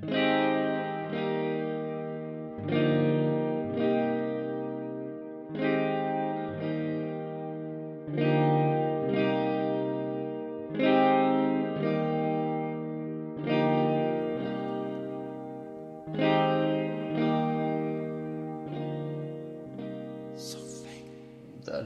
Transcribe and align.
Där 0.00 0.08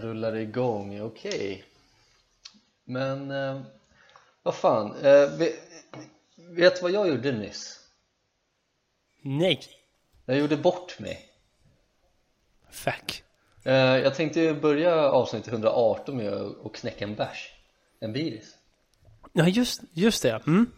rullar 0.01 0.33
det 0.33 0.41
igång, 0.41 1.01
okej. 1.01 1.65
Men 2.85 3.31
eh, 3.31 3.61
vad 4.43 4.55
fan, 4.55 4.97
eh, 4.97 5.37
vet, 5.39 5.55
vet 6.37 6.77
du 6.77 6.83
vad 6.83 6.91
jag 6.91 7.09
gjorde 7.09 7.33
nyss? 7.33 7.79
Nej. 9.23 9.61
Jag 10.27 10.39
gjorde 10.39 10.57
bort 10.57 10.99
mig 10.99 11.27
Fuck. 12.71 13.23
eh, 13.65 13.73
Jag 13.75 14.15
tänkte 14.15 14.55
börja 14.55 14.95
avsnitt 15.11 15.49
118 15.49 16.17
med 16.17 16.33
att 16.33 16.73
knäcka 16.73 17.05
en 17.05 17.15
bärs 17.15 17.51
En 18.01 18.13
biris 18.13 18.55
Ja, 19.33 19.49
just, 19.49 19.81
just 19.93 20.23
det. 20.23 20.43
Mm. 20.46 20.71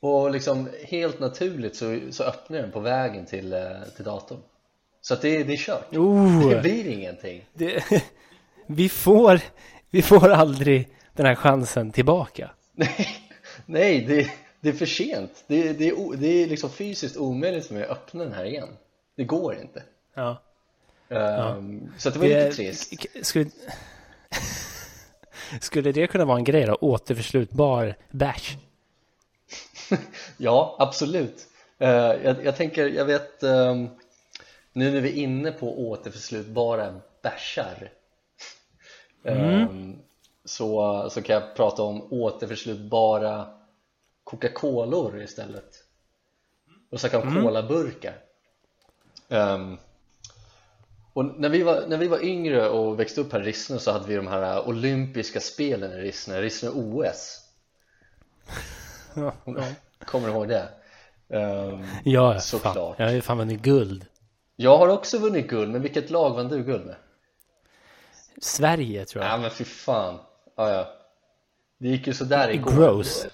Och 0.00 0.30
liksom 0.30 0.68
helt 0.84 1.20
naturligt 1.20 1.76
så, 1.76 1.98
så 2.10 2.24
öppnar 2.24 2.58
den 2.58 2.72
på 2.72 2.80
vägen 2.80 3.26
till, 3.26 3.52
eh, 3.52 3.60
till 3.96 4.04
datorn 4.04 4.40
Så 5.00 5.14
att 5.14 5.22
det, 5.22 5.44
det 5.44 5.52
är 5.52 5.56
kört 5.56 5.86
Det 5.90 5.98
Oh, 5.98 6.60
blir 6.60 6.88
ingenting 6.88 7.44
det, 7.52 7.84
vi, 8.66 8.88
får, 8.88 9.40
vi 9.90 10.02
får 10.02 10.28
aldrig 10.30 10.88
den 11.12 11.26
här 11.26 11.34
chansen 11.34 11.92
tillbaka. 11.92 12.50
Nej, 12.72 13.08
nej 13.66 14.00
det, 14.04 14.30
det 14.60 14.68
är 14.68 14.72
för 14.72 14.86
sent. 14.86 15.44
Det, 15.46 15.72
det, 15.72 15.88
är, 15.88 16.16
det 16.16 16.26
är 16.26 16.46
liksom 16.46 16.70
fysiskt 16.70 17.16
omöjligt 17.16 17.66
för 17.66 17.74
mig 17.74 17.84
att 17.84 17.90
öppna 17.90 18.24
den 18.24 18.32
här 18.32 18.44
igen. 18.44 18.68
Det 19.16 19.24
går 19.24 19.54
inte. 19.54 19.82
Ja. 20.14 20.42
Ehm, 21.08 21.92
Så 21.98 22.10
det 22.10 22.18
var 22.18 22.26
lite 22.26 22.40
Det, 22.44 22.52
trist. 22.52 23.02
k- 23.02 23.08
skulle, 23.22 23.50
skulle 25.60 25.92
det 25.92 26.06
kunna 26.06 26.24
vara 26.24 26.38
en 26.38 26.44
grej 26.44 26.66
då? 26.66 26.78
Återförslutbar 26.80 27.94
bash? 28.10 28.56
Ja, 30.36 30.76
absolut. 30.78 31.46
Eh, 31.78 31.88
jag, 31.90 32.44
jag 32.44 32.56
tänker, 32.56 32.86
jag 32.88 33.04
vet 33.04 33.42
ehm, 33.42 33.88
Nu 34.72 34.90
när 34.90 35.00
vi 35.00 35.08
är 35.08 35.22
inne 35.22 35.52
på 35.52 35.88
återförslutbara 35.90 37.00
bärsar 37.22 37.90
ehm, 39.24 39.98
så, 40.44 41.08
så 41.10 41.22
kan 41.22 41.34
jag 41.34 41.56
prata 41.56 41.82
om 41.82 42.12
återförslutbara 42.12 43.46
Coca-Color 44.24 45.22
istället 45.22 45.84
och 46.90 47.00
snacka 47.00 47.20
om 47.20 47.42
colaburkar 47.42 48.14
Ehm, 49.30 49.76
och 51.12 51.24
när 51.24 51.48
vi, 51.48 51.62
var, 51.62 51.86
när 51.86 51.96
vi 51.96 52.08
var 52.08 52.24
yngre 52.24 52.68
och 52.68 53.00
växte 53.00 53.20
upp 53.20 53.32
här 53.32 53.40
i 53.40 53.44
Rissne 53.44 53.78
så 53.78 53.92
hade 53.92 54.06
vi 54.06 54.16
de 54.16 54.26
här 54.26 54.68
olympiska 54.68 55.40
spelen 55.40 55.92
i 55.92 55.96
Rissne, 55.96 56.42
Rissne 56.42 56.70
OS 56.70 57.46
Ja, 59.14 59.32
ja. 59.44 59.64
Kommer 60.04 60.28
du 60.28 60.32
ihåg 60.32 60.48
det? 60.48 60.68
Ehm, 61.28 61.84
ja 62.04 62.32
fan. 62.32 62.40
Såklart. 62.40 62.98
Jag 62.98 63.06
har 63.06 63.12
ju 63.12 63.22
fan 63.22 63.38
vunnit 63.38 63.62
guld. 63.62 64.06
Jag 64.56 64.78
har 64.78 64.88
också 64.88 65.18
vunnit 65.18 65.48
guld, 65.48 65.72
men 65.72 65.82
vilket 65.82 66.10
lag 66.10 66.30
vann 66.34 66.48
du 66.48 66.62
guld 66.64 66.86
med? 66.86 66.96
Sverige 68.40 69.04
tror 69.04 69.24
jag. 69.24 69.32
Ja 69.32 69.36
men 69.36 69.50
fy 69.50 69.64
fan 69.64 70.18
ja, 70.56 70.70
ja. 70.70 70.88
Det 71.78 71.88
gick 71.88 72.06
ju 72.06 72.14
sådär 72.14 72.48
igår 72.48 72.70
Gross. 72.70 73.26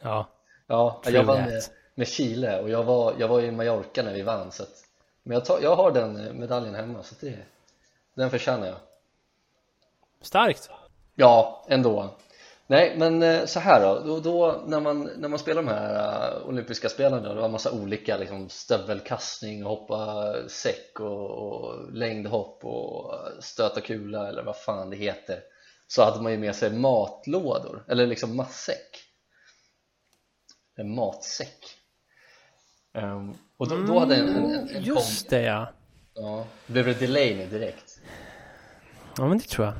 Ja. 0.00 0.28
Ja, 0.66 1.00
jag 1.04 1.24
vann 1.24 1.44
med, 1.44 1.62
med 1.94 2.08
Chile 2.08 2.60
och 2.60 2.70
jag 2.70 2.82
var, 2.84 3.14
jag 3.18 3.28
var 3.28 3.40
i 3.40 3.50
Mallorca 3.50 4.02
när 4.02 4.14
vi 4.14 4.22
vann 4.22 4.52
så 4.52 4.62
att, 4.62 4.84
Men 5.22 5.34
jag, 5.34 5.44
tar, 5.44 5.60
jag 5.62 5.76
har 5.76 5.92
den 5.92 6.26
eh, 6.26 6.32
medaljen 6.32 6.74
hemma 6.74 7.02
så 7.02 7.14
det, 7.20 7.38
den 8.14 8.30
förtjänar 8.30 8.66
jag. 8.66 8.76
Starkt. 10.22 10.70
Ja, 11.14 11.64
ändå. 11.68 12.10
Nej 12.66 12.94
men 12.96 13.22
eh, 13.22 13.44
så 13.44 13.60
här 13.60 13.80
då, 13.80 14.00
då, 14.04 14.20
då 14.20 14.62
när, 14.66 14.80
man, 14.80 15.10
när 15.16 15.28
man 15.28 15.38
spelar 15.38 15.62
de 15.62 15.68
här 15.68 16.40
uh, 16.40 16.48
olympiska 16.48 16.88
spelen 16.88 17.22
då, 17.22 17.34
det 17.34 17.40
var 17.40 17.48
massa 17.48 17.72
olika 17.72 18.16
liksom, 18.16 18.48
stövelkastning, 18.48 19.62
hoppa 19.62 20.34
säck 20.48 21.00
och, 21.00 21.30
och 21.30 21.92
längdhopp 21.92 22.64
och 22.64 23.14
stöta 23.40 23.80
kula 23.80 24.28
eller 24.28 24.42
vad 24.42 24.56
fan 24.56 24.90
det 24.90 24.96
heter. 24.96 25.40
Så 25.86 26.02
hade 26.02 26.22
man 26.22 26.32
ju 26.32 26.38
med 26.38 26.56
sig 26.56 26.70
matlådor, 26.70 27.84
eller 27.88 28.06
liksom 28.06 28.36
matsäck 28.36 29.09
en 30.80 30.94
matsäck. 30.94 31.76
Ehm, 32.92 33.34
och 33.56 33.68
då, 33.68 33.76
då 33.76 33.98
hade 33.98 34.16
en, 34.16 34.28
en, 34.28 34.50
en, 34.50 34.68
en 34.68 34.82
Just 34.82 35.30
det 35.30 35.42
ja. 35.42 35.68
ja, 36.14 36.46
blev 36.66 36.84
det 36.84 36.94
delay 36.94 37.34
nu 37.34 37.46
direkt? 37.46 38.00
Ja 39.16 39.28
men 39.28 39.38
det 39.38 39.44
tror 39.44 39.66
jag. 39.66 39.74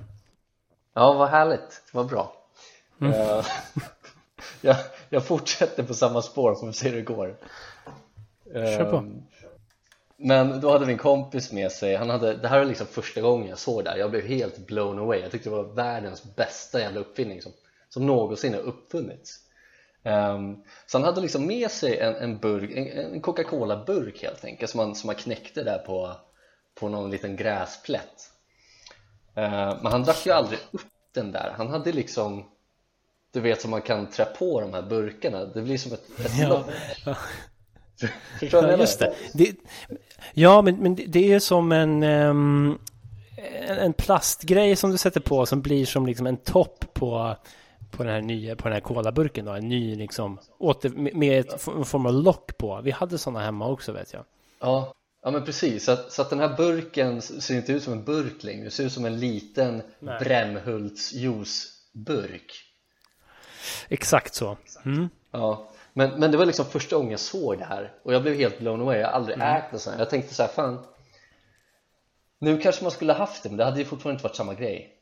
Ja, 0.95 1.13
vad 1.13 1.29
härligt, 1.29 1.83
vad 1.93 2.07
bra. 2.07 2.33
Eh, 3.03 3.45
jag, 4.61 4.77
jag 5.09 5.27
fortsätter 5.27 5.83
på 5.83 5.95
samma 5.95 6.23
spår, 6.23 6.55
får 6.55 6.67
vi 6.67 6.73
se 6.73 6.89
hur 6.89 6.97
det 6.97 7.03
går 7.03 7.37
Kör 8.53 8.91
på. 8.91 8.97
Ehm, 8.97 9.23
Men 10.17 10.61
då 10.61 10.73
hade 10.73 10.87
vi 10.87 10.93
en 10.93 10.99
kompis 10.99 11.53
med 11.53 11.73
sig, 11.73 11.97
han 11.97 12.11
hade, 12.11 12.37
det 12.37 12.49
här 12.49 12.59
var 12.59 12.65
liksom 12.65 12.87
första 12.87 13.21
gången 13.21 13.49
jag 13.49 13.59
såg 13.59 13.85
det 13.85 13.91
här. 13.91 13.97
Jag 13.97 14.11
blev 14.11 14.27
helt 14.27 14.67
blown 14.67 14.99
away, 14.99 15.21
jag 15.21 15.31
tyckte 15.31 15.51
det 15.51 15.57
var 15.57 15.75
världens 15.75 16.35
bästa 16.37 16.81
jävla 16.81 17.01
uppfinning 17.01 17.43
som, 17.43 17.53
som 17.89 18.07
någonsin 18.07 18.55
har 18.55 18.61
uppfunnits 18.61 19.50
Ehm, 20.05 20.57
Så 20.87 20.99
han 20.99 21.05
hade 21.05 21.21
liksom 21.21 21.47
med 21.47 21.71
sig 21.71 21.99
en, 21.99 22.15
en 22.15 22.39
burk, 22.39 22.71
en, 22.75 23.13
en 23.15 23.21
Coca-Cola-burk 23.21 24.23
helt 24.23 24.45
enkelt 24.45 24.71
som 24.71 24.81
han, 24.81 24.95
som 24.95 25.09
han 25.09 25.17
knäckte 25.17 25.63
där 25.65 25.79
på, 25.79 26.13
på 26.81 26.89
någon 26.89 27.11
liten 27.11 27.37
gräsplätt 27.37 28.31
Ehm, 29.35 29.77
Men 29.83 29.93
han 29.93 30.03
drack 30.03 30.27
ju 30.27 30.33
aldrig 30.33 30.59
upp 30.71 30.87
den 31.15 31.33
där, 31.33 31.55
han 31.57 31.69
hade 31.69 31.93
liksom 31.93 32.45
Du 33.33 33.41
vet 33.41 33.61
som 33.61 33.71
man 33.71 33.83
kan 33.83 34.07
trä 34.11 34.25
på 34.25 34.61
de 34.61 34.75
här 34.75 34.83
burkarna, 34.83 35.45
det 35.45 35.63
blir 35.63 35.79
som 35.79 35.93
ett, 35.93 36.21
ett 36.21 36.39
Ja. 36.39 36.65
Förstår 38.41 38.63
du 38.63 38.69
Ja, 38.69 38.77
just 38.77 38.99
det. 38.99 39.15
det. 39.35 39.57
Ja, 40.35 40.63
men, 40.63 40.77
men 40.77 40.95
det- 40.95 41.33
är 41.33 41.39
som 41.39 41.73
en, 41.73 42.03
ehm, 42.03 42.79
en, 43.67 43.79
en 43.79 43.93
plastgrej 43.93 44.77
som 44.77 44.91
du 44.91 44.99
sätter 44.99 45.21
på 45.21 45.47
som 45.47 45.63
blir 45.63 45.87
som 45.87 46.07
liksom 46.07 46.27
en 46.27 46.37
topp 46.37 46.85
på, 46.93 47.37
på 47.91 48.03
den 48.05 48.13
här 48.13 48.21
nya, 48.21 48.57
på 48.57 48.65
den 48.65 48.73
här 48.73 48.81
kolaburken 48.81 49.45
då. 49.45 49.53
En 49.53 49.69
ny 49.69 49.95
liksom, 49.97 50.39
åter, 50.59 51.15
med- 51.15 51.41
ett, 51.41 51.67
en 51.67 51.85
form 51.85 52.07
av 52.07 52.13
lock 52.15 52.57
på. 52.57 52.81
Vi 52.85 52.91
hade 52.91 53.19
sådana 53.19 53.41
hemma 53.41 53.69
också 53.69 53.93
vet 53.93 54.13
jag. 54.13 54.25
Ja, 54.61 54.95
ja 55.23 55.31
men 55.31 55.45
precis, 55.45 55.85
så 55.85 55.93
att, 55.93 56.13
så 56.13 56.23
att 56.23 56.31
den 56.31 56.41
här 56.41 56.57
burken 56.57 57.23
ser 57.23 57.57
inte 57.57 57.73
ut 57.73 57.83
som 57.83 57.93
en 57.93 58.05
burk 58.05 58.45
längre, 58.45 58.65
det 58.65 58.71
ser 58.71 58.85
ut 58.85 58.93
som 58.93 59.05
en 59.05 59.21
liten 59.21 59.83
Nej. 59.99 60.19
Brännhults 60.19 61.13
juiceburk 61.13 62.67
Exakt 63.89 64.35
så. 64.35 64.57
Mm. 64.85 65.09
Ja, 65.31 65.71
men, 65.93 66.21
men 66.21 66.31
det 66.31 66.37
var 66.37 66.47
liksom 66.47 66.65
första 66.65 66.97
gången 66.97 67.11
jag 67.11 67.21
såg 67.21 67.59
det 67.59 67.65
här 67.65 67.93
och 68.03 68.15
jag 68.15 68.23
blev 68.23 68.35
helt 68.35 68.59
blown 68.59 68.81
away, 68.81 68.99
jag 68.99 69.07
har 69.07 69.13
aldrig 69.13 69.39
ägt 69.41 69.73
något 69.73 69.81
sånt 69.81 69.95
här. 69.95 70.03
Jag 70.03 70.11
tänkte 70.11 70.35
så 70.35 70.43
här, 70.43 70.51
fan 70.51 70.85
Nu 72.39 72.59
kanske 72.61 72.83
man 72.85 72.91
skulle 72.91 73.13
ha 73.13 73.19
haft 73.19 73.43
det, 73.43 73.49
men 73.49 73.59
det 73.59 73.65
hade 73.65 73.79
ju 73.79 73.85
fortfarande 73.85 74.15
inte 74.17 74.23
varit 74.29 74.37
samma 74.37 74.55
grej 74.55 74.97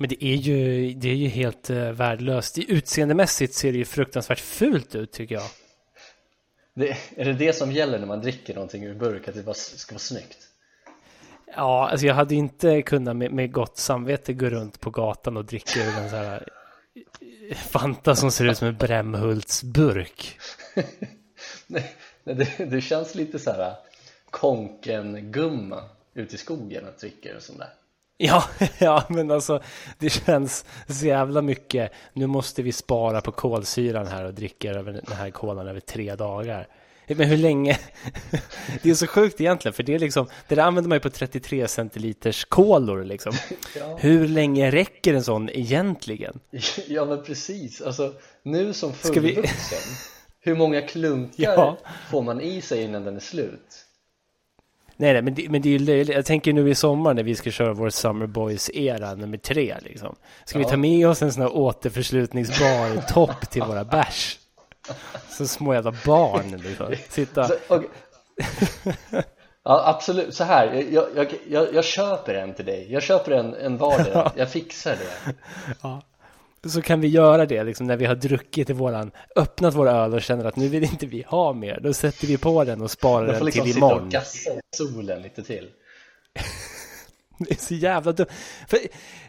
Men 0.00 0.08
det 0.08 0.24
är 0.24 0.36
ju, 0.36 0.92
det 0.94 1.08
är 1.08 1.14
ju 1.14 1.28
helt 1.28 1.70
uh, 1.70 1.90
värdelöst. 1.90 2.58
Utseendemässigt 2.58 3.54
ser 3.54 3.72
det 3.72 3.78
ju 3.78 3.84
fruktansvärt 3.84 4.40
fult 4.40 4.94
ut 4.94 5.12
tycker 5.12 5.34
jag. 5.34 5.44
det, 6.74 6.96
Är 7.16 7.24
det 7.24 7.32
det 7.32 7.52
som 7.52 7.72
gäller 7.72 7.98
när 7.98 8.06
man 8.06 8.20
dricker 8.20 8.54
någonting 8.54 8.84
ur 8.84 8.94
burk, 8.94 9.28
att 9.28 9.34
det 9.34 9.42
bara 9.42 9.54
ska 9.54 9.94
vara 9.94 9.98
snyggt? 9.98 10.38
Ja, 11.56 11.88
alltså 11.88 12.06
jag 12.06 12.14
hade 12.14 12.34
inte 12.34 12.82
kunnat 12.82 13.16
med, 13.16 13.32
med 13.32 13.52
gott 13.52 13.78
samvete 13.78 14.32
gå 14.32 14.46
runt 14.46 14.80
på 14.80 14.90
gatan 14.90 15.36
och 15.36 15.44
dricka 15.44 15.80
ur 15.80 15.98
en 15.98 16.10
sån 16.10 16.18
här 16.18 16.48
eh, 17.50 17.56
Fanta 17.56 18.16
som 18.16 18.30
ser 18.30 18.44
ut 18.44 18.58
som 18.58 18.68
en 18.68 18.76
Brämhultsburk. 18.76 20.38
Nej, 21.66 21.94
det, 22.24 22.70
det 22.70 22.80
känns 22.80 23.14
lite 23.14 23.38
så 23.38 23.50
här 23.50 23.74
konken-gumma 24.30 25.84
ute 26.14 26.34
i 26.34 26.38
skogen 26.38 26.84
att 26.86 26.98
dricka 26.98 27.34
en 27.34 27.40
sån 27.40 27.58
där 27.58 27.68
Ja, 28.22 28.44
ja, 28.78 29.04
men 29.08 29.30
alltså 29.30 29.62
det 29.98 30.10
känns 30.10 30.64
så 30.88 31.06
jävla 31.06 31.42
mycket. 31.42 31.92
Nu 32.12 32.26
måste 32.26 32.62
vi 32.62 32.72
spara 32.72 33.20
på 33.20 33.32
kolsyran 33.32 34.06
här 34.06 34.24
och 34.24 34.34
dricka 34.34 34.70
över 34.70 34.92
den 34.92 35.16
här 35.16 35.30
kolan 35.30 35.68
över 35.68 35.80
tre 35.80 36.14
dagar. 36.14 36.68
Men 37.06 37.28
hur 37.28 37.36
länge? 37.36 37.78
Det 38.82 38.90
är 38.90 38.94
så 38.94 39.06
sjukt 39.06 39.40
egentligen, 39.40 39.72
för 39.72 39.82
det 39.82 39.94
är 39.94 39.98
liksom, 39.98 40.26
det 40.48 40.54
där 40.54 40.62
använder 40.62 40.88
man 40.88 40.96
ju 40.96 41.00
på 41.00 41.10
33 41.10 41.68
centiliters 41.68 42.44
kolor 42.44 43.04
liksom. 43.04 43.32
Ja. 43.78 43.96
Hur 44.00 44.28
länge 44.28 44.70
räcker 44.70 45.14
en 45.14 45.24
sån 45.24 45.50
egentligen? 45.50 46.40
Ja 46.88 47.04
men 47.04 47.22
precis, 47.24 47.80
alltså 47.82 48.12
nu 48.42 48.72
som 48.72 48.92
Ska 48.92 49.20
vi- 49.20 49.34
fullvuxen 49.34 49.78
Hur 50.40 50.56
många 50.56 50.80
klunkar 50.82 51.42
Ja. 51.56 51.78
får 52.10 52.22
man 52.22 52.40
i 52.40 52.60
sig 52.60 52.82
innan 52.82 53.04
den 53.04 53.16
är 53.16 53.20
slut? 53.20 53.86
Nej, 55.00 55.12
nej, 55.12 55.22
men 55.22 55.34
det, 55.34 55.48
men 55.50 55.62
det 55.62 55.68
är 55.68 55.70
ju 55.70 55.78
löjligt. 55.78 56.16
Jag 56.16 56.24
tänker 56.26 56.52
nu 56.52 56.70
i 56.70 56.74
sommar 56.74 57.14
när 57.14 57.22
vi 57.22 57.34
ska 57.34 57.50
köra 57.50 57.72
vår 57.72 57.90
Summer 57.90 58.26
Boys-era 58.26 59.14
nummer 59.14 59.38
tre 59.38 59.76
liksom. 59.82 60.16
Ska 60.44 60.58
vi 60.58 60.64
Ja. 60.64 60.70
ta 60.70 60.76
med 60.76 61.08
oss 61.08 61.22
en 61.22 61.32
sån 61.32 61.42
här 61.42 61.52
återförslutningsbar 61.56 63.02
topp 63.12 63.50
till 63.50 63.62
våra 63.62 63.84
bärs? 63.84 64.38
Så 65.28 65.46
små 65.46 65.74
jävla 65.74 65.94
barn 66.06 66.62
liksom. 66.64 66.94
Sitta... 67.08 67.48
Så, 67.48 67.54
och, 67.68 67.82
ja, 69.64 69.82
absolut, 69.86 70.34
så 70.34 70.44
här, 70.44 70.86
jag, 70.90 71.04
jag, 71.16 71.34
jag, 71.50 71.74
jag 71.74 71.84
köper 71.84 72.34
en 72.34 72.54
till 72.54 72.64
dig, 72.64 72.86
jag 72.92 73.02
köper 73.02 73.32
en, 73.32 73.54
en 73.54 73.76
vardera, 73.76 74.32
jag 74.36 74.50
fixar 74.50 74.90
det. 74.96 75.34
Ja. 75.82 76.02
Så 76.66 76.82
kan 76.82 77.00
vi 77.00 77.08
göra 77.08 77.46
det 77.46 77.64
liksom 77.64 77.86
när 77.86 77.96
vi 77.96 78.06
har 78.06 78.14
druckit 78.14 78.70
i 78.70 78.72
våran, 78.72 79.10
öppnat 79.36 79.74
vår 79.74 79.88
öl 79.88 80.14
och 80.14 80.22
känner 80.22 80.44
att 80.44 80.56
nu 80.56 80.68
vill 80.68 80.82
inte 80.82 81.06
vi 81.06 81.22
ha 81.22 81.52
mer. 81.52 81.80
Då 81.80 81.92
sätter 81.92 82.26
vi 82.26 82.38
på 82.38 82.64
den 82.64 82.80
och 82.82 82.90
sparar 82.90 83.26
Man 83.26 83.34
får 83.34 83.38
den 83.38 83.44
liksom 83.46 83.64
till 83.64 83.72
sitta 83.74 83.86
imorgon. 83.86 84.04
och 84.04 84.10
gassa 84.10 84.50
i 84.50 84.60
solen 84.76 85.22
lite 85.22 85.42
till. 85.42 85.68
Det 87.38 87.50
är 87.50 87.56
så 87.56 87.74
jävla 87.74 88.12
dumt. 88.12 88.26
För 88.68 88.78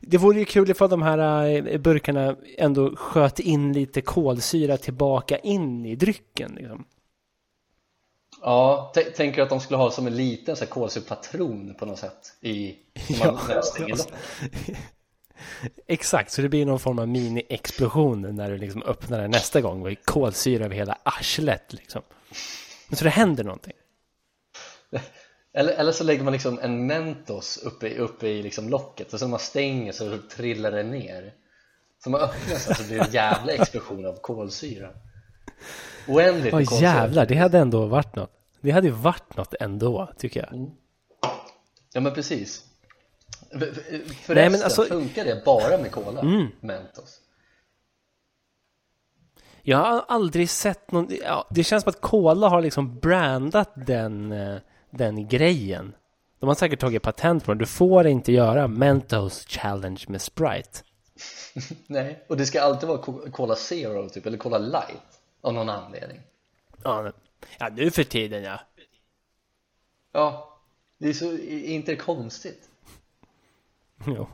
det 0.02 0.18
vore 0.18 0.40
ju 0.40 0.46
kul 0.46 0.70
ifall 0.70 0.90
de 0.90 1.02
här 1.02 1.46
eh, 1.68 1.78
burkarna 1.78 2.36
ändå 2.58 2.96
sköt 2.96 3.40
in 3.40 3.74
lite 3.74 4.02
kolsyra 4.02 4.78
tillbaka 4.78 5.38
in 5.38 5.86
i 5.86 5.96
drycken. 5.96 6.52
Liksom. 6.56 6.86
Ja, 8.42 8.94
tänker 9.16 9.42
att 9.42 9.50
de 9.50 9.60
skulle 9.60 9.78
ha 9.78 9.92
som 9.92 10.08
en 10.08 10.16
liten 10.16 10.56
kolsyrpatron 10.56 11.76
på 11.80 11.86
något 11.86 12.00
sätt 12.00 12.34
i, 12.42 12.76
man, 13.20 13.34
man 13.34 13.64
stänger 13.64 13.90
locket. 13.90 14.14
Exakt, 15.88 16.32
så 16.32 16.42
det 16.42 16.50
blir 16.50 16.66
någon 16.66 16.80
form 16.80 17.00
av 17.00 17.08
mini-explosion 17.08 18.32
när 18.36 18.50
du 18.52 18.58
liksom 18.58 18.84
öppnar 18.84 19.22
den 19.22 19.32
nästa 19.32 19.62
gång 19.62 19.86
och 19.86 19.98
kolsyra 20.06 20.66
över 20.66 20.76
hela 20.76 20.98
arslet 21.04 21.74
liksom. 21.74 22.02
Så 22.92 23.04
det 23.04 23.10
händer 23.10 23.44
någonting. 23.44 23.74
Eller, 25.54 25.74
eller 25.74 25.92
så 25.92 26.04
lägger 26.04 26.24
man 26.24 26.34
liksom 26.34 26.60
en 26.60 26.86
Mentos 26.88 27.58
uppe, 27.58 27.88
i- 27.88 27.98
uppe 27.98 28.28
i 28.28 28.44
liksom 28.44 28.70
locket 28.70 29.14
och 29.14 29.20
så 29.20 29.26
när 29.26 29.30
man 29.30 29.40
stänger 29.40 29.92
så 29.92 30.18
trillar 30.36 30.72
det 30.72 30.84
ner 30.84 31.34
så 32.04 32.10
man 32.10 32.22
öppnar 32.22 32.56
så, 32.58 32.74
så 32.74 32.84
blir 32.84 32.98
det 33.00 33.06
en 33.06 33.12
jävla 33.12 33.52
explosion 33.54 34.06
av 34.06 34.16
kolsyra 34.22 34.90
Oändligt 36.08 36.54
Åh 36.54 36.60
kolsyra 36.60 36.80
jävlar, 36.90 37.26
det 37.26 37.36
hade 37.36 37.58
ändå 37.60 37.86
varit 37.86 38.16
något. 38.16 38.32
Det 38.62 38.72
hade 38.72 38.88
ju 38.88 38.94
varit 38.94 39.38
något 39.38 39.54
ändå, 39.60 40.10
tycker 40.18 40.40
jag. 40.52 40.72
Ja 41.94 42.02
men 42.02 42.14
precis 42.14 42.64
Förresten, 43.52 44.36
Nej, 44.36 44.50
men 44.50 44.64
alltså- 44.64 44.84
funkar 44.86 45.26
det 45.26 45.42
bara 45.46 45.78
med 45.78 45.92
cola? 45.92 46.24
Mentos? 46.60 47.18
Jag 49.64 49.78
har 49.78 50.06
aldrig 50.08 50.50
sett 50.50 50.92
någon... 50.92 51.08
Ja, 51.24 51.48
det 51.50 51.64
känns 51.64 51.84
som 51.84 51.90
att 51.90 52.02
Cola 52.02 52.48
har 52.50 52.62
liksom 52.62 53.00
brandat 53.00 53.72
den, 53.76 54.32
eh, 54.32 54.58
den 54.90 55.28
grejen. 55.28 55.94
De 56.40 56.48
har 56.48 56.56
säkert 56.56 56.80
tagit 56.80 57.02
patent 57.04 57.46
på 57.46 57.52
den. 57.52 57.58
Du 57.58 57.66
får 57.66 58.08
inte 58.08 58.32
göra 58.32 58.68
Mentos 58.68 59.46
Challenge 59.48 60.06
med 60.08 60.22
Sprite. 60.22 60.80
Nej, 61.88 62.26
och 62.28 62.38
det 62.38 62.46
ska 62.46 62.62
alltid 62.62 62.90
vara 62.90 62.98
Co- 63.02 63.32
Cola 63.32 63.56
Zero 63.56 64.10
typ, 64.10 64.26
eller 64.26 64.38
Cola 64.38 64.58
Light 64.58 65.22
av 65.42 65.54
någon 65.54 65.70
anledning 65.70 66.20
Ja, 66.84 67.12
ja 67.60 67.70
nu 67.76 67.92
för 67.92 68.04
tiden 68.04 68.44
ja. 68.44 68.60
Ja, 70.12 70.58
det 70.98 71.10
är 71.10 71.14
så, 71.14 71.26
är 71.32 71.66
inte 71.66 71.92
det 71.92 71.96
konstigt? 71.96 72.70
Jo. 74.08 74.28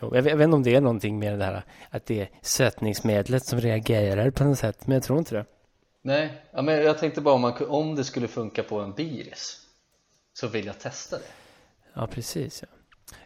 Jo, 0.00 0.14
jag, 0.14 0.22
vet, 0.22 0.30
jag 0.30 0.36
vet 0.36 0.44
inte 0.44 0.56
om 0.56 0.62
det 0.62 0.74
är 0.74 0.80
någonting 0.80 1.18
med 1.18 1.38
det 1.38 1.44
här 1.44 1.62
att 1.90 2.06
det 2.06 2.20
är 2.20 2.30
sötningsmedlet 2.42 3.46
som 3.46 3.60
reagerar 3.60 4.30
på 4.30 4.44
något 4.44 4.58
sätt, 4.58 4.86
men 4.86 4.94
jag 4.94 5.02
tror 5.02 5.18
inte 5.18 5.34
det. 5.34 5.44
Nej, 6.02 6.42
ja, 6.52 6.62
men 6.62 6.82
jag 6.82 6.98
tänkte 6.98 7.20
bara 7.20 7.34
om, 7.34 7.40
man, 7.40 7.66
om 7.68 7.94
det 7.94 8.04
skulle 8.04 8.28
funka 8.28 8.62
på 8.62 8.80
en 8.80 8.92
biris 8.92 9.60
så 10.32 10.48
vill 10.48 10.66
jag 10.66 10.78
testa 10.78 11.16
det 11.16 11.24
Ja, 11.94 12.06
precis. 12.06 12.62
Ja. 12.62 12.68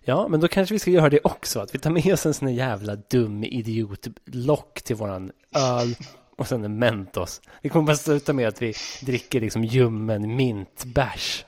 ja, 0.00 0.28
men 0.28 0.40
då 0.40 0.48
kanske 0.48 0.74
vi 0.74 0.78
ska 0.78 0.90
göra 0.90 1.08
det 1.08 1.20
också. 1.24 1.60
Att 1.60 1.74
vi 1.74 1.78
tar 1.78 1.90
med 1.90 2.12
oss 2.12 2.26
en 2.26 2.34
sån 2.34 2.48
här 2.48 2.54
jävla 2.54 2.96
dum 2.96 3.44
idiotlock 3.44 4.82
till 4.82 4.96
våran 4.96 5.32
öl 5.54 5.94
och 6.36 6.48
sen 6.48 6.64
en 6.64 6.78
Mentos. 6.78 7.40
Det 7.62 7.68
kommer 7.68 7.86
bara 7.86 7.96
sluta 7.96 8.32
med 8.32 8.48
att 8.48 8.62
vi 8.62 8.74
dricker 9.02 9.40
liksom 9.40 9.64
ljummen 9.64 10.36
mintbärs. 10.36 11.44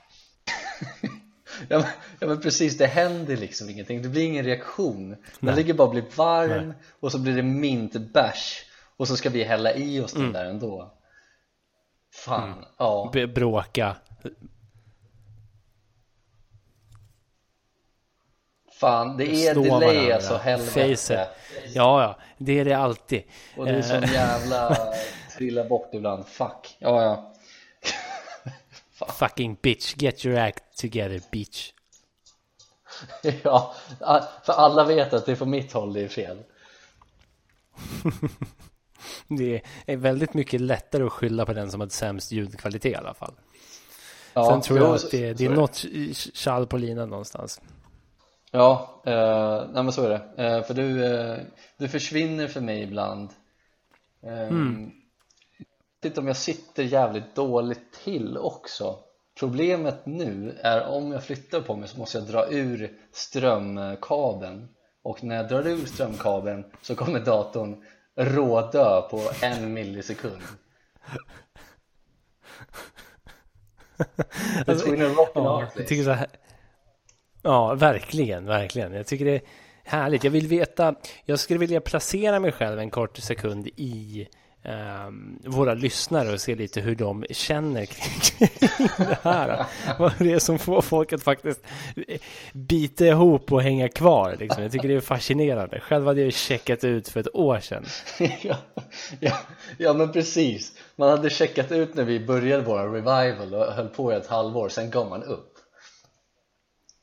Ja 1.69 1.79
men, 1.79 1.87
ja 2.21 2.27
men 2.27 2.41
precis, 2.41 2.79
det 2.79 2.87
händer 2.87 3.37
liksom 3.37 3.71
ingenting, 3.71 4.03
det 4.03 4.09
blir 4.09 4.23
ingen 4.25 4.45
reaktion. 4.45 5.17
Den 5.41 5.55
ligger 5.55 5.75
bara 5.75 5.85
och 5.85 5.91
blir 5.91 6.05
varm 6.17 6.75
och 7.01 7.13
så 7.13 7.19
blir 7.19 7.37
det 7.37 7.43
mintbärs 7.43 8.65
och 8.97 9.09
så 9.09 9.17
ska 9.17 9.31
vi 9.31 9.45
hälla 9.45 9.73
i 9.75 10.01
oss 10.01 10.13
den 10.13 10.33
där 10.33 10.45
ändå. 10.45 10.95
Fan, 12.15 12.65
ja. 12.79 13.11
B- 13.13 13.27
bråka. 13.27 13.97
Fan, 18.81 19.17
det 19.17 19.25
är 19.31 19.53
Slå 19.53 19.63
delay 19.63 19.81
varandra. 19.97 20.15
alltså, 20.15 20.37
helvete. 20.37 20.89
Facet. 20.91 21.29
Ja, 21.75 22.03
ja, 22.03 22.19
det 22.39 22.59
är 22.61 22.65
det 22.65 22.75
alltid. 22.75 23.23
Och 23.57 23.67
det 23.67 23.73
är 23.73 23.83
sån 23.83 24.03
Eh, 24.05 24.13
jävla 24.13 24.77
trilla 25.39 25.65
bort 25.65 25.95
ibland, 25.95 26.27
fuck. 26.27 26.77
Ja 26.79 27.03
ja 27.03 27.31
fucking 29.09 29.57
bitch, 29.63 29.95
get 29.97 30.27
your 30.27 30.39
act 30.39 30.79
together 30.81 31.21
bitch. 31.33 31.73
Ja, 33.43 33.75
för 34.45 34.53
alla 34.53 34.85
vet 34.85 35.13
att 35.13 35.27
det 35.27 35.33
är 35.33 35.37
från 35.37 35.51
mitt 35.51 35.73
håll 35.73 35.93
det 35.93 36.01
är 36.01 36.09
fel 36.09 36.39
Det 39.29 39.63
är 39.87 39.97
väldigt 39.97 40.35
mycket 40.35 40.61
lättare 40.61 41.05
att 41.05 41.13
skylla 41.13 41.47
på 41.47 41.53
den 41.53 41.71
som 41.71 41.81
har 41.81 41.89
sämst 41.89 42.33
ljudkvalitet 42.33 42.93
i 42.93 42.95
alla 42.95 43.15
fall. 43.15 43.35
ja, 44.35 44.49
Sen 44.51 44.61
tror 44.61 44.79
jag 44.79 44.95
att 44.95 45.11
det, 45.11 45.33
det 45.35 45.45
är 45.45 45.51
något 45.51 45.85
tjall 46.35 46.67
på 46.67 46.77
linan 46.77 47.09
någonstans. 47.11 47.61
Ja, 48.51 49.03
eh, 49.07 49.67
nej 49.73 49.83
men 49.83 49.93
så 49.93 50.05
är 50.05 50.09
det. 50.09 50.45
Eh, 50.45 50.63
för 50.63 50.75
du, 50.75 51.05
eh, 51.05 51.39
du 51.77 51.89
försvinner 51.89 52.49
för 52.49 52.61
mig 52.61 52.83
ibland. 52.83 53.31
Eh, 54.23 54.49
Mm. 54.49 54.91
Inte 56.05 56.21
om 56.21 56.27
jag 56.27 56.37
sitter 56.37 56.83
jävligt 56.83 57.35
dåligt 57.35 57.93
till 58.05 58.39
också. 58.39 58.99
Problemet 59.39 60.07
nu 60.07 60.59
är 60.63 60.87
om 60.87 61.13
jag 61.13 61.25
flyttar 61.25 61.61
på 61.61 61.77
mig 61.77 61.89
så 61.89 61.99
måste 61.99 62.19
jag 62.19 62.27
dra 62.27 62.51
ur 62.51 62.93
strömkabeln. 63.13 64.69
Och 65.03 65.25
när 65.25 65.37
jag 65.37 65.49
drar 65.49 65.67
ur 65.67 65.87
strömkabeln 65.87 66.65
så 66.83 66.95
kommer 66.95 67.21
datorn 67.21 67.85
rådö 68.17 69.03
på 69.11 69.21
en 69.43 69.73
millisekund. 69.73 70.43
Between 74.67 75.03
a 75.03 75.09
rock 75.09 75.37
and 75.37 75.47
Ja, 75.47 75.69
jag 75.77 75.87
tycker 75.87 76.05
så 76.05 76.11
här. 76.11 76.29
Ja, 77.43 77.75
verkligen, 77.75 78.47
verkligen. 78.47 78.93
Jag 78.93 79.07
tycker 79.07 79.25
det 79.25 79.35
är 79.35 79.43
härligt. 79.85 80.25
Jag 80.25 80.31
vill 80.31 80.47
veta, 80.47 80.95
jag 81.25 81.39
skulle 81.39 81.59
vilja 81.59 81.81
placera 81.81 82.41
mig 82.41 82.53
själv 82.53 82.79
en 82.79 82.91
kort 82.91 83.17
sekund 83.17 83.69
i 83.77 84.29
våra 85.44 85.75
lyssnare 85.75 86.32
och 86.32 86.41
se 86.41 86.55
lite 86.55 86.81
hur 86.81 86.94
de 86.94 87.25
känner 87.31 87.87
kring 87.87 88.48
det 88.98 89.19
här. 89.22 89.67
Vad 89.98 90.13
det 90.19 90.32
är 90.32 90.39
som 90.39 90.58
får 90.58 90.82
folk 90.82 91.13
att 91.13 91.22
faktiskt 91.22 91.60
bita 92.53 93.06
ihop 93.06 93.53
och 93.53 93.63
hänga 93.63 93.89
kvar. 93.89 94.37
Liksom. 94.39 94.63
Jag 94.63 94.72
tycker 94.72 94.89
det 94.89 94.94
är 94.94 95.01
fascinerande. 95.01 95.81
Själv 95.81 96.06
hade 96.06 96.22
jag 96.22 96.32
checkat 96.32 96.84
ut 96.84 97.08
för 97.08 97.20
ett 97.20 97.34
år 97.34 97.60
sedan. 97.60 97.84
ja, 98.43 98.56
ja, 99.20 99.39
ja 99.79 99.93
men 99.93 100.13
precis 100.13 100.72
Man 100.96 101.08
hade 101.08 101.31
checkat 101.31 101.72
ut 101.72 101.94
när 101.94 102.05
vi 102.05 102.27
började 102.27 102.63
våra 102.63 102.87
revival 102.87 103.55
och 103.55 103.72
höll 103.72 103.89
på 103.89 104.13
i 104.13 104.17
ett 104.17 104.27
halvår, 104.27 104.69
sen 104.69 104.91
gav 104.91 105.08
man 105.08 105.22
upp 105.22 105.53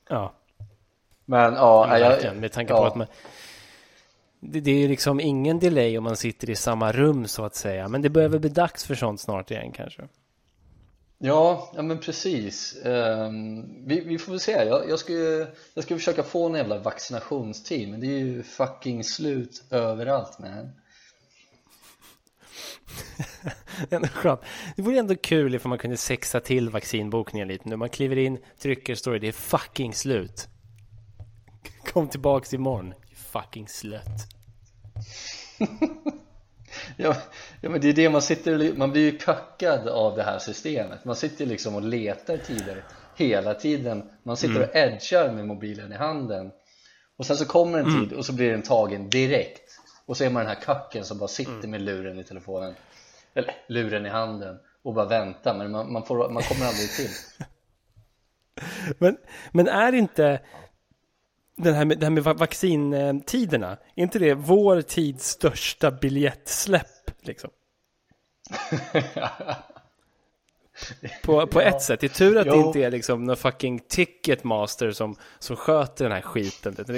Ja, 0.10 0.34
Men 1.26 1.54
ja, 1.54 1.88
men 1.90 2.02
jag. 2.02 2.36
Med 2.36 2.52
tanke 2.52 2.74
ja, 2.74 2.78
på 2.78 2.86
att 2.86 2.96
man... 2.96 3.08
Det, 4.40 4.60
det 4.60 4.72
är 4.72 4.76
ju 4.76 4.88
liksom 4.88 5.20
ingen 5.20 5.60
delay 5.60 5.98
om 5.98 6.04
man 6.04 6.18
sitter 6.18 6.50
i 6.50 6.56
samma 6.56 6.92
rum 6.92 7.28
så 7.28 7.46
att 7.46 7.56
säga. 7.56 7.88
Men 7.88 8.02
det 8.02 8.10
börjar 8.10 8.30
väl 8.30 8.40
bli 8.40 8.50
dags 8.50 8.86
för 8.86 8.96
sånt 8.96 9.22
snart 9.22 9.52
igen 9.52 9.72
kanske. 9.72 10.08
ja, 11.18 11.72
ja 11.76 11.82
men 11.82 12.00
precis 12.00 12.78
Ehm, 12.86 13.88
vi, 13.88 14.00
vi 14.02 14.18
får 14.18 14.32
väl 14.32 14.40
se, 14.40 14.52
jag, 14.52 14.90
jag, 14.90 15.00
ska, 15.00 15.14
jag 15.74 15.84
ska 15.84 15.96
försöka 15.96 16.24
få 16.24 16.46
en 16.46 16.56
jävla 16.56 16.78
vaccinationstid 16.78 17.90
Men 17.90 18.00
det 18.00 18.08
är 18.08 18.20
ju 18.20 18.44
fucking 18.44 19.04
slut 19.04 19.64
överallt 19.72 20.40
man 20.40 20.72
ändå 23.90 24.08
skönt. 24.08 24.42
Det 24.76 24.82
vore 24.82 25.00
ändå 25.00 25.16
kul 25.16 25.56
ifall 25.56 25.70
man 25.70 25.78
kunde 25.78 25.98
sexa 25.98 26.40
till 26.40 26.70
vaccinbokningen 26.70 27.48
lite 27.48 27.70
nu. 27.70 27.76
Man 27.76 27.90
kliver 27.90 28.18
in, 28.18 28.38
trycker, 28.60 28.96
står 28.96 29.12
det, 29.14 29.20
det 29.20 29.28
är 29.28 29.32
fucking 29.32 29.94
slut. 29.94 30.48
Kom 31.94 32.08
tillbaks 32.08 32.54
imorgon. 32.54 32.94
Fucking 33.32 33.68
slut. 33.68 34.04
Ja, 36.98 37.16
ja 37.62 37.70
men 37.70 37.82
det 37.82 37.90
är 37.90 37.94
det 37.94 38.10
man 38.10 38.22
sitter 38.22 38.74
man 38.78 38.92
blir 38.92 39.12
ju 39.12 39.18
kackad 39.18 39.88
av 39.88 40.16
det 40.16 40.24
här 40.24 40.40
systemet. 40.40 41.06
Man 41.06 41.16
sitter 41.16 41.46
liksom 41.46 41.76
och 41.76 41.82
letar 41.82 42.38
tider 42.38 42.84
hela 43.16 43.54
tiden. 43.54 44.10
Man 44.24 44.38
sitter 44.38 44.64
och 44.64 44.76
edgar 44.76 45.32
med 45.32 45.48
mobilen 45.48 45.94
i 45.94 45.96
handen. 45.96 46.52
Och 47.18 47.26
sen 47.26 47.38
så 47.38 47.46
kommer 47.46 47.80
en 47.80 48.00
tid 48.00 48.18
och 48.18 48.26
så 48.26 48.34
blir 48.34 48.52
den 48.52 48.62
tagen 48.62 49.10
direkt. 49.10 49.80
Och 50.06 50.18
så 50.18 50.24
är 50.24 50.30
man 50.30 50.46
den 50.46 50.56
här 50.56 50.62
kacken 50.62 51.06
som 51.06 51.18
bara 51.18 51.28
sitter 51.28 51.68
med 51.68 51.82
luren 51.82 52.20
i 52.20 52.24
telefonen. 52.24 52.76
Eller 53.34 53.56
luren 53.68 54.06
i 54.06 54.10
handen 54.10 54.60
och 54.84 54.94
bara 54.94 55.06
väntar. 55.06 55.58
Men 55.58 55.72
man, 55.72 55.92
man, 55.94 56.06
får, 56.06 56.30
man 56.30 56.44
kommer 56.44 56.66
aldrig 56.66 56.90
till. 56.90 57.10
Men, 58.98 59.18
men 59.52 59.68
är 59.68 59.94
inte 59.94 60.40
den 61.64 61.74
här 61.74 61.86
med, 61.86 62.00
det 62.00 62.06
här 62.06 62.12
med 62.12 62.24
va- 62.24 62.34
vaccintiderna, 62.34 63.78
är 63.96 64.04
inte 64.04 64.20
det 64.20 64.34
vår 64.34 64.82
tids 64.82 65.26
största 65.30 65.92
biljettsläpp? 65.92 67.12
Liksom? 67.22 67.50
På, 71.24 71.48
på 71.48 71.62
Ja. 71.62 71.66
ett 71.66 71.82
sätt. 71.82 72.00
Det 72.00 72.08
är 72.08 72.10
tur 72.10 72.38
att 72.38 72.46
det 72.46 72.52
Jo. 72.56 72.68
inte 72.68 72.80
är 72.80 72.92
liksom 72.92 73.24
någon 73.26 73.38
fucking 73.38 73.80
ticketmaster 73.88 74.92
som, 74.92 75.16
som 75.40 75.56
sköter 75.56 76.06
den 76.06 76.12
här 76.12 76.22
skiten. 76.22 76.76
När 76.78 76.94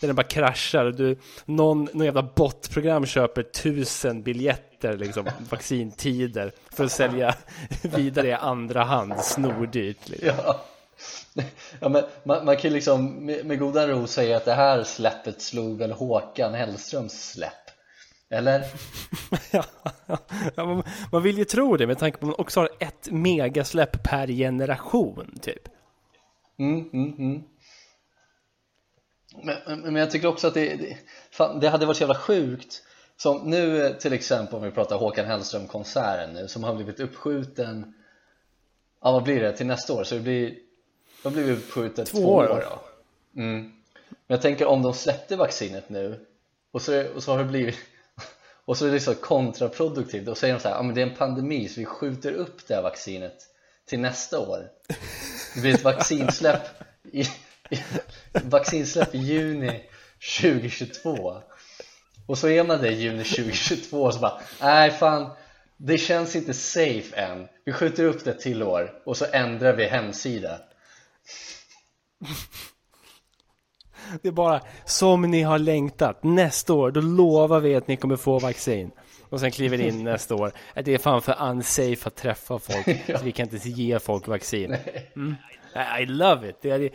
det 0.00 0.06
den 0.06 0.16
bara 0.16 0.22
kraschar 0.26 0.84
du, 0.84 1.18
någon, 1.44 1.88
någon 1.92 2.04
jävla 2.04 2.22
botprogram 2.22 3.06
köper 3.06 3.42
tusen 3.42 4.22
biljetter, 4.22 4.96
liksom, 4.96 5.28
vaccintider, 5.50 6.52
för 6.70 6.84
att 6.84 6.92
sälja 6.92 7.34
vidare 7.82 8.28
i 8.28 8.32
andra 8.32 8.84
hand, 8.84 9.14
snordyrt. 9.20 10.08
Liksom. 10.08 10.28
Ja, 10.44 10.64
ja 11.80 11.88
men 11.88 12.04
man, 12.24 12.44
man 12.44 12.56
kan 12.56 12.70
ju 12.70 12.74
liksom 12.74 13.26
med, 13.26 13.46
med 13.46 13.58
goda 13.58 13.88
ro 13.88 14.06
säga 14.06 14.36
att 14.36 14.44
det 14.44 14.54
här 14.54 14.84
släppet 14.84 15.42
slog 15.42 15.78
väl 15.78 15.92
Håkan 15.92 16.54
Hellströms 16.54 17.30
släpp 17.30 17.70
Eller? 18.30 18.64
Ja, 20.56 20.66
man, 20.66 20.82
man 21.12 21.22
vill 21.22 21.38
ju 21.38 21.44
tro 21.44 21.76
det 21.76 21.86
med 21.86 21.98
tanke 21.98 22.18
på 22.18 22.26
att 22.26 22.30
man 22.30 22.40
också 22.40 22.60
har 22.60 22.68
ett 22.80 23.10
megasläpp 23.10 24.02
per 24.02 24.26
generation, 24.26 25.38
typ. 25.42 25.68
Mm, 26.58 26.90
mm, 26.92 27.14
mm. 27.18 27.42
Men, 29.42 29.80
men, 29.80 29.96
jag 29.96 30.10
tycker 30.10 30.28
också 30.28 30.46
att 30.46 30.54
det, 30.54 30.74
det, 30.74 30.96
fan, 31.30 31.60
det 31.60 31.68
hade 31.68 31.86
varit 31.86 31.96
så 31.96 32.02
jävla 32.02 32.14
sjukt 32.14 32.82
som 33.16 33.50
nu 33.50 33.94
till 34.00 34.12
exempel 34.12 34.54
om 34.54 34.62
vi 34.62 34.70
pratar 34.70 34.96
Håkan 34.96 35.26
Hellström-konserten 35.26 36.34
nu 36.34 36.48
som 36.48 36.64
har 36.64 36.74
blivit 36.74 37.00
uppskjuten 37.00 37.94
Ja 39.04 39.12
vad 39.12 39.22
blir 39.22 39.40
det 39.40 39.56
till 39.56 39.66
nästa 39.66 39.92
år? 39.92 40.04
Så 40.04 40.14
det 40.14 40.20
blir 40.20 40.54
Vad 41.24 41.32
blir 41.32 41.46
det 41.46 41.52
uppskjutet? 41.52 42.08
Två 42.08 42.34
år 42.34 42.48
då? 42.48 42.54
då? 42.54 42.80
Mm. 43.40 43.60
Men 44.08 44.34
jag 44.34 44.42
tänker 44.42 44.66
om 44.66 44.82
de 44.82 44.94
släppte 44.94 45.36
vaccinet 45.36 45.88
nu 45.88 46.26
och 46.72 46.82
så, 46.82 47.14
och 47.14 47.22
så 47.22 47.32
har 47.32 47.38
det 47.38 47.44
blivit 47.44 47.78
och 48.64 48.76
så 48.76 48.86
är 48.86 48.92
det 48.92 49.00
så 49.00 49.14
kontraproduktivt 49.14 50.28
och 50.28 50.38
säger 50.38 50.54
de 50.54 50.60
så 50.60 50.68
här, 50.68 50.76
ja 50.76 50.82
men 50.82 50.94
det 50.94 51.02
är 51.02 51.06
en 51.06 51.14
pandemi 51.14 51.68
så 51.68 51.80
vi 51.80 51.86
skjuter 51.86 52.32
upp 52.32 52.66
det 52.66 52.74
här 52.74 52.82
vaccinet 52.82 53.34
till 53.86 54.00
nästa 54.00 54.38
år 54.38 54.68
det 55.54 55.60
blir 55.60 55.74
ett 55.74 55.84
vaccinsläpp 55.84 56.62
i, 57.12 57.20
i, 57.70 57.82
vaccinsläpp 58.44 59.14
i 59.14 59.18
juni 59.18 59.84
2022 60.40 61.42
och 62.26 62.38
så 62.38 62.48
är 62.48 62.64
man 62.64 62.82
det 62.82 62.88
i 62.88 62.94
juni 62.94 63.24
2022 63.24 64.02
och 64.02 64.14
så 64.14 64.20
bara 64.20 64.40
nej 64.60 64.90
fan 64.90 65.30
det 65.76 65.98
känns 65.98 66.36
inte 66.36 66.54
safe 66.54 67.16
än 67.16 67.48
vi 67.64 67.72
skjuter 67.72 68.04
upp 68.04 68.24
det 68.24 68.40
till 68.40 68.62
år 68.62 69.02
och 69.04 69.16
så 69.16 69.26
ändrar 69.32 69.72
vi 69.72 69.84
hemsida 69.84 70.58
Det 74.22 74.28
är 74.28 74.32
bara 74.32 74.60
som 74.84 75.22
ni 75.22 75.42
har 75.42 75.58
längtat. 75.58 76.22
Nästa 76.22 76.72
år, 76.72 76.90
då 76.90 77.00
lovar 77.00 77.60
vi 77.60 77.74
att 77.74 77.88
ni 77.88 77.96
kommer 77.96 78.16
få 78.16 78.38
vaccin. 78.38 78.90
Och 79.28 79.40
sen 79.40 79.50
kliver 79.50 79.80
in 79.80 80.04
nästa 80.04 80.34
år. 80.34 80.52
Det 80.74 80.94
är 80.94 80.98
fan 80.98 81.22
för 81.22 81.42
unsafe 81.42 82.06
att 82.06 82.16
träffa 82.16 82.58
folk. 82.58 83.06
Så 83.18 83.24
vi 83.24 83.32
kan 83.32 83.48
inte 83.48 83.68
ge 83.68 83.98
folk 83.98 84.28
vaccin. 84.28 84.76
Mm. 85.16 85.34
I 86.00 86.06
love 86.06 86.48
it. 86.48 86.56
Det 86.60 86.70
hade, 86.70 86.90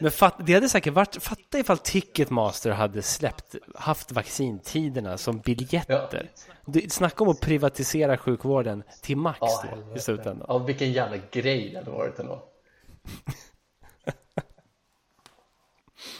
men 0.00 0.10
fatt, 0.10 0.34
det 0.46 0.54
hade 0.54 0.68
säkert 0.68 0.92
varit, 0.92 1.22
fatta 1.22 1.58
ifall 1.58 1.78
Ticketmaster 1.78 2.70
hade 2.70 3.02
släppt, 3.02 3.54
haft 3.74 4.12
vaccintiderna 4.12 5.18
som 5.18 5.38
biljetter. 5.38 6.30
Det, 6.66 6.92
snacka 6.92 7.24
om 7.24 7.30
att 7.30 7.40
privatisera 7.40 8.16
sjukvården 8.16 8.82
till 9.02 9.16
max 9.16 9.38
Ja, 9.40 9.64
då, 9.86 9.96
i 9.96 9.98
slutändan. 9.98 10.46
Ja, 10.48 10.58
vilken 10.58 10.92
jävla 10.92 11.16
grej 11.30 11.70
det 11.70 11.78
hade 11.78 11.90
varit 11.90 12.18
ändå 12.18 12.42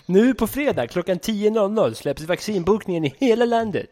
Nu 0.07 0.35
på 0.35 0.47
fredag 0.47 0.87
klockan 0.87 1.19
10.00 1.19 1.95
släpps 1.95 2.23
vaccinbokningen 2.23 3.05
i 3.05 3.15
hela 3.19 3.45
landet. 3.45 3.91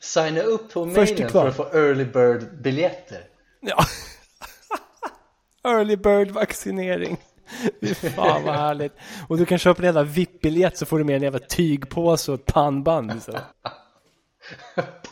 Signa 0.00 0.40
upp 0.40 0.72
på 0.72 0.84
mailen 0.86 1.28
för 1.30 1.48
att 1.48 1.56
få 1.56 1.64
early 1.64 2.04
bird 2.04 2.62
biljetter 2.62 3.24
Ja. 3.60 3.84
Early 5.70 5.96
bird 5.96 6.30
vaccinering. 6.30 7.16
Fan 8.16 8.44
vad 8.44 8.54
härligt. 8.54 8.92
Och 9.28 9.38
du 9.38 9.46
kan 9.46 9.58
köpa 9.58 9.82
en 9.82 9.86
jävla 9.86 10.02
VIP-biljett 10.02 10.76
så 10.78 10.86
får 10.86 10.98
du 10.98 11.04
med 11.04 11.16
en 11.16 11.22
jävla 11.22 11.38
tygpåse 11.38 12.32
och 12.32 12.38
ett 12.38 12.46
pannband. 12.46 13.22
Så. 13.22 13.32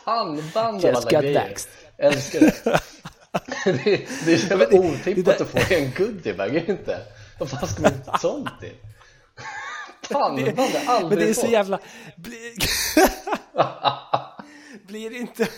Pannband 0.05 0.85
av 0.85 0.95
alla 0.95 1.21
grejer 1.21 1.39
vaxxed. 1.39 1.71
Älskar 1.97 2.39
det 2.39 2.79
Det, 3.83 4.07
det 4.25 4.33
är 4.33 4.37
så 4.37 4.47
jävla 4.47 4.67
otippat 4.67 5.41
att 5.41 5.49
få 5.49 5.73
en 5.73 5.91
goodiebag, 5.97 6.55
inte? 6.55 6.99
Vad 7.39 7.49
fan 7.49 7.67
ska 7.67 7.81
man 7.81 7.91
ha 8.05 8.17
sånt 8.17 8.49
till? 8.59 8.73
Pannband 10.09 10.57
har 10.59 10.95
aldrig 10.95 11.09
Men 11.09 11.17
det 11.19 11.29
är 11.29 11.33
så 11.33 11.41
fått. 11.41 11.49
jävla... 11.51 11.79
Blir, 12.15 12.53
Blir 14.87 15.15
inte... 15.15 15.47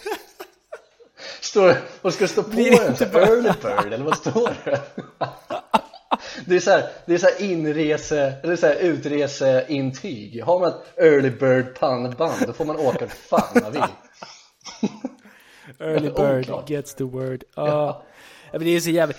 Står, 1.42 1.76
vad 2.02 2.14
ska 2.14 2.28
stå 2.28 2.44
på 2.44 2.50
Blir 2.50 2.72
den? 2.80 2.88
inte 2.92 3.06
Så 3.06 3.12
bara- 3.12 3.26
Early 3.28 3.52
bird, 3.62 3.94
eller 3.94 4.06
vad 4.06 4.18
står 4.18 4.54
det? 4.66 4.82
Det 6.46 6.56
är 6.56 6.60
så 6.60 6.72
här, 6.72 6.90
det 7.06 7.14
är 7.14 7.18
så 7.18 7.30
inrese, 7.44 8.34
eller 8.44 8.56
så 8.56 8.68
här 8.68 8.76
utreseintyg 8.76 10.44
Har 10.44 10.60
man 10.60 10.70
ett 10.70 10.94
early 10.98 11.30
bird 11.30 11.80
pannband 11.80 12.48
då 12.48 12.54
får 12.54 12.66
man 12.66 12.78
åka 12.78 13.08
fan 13.08 13.62
man 13.62 13.72
vill 13.72 13.82
Early 15.80 16.10
bird 16.10 16.70
gets 16.70 16.94
the 16.96 17.04
word. 17.04 17.44
Ja. 17.56 17.66
Ja, 17.68 18.04
men 18.06 18.15
det 18.60 18.70
är 18.70 18.80
så 18.80 18.90
jävla... 18.90 19.16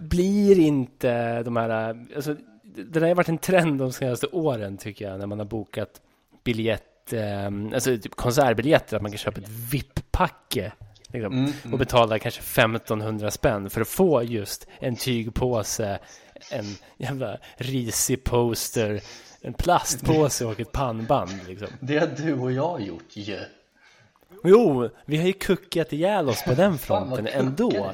Blir 0.00 0.58
inte 0.58 1.42
de 1.42 1.56
här... 1.56 1.70
Alltså, 2.16 2.36
det 2.62 3.00
där 3.00 3.08
har 3.08 3.14
varit 3.14 3.28
en 3.28 3.38
trend 3.38 3.78
de 3.78 3.92
senaste 3.92 4.26
åren 4.26 4.76
tycker 4.76 5.08
jag. 5.08 5.18
När 5.18 5.26
man 5.26 5.38
har 5.38 5.46
bokat 5.46 6.00
biljett, 6.44 7.12
eh, 7.12 7.46
alltså 7.74 7.98
typ 7.98 8.14
konsertbiljetter. 8.14 8.96
Att 8.96 9.02
man 9.02 9.10
kan 9.10 9.18
köpa 9.18 9.40
ett 9.40 9.48
VIP-packe. 9.48 10.72
Liksom, 11.12 11.52
Och 11.72 11.78
betala 11.78 12.18
kanske 12.18 12.40
1500 12.40 13.30
spänn 13.30 13.70
för 13.70 13.80
att 13.80 13.88
få 13.88 14.22
just 14.22 14.66
en 14.78 14.96
tygpåse, 14.96 15.98
en 16.50 16.64
jävla 16.96 17.38
risig 17.56 18.24
poster, 18.24 19.00
en 19.40 19.54
plastpåse 19.54 20.44
och 20.44 20.60
ett 20.60 20.72
pannband. 20.72 21.40
Liksom. 21.48 21.68
Det 21.80 21.98
har 21.98 22.06
du 22.06 22.34
och 22.34 22.52
jag 22.52 22.80
gjort 22.80 23.08
ju 23.10 23.38
Jo, 24.44 24.88
vi 25.04 25.16
har 25.16 25.26
ju 25.26 25.32
kuckat 25.32 25.92
ihjäl 25.92 26.28
oss 26.28 26.44
på 26.44 26.54
den 26.54 26.78
Fan, 26.78 27.08
fronten 27.08 27.26
ändå. 27.26 27.92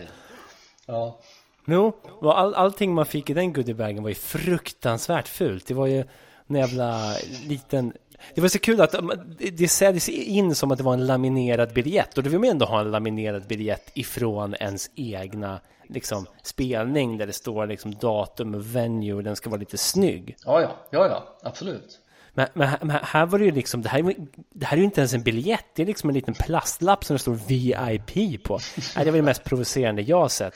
Ja, 0.86 1.18
Jo, 1.66 1.92
all, 2.22 2.54
allting 2.54 2.94
man 2.94 3.06
fick 3.06 3.30
i 3.30 3.34
den 3.34 3.52
goodiebagen 3.52 4.02
var 4.02 4.08
ju 4.08 4.14
fruktansvärt 4.14 5.28
fult. 5.28 5.66
Det 5.66 5.74
var 5.74 5.86
ju 5.86 6.04
en 6.46 6.56
jävla 6.56 7.14
liten... 7.48 7.92
Det 8.34 8.40
var 8.40 8.48
så 8.48 8.58
kul 8.58 8.80
att 8.80 8.92
det- 9.38 9.50
det 9.50 9.68
säljs 9.68 10.08
in 10.08 10.54
som 10.54 10.70
att 10.70 10.78
det 10.78 10.84
var 10.84 10.92
en 10.92 11.06
laminerad 11.06 11.72
biljett. 11.72 12.18
Och 12.18 12.24
då 12.24 12.30
vill 12.30 12.38
man 12.40 12.48
ändå 12.48 12.66
ha 12.66 12.80
en 12.80 12.90
laminerad 12.90 13.46
biljett 13.46 13.90
ifrån 13.94 14.54
ens 14.60 14.90
egna 14.94 15.60
liksom, 15.88 16.26
spelning. 16.42 17.18
Där 17.18 17.26
det 17.26 17.32
står 17.32 17.66
liksom 17.66 17.94
datum 17.94 18.54
och 18.54 18.76
venue 18.76 19.12
och 19.14 19.22
den 19.24 19.36
ska 19.36 19.50
vara 19.50 19.60
lite 19.60 19.78
snygg. 19.78 20.36
ja, 20.44 20.60
ja, 20.60 20.70
ja, 20.90 21.06
ja 21.08 21.24
absolut 21.42 21.98
Men, 22.34 22.48
men, 22.54 22.68
här- 22.68 22.78
men 22.82 22.98
här 23.02 23.26
var 23.26 23.38
det 23.38 23.44
ju 23.44 23.50
liksom, 23.50 23.82
det 23.82 23.88
här, 23.88 24.14
det 24.54 24.66
här 24.66 24.76
är 24.76 24.78
ju 24.78 24.84
inte 24.84 25.00
ens 25.00 25.12
en 25.14 25.22
biljett. 25.22 25.64
Det 25.74 25.82
är 25.82 25.86
liksom 25.86 26.08
en 26.10 26.14
liten 26.14 26.34
plastlapp 26.34 27.04
som 27.04 27.14
det 27.14 27.18
står 27.20 27.34
VIP 27.34 28.44
på. 28.44 28.58
Nej, 28.96 29.04
det 29.04 29.10
var 29.10 29.18
det 29.18 29.22
mest 29.22 29.44
provocerande 29.44 30.02
jag 30.02 30.20
har 30.20 30.28
sett. 30.28 30.54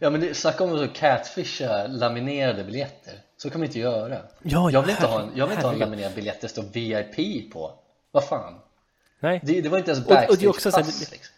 Ja 0.00 0.10
men 0.10 0.20
det, 0.20 0.34
snacka 0.34 0.64
om 0.64 0.74
att 0.84 0.94
catfisha 0.94 1.86
laminerade 1.86 2.64
biljetter 2.64 3.12
Så 3.36 3.50
kan 3.50 3.60
man 3.60 3.66
inte 3.66 3.78
göra 3.78 4.18
Ja, 4.42 4.70
Jag 4.70 4.80
vill 4.82 4.90
inte 4.90 5.06
ha 5.06 5.20
en, 5.22 5.30
jag 5.34 5.46
vill 5.46 5.54
inte 5.56 5.66
ha 5.66 5.72
en 5.72 5.78
laminerad 5.78 6.14
biljett 6.14 6.40
det 6.40 6.48
står 6.48 6.62
VIP 6.62 7.52
på 7.52 7.72
Vad 8.10 8.24
fan? 8.24 8.54
Nej. 9.20 9.40
Det, 9.44 9.60
det 9.60 9.68
var 9.68 9.78
inte 9.78 9.90
ens 9.90 10.06
Och- 10.06 10.30
och 10.30 10.36
det 10.38 10.44
är 10.44 10.48
också 10.48 10.70
så 10.70 10.76
här- 10.76 10.84
pass 10.84 11.10
liksom. 11.12 11.33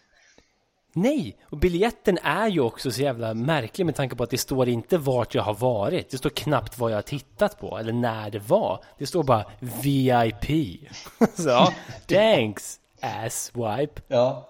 Nej, 0.97 1.37
och 1.49 1.57
biljetten 1.57 2.17
är 2.17 2.47
ju 2.47 2.59
också 2.59 2.91
så 2.91 3.01
jävla 3.01 3.33
märklig 3.33 3.85
med 3.85 3.95
tanke 3.95 4.15
på 4.15 4.23
att 4.23 4.29
det 4.29 4.37
står 4.37 4.69
inte 4.69 4.97
vart 4.97 5.35
jag 5.35 5.43
har 5.43 5.53
varit. 5.53 6.09
Det 6.09 6.17
står 6.17 6.29
knappt 6.29 6.77
vad 6.77 6.91
jag 6.91 6.97
har 6.97 7.01
tittat 7.01 7.59
på 7.59 7.77
eller 7.77 7.93
när 7.93 8.29
det 8.29 8.39
var. 8.39 8.83
Det 8.97 9.07
står 9.07 9.23
bara 9.23 9.45
VIP. 9.59 10.79
så 11.35 11.67
thanks 12.07 12.79
asswipe. 13.01 14.01
Ja 14.07 14.49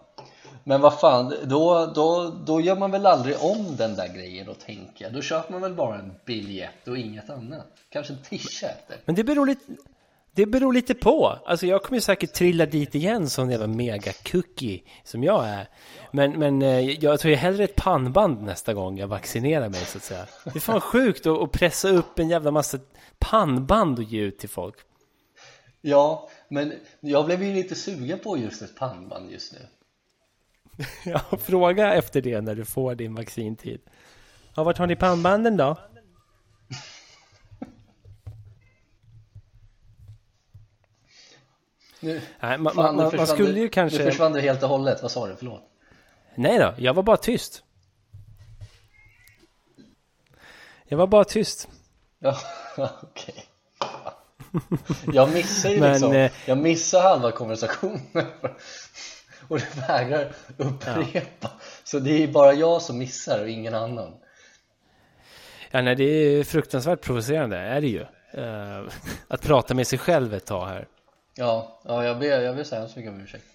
Men 0.64 0.82
vad 0.82 1.00
fan, 1.00 1.34
då, 1.44 1.92
då, 1.96 2.34
då 2.46 2.62
gör 2.62 2.76
man 2.76 2.92
väl 2.92 3.06
aldrig 3.06 3.36
om 3.42 3.76
den 3.76 3.96
där 3.96 4.08
grejen 4.08 4.46
då 4.46 4.54
tänker 4.54 5.10
Då 5.10 5.22
köper 5.22 5.52
man 5.52 5.62
väl 5.62 5.74
bara 5.74 5.96
en 6.00 6.14
biljett 6.26 6.88
och 6.88 6.98
inget 6.98 7.30
annat 7.30 7.68
Kanske 7.90 8.14
en 8.14 8.20
t-shirt 8.24 9.00
Men 9.06 9.16
det 9.16 9.24
beror 9.24 9.46
lite... 9.46 9.64
Det 10.38 10.46
beror 10.46 10.74
lite 10.74 10.94
på. 10.94 11.40
Alltså 11.46 11.66
jag 11.66 11.84
kommer 11.84 12.00
säkert 12.00 12.34
trilla 12.34 12.66
dit 12.66 12.96
igen 12.96 13.30
som 13.30 13.52
jävla 13.52 13.68
mega-cookie 13.68 14.82
som 15.04 15.24
jag 15.24 15.48
är. 15.48 15.70
Men, 16.12 16.40
men 16.40 16.62
eh, 16.62 16.80
jag 16.80 17.20
tar 17.20 17.30
ju 17.30 17.36
hellre 17.36 17.64
ett 17.64 17.76
pannband 17.76 18.44
nästa 18.44 18.74
gång 18.74 18.98
jag 18.98 19.08
vaccinerar 19.08 19.70
mig 19.70 19.86
så 19.86 19.98
att 19.98 20.04
säga. 20.04 20.26
Det 20.44 20.56
är 20.56 20.60
fan 20.60 20.82
sjukt 20.92 21.26
att, 21.26 21.42
att 21.42 21.52
pressa 21.52 21.90
upp 21.90 22.20
en 22.20 22.30
jävla 22.30 22.52
massa 22.52 22.80
pannband 23.20 24.00
och 24.00 24.04
ge 24.04 24.22
ut 24.22 24.40
till 24.40 24.50
folk. 24.50 24.76
Ja, 25.82 26.30
men 26.48 26.74
jag 27.00 27.26
blev 27.26 27.44
ju 27.44 27.54
lite 27.54 27.76
sugen 27.76 28.20
på 28.20 28.38
just 28.38 28.62
ett 28.62 28.76
pannband 28.76 29.32
just 29.32 29.54
nu 29.54 29.60
Ja, 31.06 31.22
fråga 31.38 31.94
efter 31.94 32.22
det 32.22 32.42
när 32.42 32.56
du 32.56 32.66
får 32.66 32.96
din 32.96 33.16
vaccintid. 33.16 33.82
Ja, 34.56 34.64
vart 34.64 34.78
har 34.78 34.88
ni 34.88 34.96
pannbanden 34.96 35.58
då? 35.58 35.76
Nu, 42.08 42.22
Nej, 42.40 42.58
man, 42.58 42.74
fan, 42.74 42.86
man, 42.86 42.96
man 42.96 43.12
försvann 43.12 43.28
skulle 43.28 43.52
du- 43.52 43.60
ju 43.60 43.70
kanske... 43.70 43.98
Nu 43.98 44.12
försvann 44.12 44.34
du 44.34 44.42
helt 44.42 44.64
och 44.64 44.70
hållet, 44.70 45.02
vad 45.02 45.12
sa 45.12 45.28
du? 45.28 45.36
Förlåt. 45.36 45.62
Nej 46.36 46.60
då, 46.60 46.74
jag 46.78 46.94
var 46.94 47.04
bara 47.04 47.18
tyst. 47.18 47.64
Jag 50.86 50.98
var 50.98 51.08
bara 51.08 51.24
tyst. 51.24 51.68
Ja, 52.20 52.38
okej. 53.02 53.46
Jag 55.14 55.34
missar 55.34 55.70
ju 55.70 55.80
Men, 55.80 55.92
liksom, 55.92 56.12
eh, 56.12 56.32
jag 56.46 56.58
missar 56.58 57.02
halva 57.02 57.32
konversationen 57.32 58.02
och 59.48 59.60
du 59.60 59.82
vägrar 59.88 60.32
upprepa. 60.58 61.52
Så 61.84 62.00
det 62.00 62.24
är 62.24 62.28
bara 62.28 62.54
jag 62.54 62.82
som 62.82 62.98
missar 62.98 63.42
och 63.42 63.50
ingen 63.50 63.76
annan. 63.76 64.14
Ja, 65.72 65.82
nej, 65.82 65.96
det 65.96 66.04
är 66.04 66.44
fruktansvärt 66.44 67.02
provocerande, 67.02 67.58
är 67.58 67.82
det 67.82 67.88
ju. 67.88 68.02
Eh, 68.34 68.82
att 69.28 69.42
prata 69.42 69.74
med 69.74 69.88
sig 69.88 70.00
själv 70.00 70.34
ett 70.34 70.46
tag 70.46 70.68
här. 70.68 70.88
Ja, 71.38 71.82
ja 71.84 72.04
jag 72.04 72.20
ber, 72.20 72.42
jag 72.42 72.56
ber 72.56 72.64
så 72.64 72.76
hemskt 72.76 72.96
mycket 72.96 73.12
om 73.12 73.22
ursäkt. 73.22 73.46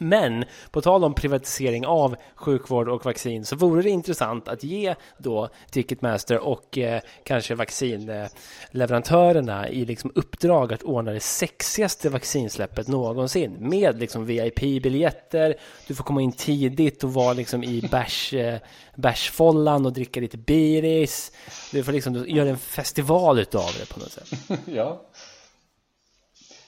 Men 0.02 0.44
på 0.70 0.80
tal 0.80 1.04
om 1.04 1.14
privatisering 1.14 1.86
av 1.86 2.16
sjukvård 2.34 2.88
och 2.88 3.04
vaccin 3.04 3.44
så 3.44 3.56
vore 3.56 3.82
det 3.82 3.90
intressant 3.90 4.48
att 4.48 4.64
ge 4.64 4.94
då 5.18 5.48
Ticketmaster 5.70 6.38
och 6.38 6.78
eh, 6.78 7.00
kanske 7.24 7.54
vaccinleverantörerna 7.54 9.68
i 9.68 9.84
liksom 9.84 10.12
uppdrag 10.14 10.72
att 10.72 10.82
ordna 10.82 11.12
det 11.12 11.20
sexigaste 11.20 12.08
vaccinsläppet 12.08 12.88
någonsin 12.88 13.56
med 13.58 13.98
liksom 13.98 14.26
VIP-biljetter. 14.26 15.54
Du 15.86 15.94
får 15.94 16.04
komma 16.04 16.22
in 16.22 16.32
tidigt 16.32 17.04
och 17.04 17.14
vara 17.14 17.32
liksom 17.32 17.64
i 17.64 17.88
bärs, 17.90 18.34
eh, 18.34 18.58
bärsfållan 18.94 19.86
och 19.86 19.92
dricka 19.92 20.20
lite 20.20 20.38
biris. 20.38 21.32
Du 21.72 21.84
får 21.84 21.92
liksom 21.92 22.24
göra 22.28 22.48
en 22.48 22.58
festival 22.58 23.38
utav 23.38 23.70
det 23.78 23.88
på 23.94 24.00
något 24.00 24.12
sätt. 24.12 24.30
ja. 24.64 25.02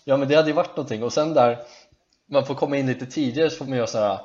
ja, 0.05 0.17
men 0.17 0.29
det 0.29 0.35
hade 0.35 0.49
ju 0.49 0.55
varit 0.55 0.77
någonting. 0.77 1.03
Och 1.03 1.13
sen 1.13 1.35
där, 1.35 1.59
man 2.33 2.47
får 2.47 2.55
komma 2.55 2.77
in 2.77 2.87
lite 2.87 3.07
tidigare 3.07 3.51
så 3.51 3.57
får 3.57 3.65
man 3.65 3.77
göra 3.77 3.87
sådana 3.87 4.15
här 4.15 4.21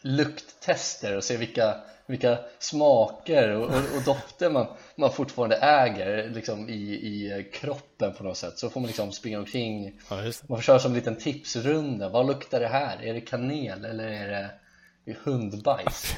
lukttester 0.00 1.16
och 1.16 1.24
se 1.24 1.36
vilka, 1.36 1.76
vilka 2.06 2.38
smaker 2.58 3.50
och, 3.50 3.66
och, 3.66 3.96
och 3.96 4.02
dofter 4.04 4.50
man, 4.50 4.66
man 4.96 5.12
fortfarande 5.12 5.56
äger 5.56 6.30
liksom 6.30 6.68
i, 6.68 6.92
i 6.92 7.50
kroppen 7.52 8.14
på 8.14 8.24
något 8.24 8.36
sätt. 8.36 8.58
Så 8.58 8.70
får 8.70 8.80
man 8.80 8.86
liksom 8.86 9.12
springa 9.12 9.38
omkring 9.38 10.00
Ja. 10.08 10.16
Man 10.16 10.58
får 10.58 10.62
köra 10.62 10.78
som 10.78 10.90
en 10.90 10.96
liten 10.96 11.16
tipsrunda. 11.16 12.08
Vad 12.08 12.26
luktar 12.26 12.60
det 12.60 12.68
här? 12.68 13.02
Är 13.02 13.14
det 13.14 13.20
kanel 13.20 13.84
eller 13.84 14.08
är 14.08 14.28
det 14.28 15.16
hundbajs? 15.24 16.12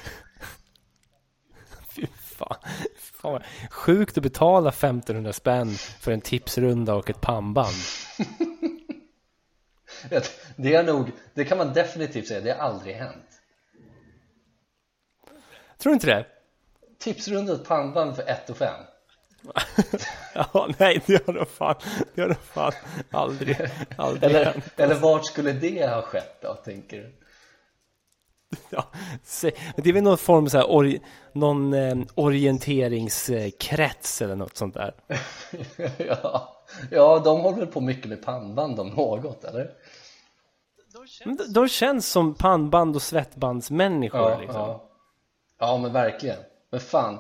Fy 1.97 2.07
fan. 3.21 3.43
sjukt 3.71 4.17
att 4.17 4.23
betala 4.23 4.69
1500 4.69 5.33
spänn 5.33 5.75
för 5.75 6.13
en 6.13 6.21
tipsrunda 6.21 6.95
och 6.95 7.11
ett 7.11 7.21
pannband. 7.21 7.77
Det 10.57 10.75
är 10.75 10.85
nog, 10.85 11.11
det 11.35 11.45
kan 11.45 11.59
man 11.59 11.73
definitivt 11.73 12.29
säga, 12.29 12.41
det 12.41 12.51
har 12.53 12.59
aldrig 12.59 12.97
hänt. 12.97 13.27
Tror 15.79 15.91
du 15.91 15.95
inte 15.95 16.07
det? 16.07 16.27
Tipsrunda 16.99 17.53
ett 17.53 17.65
pannband 17.65 18.17
för 18.17 18.23
1 18.23 18.51
och 18.51 18.57
5. 18.57 18.75
Ja, 20.35 20.69
nej, 20.79 21.03
det 21.07 21.27
har 21.27 21.33
nog 21.33 21.49
fan, 21.49 21.75
det 22.15 22.21
har 22.23 22.29
nog 22.29 22.41
fan 22.43 22.73
aldrig, 23.11 23.57
aldrig 23.97 24.31
Eller, 24.31 24.45
hänt. 24.45 24.65
eller 24.77 24.95
vart 24.95 25.27
skulle 25.27 25.53
det 25.53 25.87
ha 25.87 26.03
skett 26.03 26.39
då, 26.43 26.55
tänker 26.55 26.97
du? 26.97 27.13
Ja, 28.71 28.85
det 29.77 29.89
är 29.89 29.93
väl 29.93 30.03
någon 30.03 30.19
form 30.19 30.49
så 30.49 30.59
här, 30.59 30.71
ori, 30.71 31.01
någon 31.33 31.75
eh, 31.75 31.95
orienteringskrets 32.15 34.23
eller 34.23 34.37
något 34.37 34.57
sånt 34.57 34.75
där. 34.75 34.95
ja, 35.99 36.65
ja, 36.91 37.19
de 37.25 37.41
håller 37.41 37.67
på 37.67 37.81
mycket 37.81 38.09
med 38.09 38.23
pannband 38.25 38.81
om 38.81 38.89
något, 38.89 39.45
eller? 39.45 39.71
Men 41.25 41.37
de- 41.37 41.53
De 41.53 41.69
känns 41.69 42.09
som 42.09 42.35
pannband 42.35 42.97
och 42.97 43.03
svettbandsmänniskor 43.03 44.21
Ja, 44.31 44.41
liksom. 44.41 44.61
ja. 44.61 44.91
ja, 45.61 45.79
men 45.79 45.93
verkligen. 45.93 46.39
Men 46.71 46.81
fan, 46.81 47.19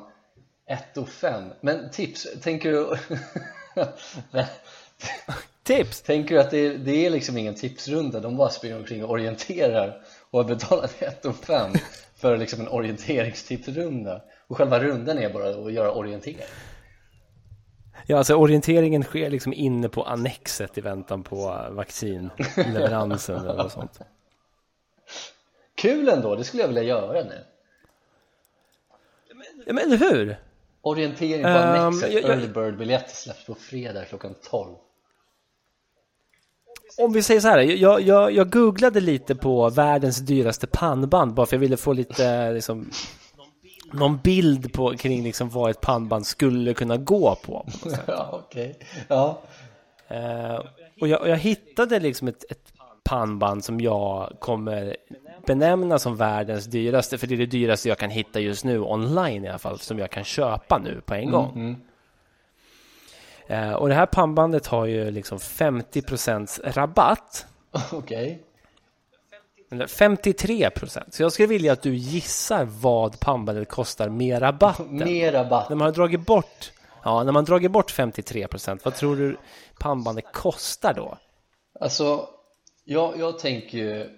1 0.68 0.96
och 0.96 1.08
5. 1.08 1.44
Men 1.60 1.90
tips, 1.90 2.26
tänker 2.42 2.72
du... 2.72 2.96
Tips! 5.62 6.02
Tänker 6.02 6.34
du 6.34 6.40
att 6.40 6.50
det 6.50 6.58
är, 6.66 6.78
det 6.78 7.06
är 7.06 7.10
liksom 7.10 7.38
ingen 7.38 7.54
tipsrunda, 7.54 8.20
de 8.20 8.36
bara 8.36 8.48
springer 8.50 8.76
omkring 8.76 9.04
och 9.04 9.10
orienterar 9.10 10.02
och 10.30 10.38
har 10.38 10.48
betalat 10.48 11.02
1 11.02 11.24
och 11.24 11.36
5 11.36 11.70
för 12.16 12.36
liksom 12.36 12.60
en 12.60 12.68
orienteringstipsrunda 12.68 14.22
och 14.46 14.56
själva 14.56 14.80
rundan 14.80 15.18
är 15.18 15.32
bara 15.32 15.48
att 15.66 15.72
göra 15.72 15.92
orientering 15.92 16.38
Ja, 18.06 18.18
alltså 18.18 18.34
orienteringen 18.34 19.02
sker 19.02 19.30
liksom 19.30 19.52
inne 19.52 19.88
på 19.88 20.02
annexet 20.04 20.78
i 20.78 20.80
väntan 20.80 21.22
på 21.22 21.66
vaccinleveransen 21.70 23.36
eller 23.36 23.54
något 23.62 23.72
sånt. 23.72 23.98
Kul 25.74 26.08
ändå, 26.08 26.34
det 26.36 26.44
skulle 26.44 26.62
jag 26.62 26.68
vilja 26.68 26.82
göra 26.82 27.24
nu 27.24 27.44
Ja, 29.66 29.72
men 29.72 29.84
eller 29.84 29.96
hur? 29.96 30.36
Orientering 30.82 31.42
på 31.42 31.48
Ehm, 31.48 31.80
annexet, 31.80 32.12
jag- 32.12 32.22
jag- 32.22 32.30
early 32.30 32.48
bird 32.48 32.78
biljetter 32.78 33.14
släpps 33.16 33.46
på 33.46 33.54
fredag 33.54 34.04
klockan 34.04 34.34
12 34.50 34.74
Om 36.98 37.12
vi 37.12 37.22
säger 37.22 37.40
så 37.40 37.48
här, 37.48 37.58
jag, 37.58 38.00
jag, 38.00 38.32
jag 38.32 38.50
googlade 38.52 39.00
lite 39.00 39.34
på 39.34 39.70
världens 39.70 40.16
dyraste 40.18 40.66
pannband 40.66 41.34
bara 41.34 41.46
för 41.46 41.56
jag 41.56 41.60
ville 41.60 41.76
få 41.76 41.92
lite 41.92 42.52
liksom 42.52 42.90
någon 43.92 44.18
bild 44.18 44.72
på 44.72 44.96
kring 44.96 45.24
liksom 45.24 45.48
vad 45.50 45.70
ett 45.70 45.80
pannband 45.80 46.26
skulle 46.26 46.74
kunna 46.74 46.96
gå 46.96 47.34
på. 47.34 47.66
Ja, 48.06 48.28
okej 48.32 48.78
Ja, 49.08 49.42
Eh, 50.12 50.60
och, 51.00 51.08
jag, 51.08 51.20
och 51.20 51.28
jag 51.28 51.36
hittade 51.36 52.00
liksom 52.00 52.28
ett, 52.28 52.50
ett 52.50 52.72
pannband 53.04 53.64
som 53.64 53.80
jag 53.80 54.36
kommer 54.38 54.96
benämna 55.46 55.98
som 55.98 56.16
världens 56.16 56.64
dyraste, 56.64 57.18
för 57.18 57.26
det 57.26 57.34
är 57.34 57.38
det 57.38 57.46
dyraste 57.46 57.88
jag 57.88 57.98
kan 57.98 58.10
hitta 58.10 58.40
just 58.40 58.64
nu 58.64 58.80
online 58.80 59.44
i 59.44 59.48
alla 59.48 59.58
fall, 59.58 59.78
som 59.78 59.98
jag 59.98 60.10
kan 60.10 60.24
köpa 60.24 60.78
nu 60.78 61.00
på 61.06 61.14
en 61.14 61.30
gång. 61.30 61.76
Eh, 63.46 63.72
och 63.72 63.88
det 63.88 63.94
här 63.94 64.06
pannbandet 64.06 64.66
har 64.66 64.86
ju 64.86 65.10
liksom 65.10 65.38
50% 65.38 66.72
rabatt. 66.72 67.46
okej 67.92 68.24
Eller 68.24 68.51
53 69.88 70.70
procent. 70.70 71.14
Så 71.14 71.22
jag 71.22 71.32
skulle 71.32 71.48
vilja 71.48 71.72
att 71.72 71.82
du 71.82 71.94
gissar 71.94 72.64
vad 72.64 73.20
pannbandet 73.20 73.68
kostar 73.68 74.08
med 74.08 74.42
rabatten. 74.42 74.96
Mer 75.04 75.32
rabatt 75.32 75.68
När 75.68 75.76
man 75.76 75.84
har 75.84 75.92
dragit 75.92 76.26
bort, 76.26 76.72
ja, 77.04 77.22
när 77.22 77.32
man 77.32 77.44
dragit 77.44 77.70
bort 77.70 77.90
53 77.90 78.48
procent, 78.48 78.84
vad 78.84 78.94
tror 78.94 79.16
du 79.16 79.36
pannbandet 79.78 80.24
kostar 80.32 80.94
då? 80.94 81.18
Alltså, 81.80 82.28
jag, 82.84 83.18
jag 83.18 83.38
tänker 83.38 83.78
ju 83.78 84.10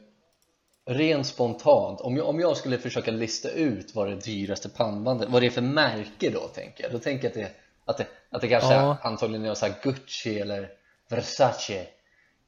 rent 0.87 1.27
spontant, 1.27 2.01
om 2.01 2.17
jag, 2.17 2.29
om 2.29 2.41
jag 2.41 2.57
skulle 2.57 2.79
försöka 2.79 3.11
lista 3.11 3.51
ut 3.51 3.95
vad 3.95 4.09
det 4.09 4.15
dyraste 4.17 4.69
pannbandet, 4.69 5.29
vad 5.29 5.43
det 5.43 5.47
är 5.47 5.51
för 5.51 5.61
märke 5.61 6.31
då 6.31 6.41
tänker 6.41 6.85
jag, 6.85 6.93
då 6.93 6.99
tänker 6.99 7.25
jag 7.25 7.31
att 7.31 7.35
det, 7.35 7.51
att 7.85 7.97
det, 7.97 8.07
att 8.31 8.41
det 8.41 8.49
kanske 8.49 8.75
Ja. 8.75 8.99
är 9.03 9.07
antagligen 9.07 9.45
är 9.45 9.55
så 9.55 9.67
Gucci 9.83 10.41
eller 10.41 10.69
Versace 11.09 11.87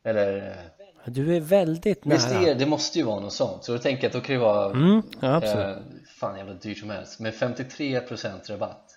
eller 0.05 0.57
Du 1.07 1.37
är 1.37 1.41
väldigt 1.41 2.07
Visst 2.07 2.31
nära. 2.31 2.41
är 2.41 2.47
det, 2.47 2.55
det 2.55 2.67
måste 2.67 2.99
ju 2.99 3.05
vara 3.05 3.21
något 3.21 3.33
sånt, 3.33 3.65
så 3.65 3.73
då 3.73 3.79
tänker 3.79 4.03
jag 4.03 4.09
att 4.09 4.13
då 4.13 4.21
kan 4.21 4.35
det 4.35 4.41
vara 4.43 4.71
Mm, 4.71 5.03
ja, 5.21 5.43
eh, 5.43 5.77
fan 6.21 6.39
jävla 6.39 6.55
dyrt 6.55 6.79
som 6.79 6.91
helst, 6.91 7.21
med 7.21 7.35
53% 7.35 8.51
rabatt 8.51 8.91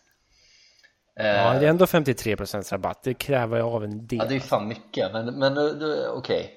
eh, 1.19 1.25
Ja, 1.27 1.59
det 1.59 1.65
är 1.65 1.69
ändå 1.69 1.87
53 1.87 2.35
procents 2.35 2.71
rabatt. 2.71 3.03
Det 3.03 3.13
kräver 3.13 3.57
jag 3.57 3.67
av 3.67 3.83
en 3.83 4.07
del. 4.07 4.19
Ja, 4.19 4.25
det 4.25 4.35
är 4.35 4.39
fan 4.39 4.67
mycket, 4.67 5.11
men, 5.13 5.25
men 5.39 5.55
då- 5.55 6.07
okej 6.15 6.55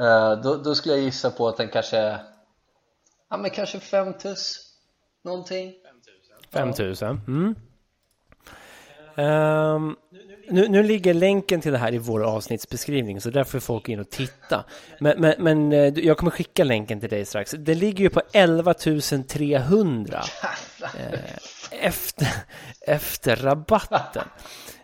Eh, 0.00 0.40
då, 0.42 0.56
då 0.56 0.74
skulle 0.74 0.94
jag 0.94 1.04
gissa 1.04 1.30
på 1.30 1.48
att 1.48 1.56
den 1.56 1.68
kanske 1.68 2.18
Ja 3.30 3.36
men 3.36 3.50
kanske 3.50 3.80
5 3.80 4.12
tus 4.12 4.70
Någonting 5.24 5.72
5000. 6.50 7.20
Mm. 7.28 7.54
Ehm, 9.16 9.96
nu, 10.48 10.68
nu 10.68 10.82
ligger 10.82 11.14
länken 11.14 11.60
till 11.60 11.72
det 11.72 11.78
här 11.78 11.94
i 11.94 11.98
vår 11.98 12.22
avsnittsbeskrivning 12.22 13.20
så 13.20 13.30
där 13.30 13.44
får 13.44 13.60
folk 13.60 13.88
in 13.88 14.00
och 14.00 14.10
titta. 14.10 14.64
Men, 15.00 15.20
men, 15.20 15.34
men 15.38 15.72
eh, 15.72 15.98
jag 15.98 16.16
kommer 16.16 16.30
skicka 16.30 16.64
länken 16.64 17.00
till 17.00 17.08
dig 17.08 17.24
strax. 17.24 17.54
Det 17.58 17.74
ligger 17.74 18.04
ju 18.04 18.10
på 18.10 18.22
11 18.32 18.74
300 19.28 20.22
eh, 20.80 21.20
efter, 21.80 22.28
efter 22.80 23.36
rabatten. 23.36 24.24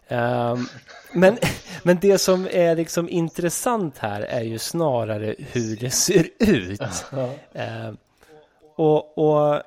Ehm, 0.08 0.66
men, 1.12 1.38
men 1.82 1.98
det 2.00 2.18
som 2.18 2.48
är 2.50 2.76
liksom 2.76 3.08
intressant 3.08 3.98
här 3.98 4.20
är 4.20 4.42
ju 4.42 4.58
snarare 4.58 5.34
hur 5.38 5.76
det 5.76 5.90
ser 5.90 6.26
ut. 6.38 6.82
Ehm, 7.54 7.96
och, 8.76 9.18
och 9.18 9.62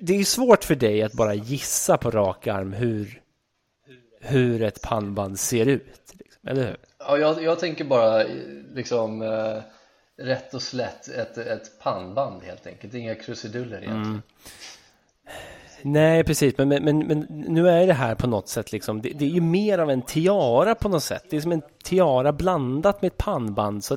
det 0.00 0.14
är 0.14 0.18
ju 0.18 0.24
svårt 0.24 0.64
för 0.64 0.74
dig 0.74 1.02
att 1.02 1.12
bara 1.12 1.34
gissa 1.34 1.96
på 1.96 2.10
rak 2.10 2.46
arm 2.46 2.72
hur, 2.72 3.22
hur 4.20 4.62
ett 4.62 4.82
pannband 4.82 5.38
ser 5.38 5.66
ut. 5.66 6.12
Liksom, 6.12 6.48
eller 6.48 6.66
hur? 6.66 6.76
Ja, 6.98 7.18
jag, 7.18 7.42
jag 7.42 7.58
tänker 7.58 7.84
bara 7.84 8.24
liksom 8.74 9.22
eh, 9.22 9.62
rätt 10.24 10.54
och 10.54 10.62
slätt 10.62 11.08
ett, 11.08 11.38
ett 11.38 11.78
pannband 11.82 12.42
helt 12.42 12.66
enkelt, 12.66 12.94
inga 12.94 13.14
krusiduller 13.14 13.82
egentligen 13.82 14.22
Nej, 15.82 16.24
precis. 16.24 16.58
Men, 16.58 16.68
men, 16.68 16.84
men, 16.84 16.98
men, 16.98 17.26
nu 17.28 17.68
är 17.68 17.86
det 17.86 17.92
här 17.92 18.14
på 18.14 18.26
något 18.26 18.48
sätt 18.48 18.72
liksom, 18.72 19.02
det, 19.02 19.08
det, 19.08 19.24
är 19.24 19.28
ju 19.28 19.40
mer 19.40 19.78
av 19.78 19.90
en 19.90 20.02
tiara 20.02 20.74
på 20.74 20.88
något 20.88 21.02
sätt. 21.02 21.24
Det 21.30 21.36
är 21.36 21.40
som 21.40 21.52
en 21.52 21.62
tiara 21.84 22.32
blandat 22.32 23.02
med 23.02 23.06
ett 23.06 23.16
pannband. 23.16 23.84
Så 23.84 23.96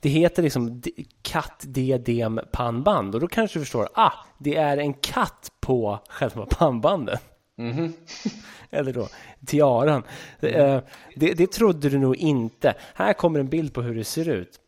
det 0.00 0.08
heter 0.08 0.42
liksom 0.42 0.82
katt-diadem 1.22 2.40
pannband. 2.52 3.14
Och 3.14 3.20
då 3.20 3.28
kanske 3.28 3.58
du 3.58 3.64
förstår, 3.64 3.88
ah, 3.94 4.12
det 4.38 4.56
är 4.56 4.76
en 4.76 4.94
katt 4.94 5.52
på 5.60 5.98
själva 6.08 6.46
pannbandet. 6.46 7.22
Mm. 7.56 7.92
Eller 8.70 8.92
då, 8.92 9.08
tiaran. 9.46 10.02
Mm. 10.40 10.82
Det, 11.16 11.34
det 11.34 11.52
trodde 11.52 11.88
du 11.88 11.98
nog 11.98 12.16
inte. 12.16 12.74
Här 12.94 13.12
kommer 13.12 13.40
en 13.40 13.48
bild 13.48 13.74
på 13.74 13.82
hur 13.82 13.94
det 13.94 14.04
ser 14.04 14.28
ut. 14.28 14.60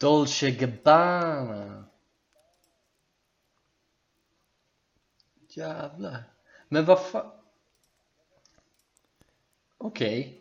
Dolce 0.00 0.50
Gabbana. 0.50 1.84
Jävlar. 5.48 6.22
Men 6.68 6.84
vad 6.84 7.06
fan? 7.06 7.30
Okej. 9.78 10.20
Okay. 10.20 10.39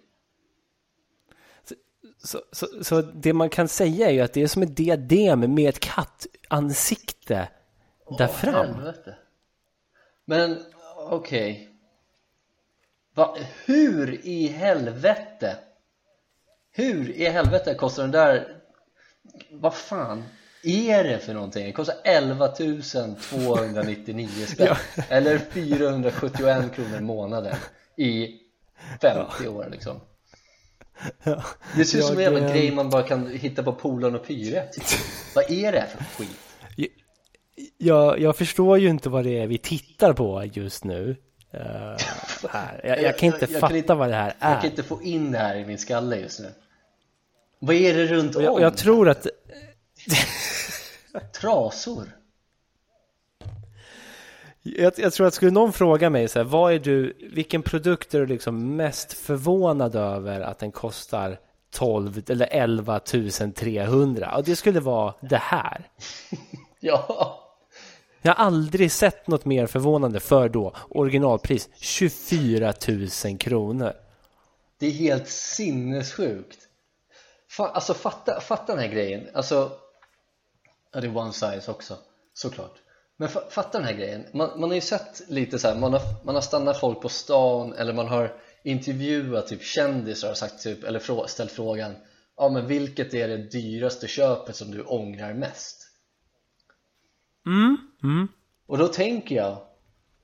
Så, 2.24 2.42
så, 2.52 2.68
så, 2.84 3.02
det 3.02 3.34
man 3.34 3.50
kan 3.50 3.68
säga 3.68 4.08
är 4.08 4.12
ju 4.12 4.22
att 4.22 4.34
det 4.34 4.42
är 4.42 4.48
som 4.48 4.64
ett 4.64 4.76
diadem 4.76 5.54
med 5.54 5.70
ett 5.70 5.80
kattansikte 5.80 7.50
där 8.18 8.28
Åh, 8.30 8.36
fram. 8.36 8.76
Helvete. 8.76 9.16
Men 10.26 10.64
okej. 11.10 11.70
Okay. 13.16 13.44
Hur 13.66 14.26
i 14.26 14.48
helvete? 14.48 15.56
Hur 16.72 17.10
i 17.10 17.30
helvete 17.30 17.74
kostar 17.74 18.04
den 18.04 18.12
där? 18.12 18.62
Vad 19.52 19.76
fan 19.76 20.24
är 20.64 21.04
det 21.04 21.20
för 21.20 21.34
någonting? 21.34 21.66
Det 21.66 21.72
kostar 21.72 21.96
11 22.04 22.48
299 22.48 24.28
spänn 24.28 24.68
ja. 24.96 25.04
Eller 25.10 25.38
471 25.38 26.74
kronor 26.76 26.98
i 26.98 27.02
månaden 27.02 27.56
i 27.96 28.40
50 29.02 29.34
ja. 29.44 29.50
år 29.50 29.68
liksom 29.72 30.02
ja. 31.24 31.44
Det 31.76 31.86
ser 31.86 31.98
ut 32.00 32.06
som 32.06 32.18
en 32.18 32.24
jävla 32.24 32.40
eh, 32.40 32.54
grej 32.54 32.72
man 32.72 32.90
bara 32.90 33.04
kan 33.04 33.28
hitta 33.28 33.64
på 33.64 33.74
Polarn 33.74 34.16
och 34.16 34.28
Pyre 34.28 34.70
Vad 35.36 35.52
är 35.52 35.72
det 35.72 35.88
för 35.88 36.04
skit? 36.04 36.40
Jag, 37.78 38.20
jag 38.20 38.36
förstår 38.36 38.78
ju 38.78 38.90
inte 38.90 39.10
vad 39.10 39.24
det 39.24 39.40
är 39.40 39.48
vi 39.48 39.58
tittar 39.58 40.14
på 40.14 40.46
just 40.54 40.84
nu 40.84 41.16
uh, 41.54 41.60
här. 42.50 42.82
Jag, 42.84 43.02
jag, 43.02 43.18
kan 43.18 43.28
inte 43.34 43.48
jag, 43.52 43.60
fatta 43.60 43.82
kan 43.82 43.98
vad 43.98 44.10
det 44.10 44.16
här 44.16 44.36
är 44.40 44.52
Jag 44.52 44.62
kan 44.62 44.70
inte 44.70 44.84
få 44.84 45.02
in 45.04 45.32
det 45.32 45.38
här 45.38 45.56
i 45.56 45.66
min 45.66 45.78
skalle 45.78 46.16
just 46.16 46.40
nu 46.40 46.52
Vad 47.60 47.76
är 47.76 47.94
det 47.94 48.06
runt 48.06 48.36
om? 48.36 48.44
Jag, 48.44 48.62
jag 48.62 48.78
tror 48.78 49.10
att 49.10 49.28
Trasor? 51.42 52.19
Jag, 54.64 54.94
jag, 54.98 55.14
tror 55.14 55.28
att 55.28 55.34
skulle 55.34 55.52
någon 55.52 55.74
fråga 55.74 56.10
mig 56.10 56.28
så 56.28 56.40
här, 56.40 56.44
vad 56.44 56.74
är 56.74 56.80
du, 56.80 57.14
vilken 57.34 57.64
produkt 57.64 58.14
är 58.14 58.20
du 58.20 58.26
liksom 58.26 58.76
mest 58.76 59.14
förvånad 59.14 59.96
över 59.96 60.42
att 60.42 60.60
den 60.60 60.72
kostar 60.72 61.40
12 61.72 62.24
eller 62.30 62.48
11 62.52 63.00
300? 63.56 64.36
Och 64.36 64.44
det 64.44 64.56
skulle 64.56 64.80
vara 64.80 65.14
det 65.22 65.38
här. 65.38 65.88
ja. 66.80 67.46
Jag 68.22 68.36
har 68.36 68.46
aldrig 68.46 68.92
sett 68.92 69.28
något 69.28 69.46
mer 69.46 69.68
förvånande 69.68 70.20
för 70.20 70.50
då 70.50 70.76
originalpris 70.90 71.70
24 71.76 72.74
000 73.26 73.38
kronor. 73.38 73.94
Det 74.80 74.88
är 74.88 74.92
helt 74.92 75.28
sinnessjukt. 75.28 76.58
Fa 77.50 77.68
alltså 77.68 77.94
fatta, 77.94 78.42
fatta 78.42 78.76
den 78.76 78.84
här 78.84 78.92
grejen. 78.92 79.28
Alltså 79.34 79.72
Ja, 80.92 81.02
det 81.02 81.08
är 81.08 81.18
one 81.18 81.34
size 81.34 81.72
också, 81.72 81.98
såklart 82.34 82.76
Men 83.22 83.30
fatta 83.30 83.78
den 83.78 83.88
här 83.88 83.94
grejen, 83.94 84.26
man, 84.34 84.60
man 84.60 84.70
har 84.70 84.76
ju 84.76 84.82
sett 84.82 85.22
lite 85.28 85.60
så 85.60 85.68
här, 85.68 85.76
man 85.76 85.94
har, 85.94 86.02
man 86.24 86.36
har 86.36 86.42
stannat 86.42 86.80
folk 86.80 87.02
på 87.02 87.10
stan 87.10 87.74
eller 87.74 87.94
man 87.94 88.08
har 88.08 88.34
intervjuat 88.64 89.48
typ 89.48 89.64
kändisar 89.64 90.32
och 90.32 90.38
sagt 90.38 90.64
typ, 90.64 90.84
eller 90.84 91.00
frå, 91.00 91.28
ställt 91.28 91.52
frågan 91.52 91.96
Ja 92.38 92.50
men 92.50 92.68
vilket 92.68 93.14
är 93.14 93.28
det 93.28 93.38
dyraste 93.38 94.08
köpet 94.08 94.56
som 94.56 94.72
du 94.72 94.82
ångrar 94.82 95.34
mest? 95.34 95.88
Mm, 97.46 97.78
mm. 98.04 98.28
Och 98.66 98.78
då 98.78 98.88
tänker 98.88 99.36
jag 99.36 99.58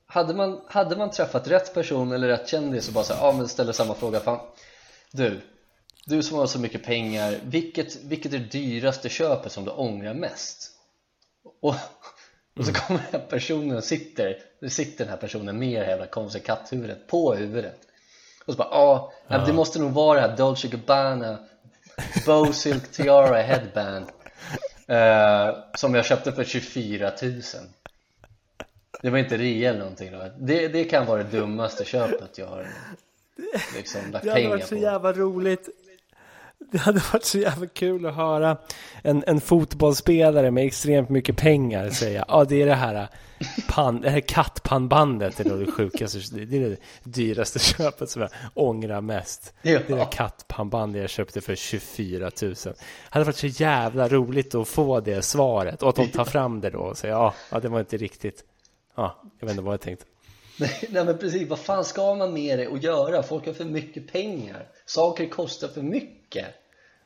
hade 0.06 0.34
man, 0.34 0.60
hade 0.68 0.96
man 0.96 1.10
träffat 1.10 1.48
rätt 1.48 1.74
person 1.74 2.12
eller 2.12 2.28
rätt 2.28 2.48
kändis 2.48 2.88
och 2.88 2.94
bara 2.94 3.04
så 3.04 3.12
ja 3.12 3.32
men 3.32 3.48
ställer 3.48 3.72
samma 3.72 3.94
fråga 3.94 4.20
fan 4.20 4.46
Du, 5.12 5.40
du 6.06 6.22
som 6.22 6.38
har 6.38 6.46
så 6.46 6.60
mycket 6.60 6.84
pengar, 6.84 7.40
vilket, 7.44 8.04
vilket 8.04 8.32
är 8.32 8.38
det 8.38 8.52
dyraste 8.52 9.08
köpet 9.08 9.52
som 9.52 9.64
du 9.64 9.70
ångrar 9.70 10.14
mest? 10.14 10.70
Och, 11.60 11.74
och 12.56 12.64
så 12.64 12.70
mm. 12.70 12.80
kommer 12.82 13.00
den 13.10 13.20
här 13.20 13.28
personen 13.28 13.76
och 13.76 13.84
sitter, 13.84 14.38
nu 14.60 14.70
sitter 14.70 15.04
den 15.04 15.10
här 15.10 15.16
personen 15.16 15.58
med 15.58 15.80
det 15.80 15.84
här 15.84 15.90
jävla 15.90 16.06
konstiga 16.06 16.44
katthuvudet 16.44 17.06
på 17.06 17.34
huvudet. 17.34 17.78
Och 18.46 18.52
så 18.52 18.58
bara, 18.58 18.68
ah, 18.68 19.12
ja, 19.28 19.38
det 19.38 19.52
måste 19.52 19.78
nog 19.78 19.92
vara 19.92 20.20
det 20.20 20.28
här 20.28 20.36
Dolce 20.36 20.68
Gabbana 20.68 21.38
Bow 22.26 22.52
Silk 22.52 22.92
Tiara 22.92 23.42
Headband 23.42 24.06
uh, 24.90 25.58
som 25.74 25.94
jag 25.94 26.04
köpte 26.04 26.32
för 26.32 26.44
24 26.44 27.12
000 27.22 27.42
det 29.02 29.10
var 29.10 29.18
inte 29.18 29.36
rea 29.36 29.70
eller 29.70 29.78
någonting 29.78 30.12
då. 30.12 30.30
Det, 30.38 30.68
det 30.68 30.84
kan 30.84 31.06
vara 31.06 31.22
det 31.22 31.38
dummaste 31.38 31.84
köpet 31.84 32.38
jag 32.38 32.46
har 32.46 32.68
liksom 33.76 34.00
lagt 34.10 34.24
pengar 34.24 34.34
på 34.34 34.38
Det 34.38 34.42
hade 34.42 34.48
varit 34.48 34.66
så 34.66 34.76
jävla 34.76 35.12
roligt 35.12 35.68
det 36.72 36.78
hade 36.78 37.00
varit 37.12 37.24
så 37.24 37.38
jävla 37.38 37.66
kul 37.66 38.06
att 38.06 38.14
höra 38.14 38.56
en, 39.02 39.24
en 39.26 39.40
fotbollsspelare 39.40 40.50
med 40.50 40.66
extremt 40.66 41.08
mycket 41.08 41.36
pengar 41.36 41.90
säga 41.90 42.24
ja 42.28 42.44
det 42.44 42.62
är 42.62 42.66
det 42.66 42.74
här, 42.74 43.08
pan, 43.68 44.00
det 44.00 44.10
här 44.10 44.20
kattpannbandet 44.20 45.40
är 45.40 45.44
det 45.44 45.72
sjukaste, 45.72 46.18
det 46.32 46.56
är 46.56 46.68
det 46.70 46.76
dyraste 47.04 47.58
köpet 47.76 48.10
som 48.10 48.22
jag 48.22 48.30
ångrar 48.54 49.00
mest. 49.00 49.54
Ja. 49.62 49.78
Det 49.86 49.94
där 49.94 50.12
kattpannbandet 50.12 51.00
jag 51.00 51.10
köpte 51.10 51.40
för 51.40 51.54
24 51.54 52.30
000. 52.42 52.54
Det 52.54 52.74
hade 53.10 53.24
varit 53.24 53.36
så 53.36 53.46
jävla 53.46 54.08
roligt 54.08 54.54
att 54.54 54.68
få 54.68 55.00
det 55.00 55.22
svaret 55.22 55.82
och 55.82 55.88
att 55.88 55.96
de 55.96 56.08
tar 56.08 56.24
fram 56.24 56.60
det 56.60 56.70
då 56.70 56.78
och 56.78 56.98
säger 56.98 57.14
ja, 57.50 57.60
det 57.62 57.68
var 57.68 57.80
inte 57.80 57.96
riktigt, 57.96 58.44
ja, 58.96 59.22
jag 59.38 59.46
vet 59.46 59.52
inte 59.52 59.62
vad 59.62 59.72
jag 59.72 59.80
tänkte. 59.80 60.04
Nej, 60.58 60.88
nej 60.90 61.04
men 61.04 61.18
precis, 61.18 61.48
vad 61.48 61.58
fan 61.58 61.84
ska 61.84 62.14
man 62.14 62.32
med 62.32 62.58
det 62.58 62.66
och 62.66 62.78
göra? 62.78 63.22
Folk 63.22 63.46
har 63.46 63.52
för 63.52 63.64
mycket 63.64 64.12
pengar 64.12 64.66
Saker 64.86 65.28
kostar 65.28 65.68
för 65.68 65.82
mycket 65.82 66.25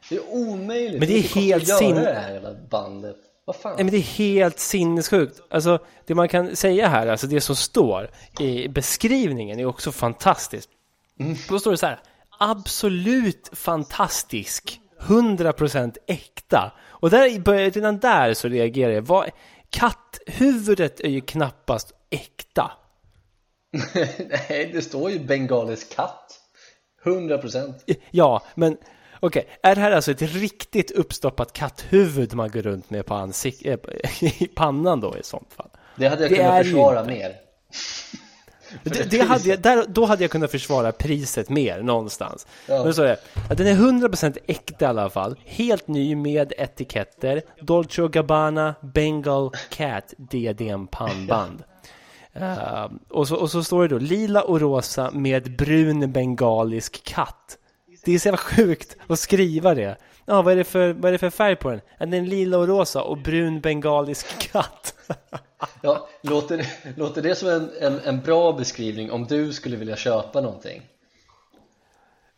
Det 0.09 0.17
är 0.17 0.35
omöjligt. 0.35 1.01
Men 1.01 1.09
det 1.09 1.19
är 1.19 1.23
helt 1.23 1.69
sin... 1.69 1.95
det 1.95 2.15
här 2.15 2.35
hela 2.35 2.55
bandet. 2.71 3.17
Vad 3.45 3.57
fan? 3.57 3.75
Nej, 3.77 3.85
men 3.85 3.93
det 3.93 3.99
är 3.99 4.17
helt 4.19 4.59
sinnessjukt. 4.59 5.41
Alltså 5.51 5.79
det 6.07 6.15
man 6.15 6.29
kan 6.29 6.57
säga 6.57 6.89
här, 6.89 7.07
alltså 7.07 7.27
det 7.27 7.41
som 7.41 7.57
står 7.57 8.11
i 8.41 8.69
beskrivningen 8.69 9.61
är 9.61 9.65
också 9.65 9.93
fantastiskt. 9.93 10.71
Mm. 11.21 11.37
Då 11.49 11.59
står 11.59 11.71
det 11.71 11.77
så 11.77 11.87
här 11.87 12.01
Absolut 12.39 13.51
fantastisk. 13.53 14.81
100% 15.01 15.97
äkta. 16.07 16.73
Och 16.89 17.11
där, 17.11 17.71
redan 17.71 17.99
där 17.99 18.35
så 18.35 18.49
reagerar 18.49 18.93
jag. 18.93 19.03
Vad, 19.03 19.31
Katthuvudet 19.71 21.01
är 21.01 21.09
ju 21.09 21.21
knappast 21.21 21.93
äkta. 22.11 22.71
Nej, 24.31 24.71
det 24.73 24.83
står 24.83 25.11
ju 25.11 25.19
bengalisk 25.19 25.97
katt. 25.97 26.41
100% 27.05 27.75
Ja, 28.11 28.43
men 28.55 28.77
okej, 29.21 29.49
är 29.63 29.75
det 29.75 29.81
här 29.81 29.93
alltså 29.93 30.11
ett 30.11 30.23
riktigt 30.23 30.91
uppstoppat 30.91 31.53
katthuvud 31.53 32.35
man 32.35 32.51
går 32.51 32.63
runt 32.63 32.91
med 32.91 33.07
på 33.07 33.15
ansik 33.15 33.67
äh, 33.67 33.79
i 34.43 34.47
pannan 34.47 35.01
då 35.01 35.17
i 35.19 35.23
sånt 35.23 35.53
fall? 35.53 35.71
Det 35.97 36.09
hade 36.09 36.23
jag 36.23 36.31
det 36.31 36.37
kunnat 36.37 36.65
försvara 36.65 37.05
mer 37.05 37.35
det, 38.83 39.11
det 39.11 39.21
hade 39.21 39.49
jag, 39.49 39.61
där, 39.61 39.85
då 39.89 40.05
hade 40.05 40.25
jag 40.25 40.31
kunnat 40.31 40.51
försvara 40.51 40.93
priset 40.93 41.49
mer 41.49 41.83
någonstans. 41.83 42.47
Ja. 42.69 42.85
Men 42.85 42.95
så 42.95 43.03
är 43.03 43.07
det, 43.07 43.19
ja, 43.49 43.55
den 43.55 43.67
är 43.67 43.75
100% 43.75 44.39
äkta 44.47 44.85
i 44.85 44.89
alla 44.89 45.11
fall. 45.11 45.37
Helt 45.45 45.89
ny 45.89 46.17
med 46.17 46.53
etiketter. 46.59 47.43
Dolce 47.61 48.09
Gabbana 48.09 48.75
Bengal 48.81 49.51
Cat 49.71 50.15
diadem 50.17 50.87
pannband. 50.87 51.63
Uh, 52.37 52.91
och, 53.09 53.29
så, 53.29 53.37
och 53.37 53.51
så 53.51 53.65
står 53.65 53.83
det 53.83 53.89
då 53.89 53.99
lila 53.99 54.43
och 54.43 54.61
rosa 54.61 55.11
med 55.11 55.57
brun 55.57 56.13
bengalisk 56.13 57.05
katt. 57.05 57.59
Det 58.05 58.15
är 58.15 58.19
så 58.19 58.29
jävla 58.29 58.39
sjukt 58.39 58.97
att 59.07 59.19
skriva 59.19 59.75
det. 59.75 59.97
Ja, 60.27 60.43
vad 60.43 60.53
är 60.53 60.57
det 60.57 60.65
för, 60.65 60.93
vad 60.93 61.09
är 61.09 61.13
det 61.13 61.19
för 61.19 61.31
färg 61.31 61.57
på 61.57 61.71
den? 61.71 61.81
Ja, 61.99 62.07
den 62.07 62.15
är 62.15 62.27
lila 62.27 62.59
och 62.59 62.69
rosa 62.69 63.03
och 63.03 63.19
brun 63.19 63.61
bengalisk 63.61 64.39
katt. 64.53 64.95
ja, 65.83 66.09
låter, 66.23 66.67
låter 66.97 67.23
det 67.23 67.35
som 67.35 67.49
en, 67.49 67.71
en, 67.81 68.01
en 68.05 68.21
bra 68.21 68.53
beskrivning 68.53 69.11
om 69.11 69.25
du 69.27 69.53
skulle 69.53 69.77
vilja 69.77 69.97
köpa 69.97 70.41
någonting? 70.41 70.83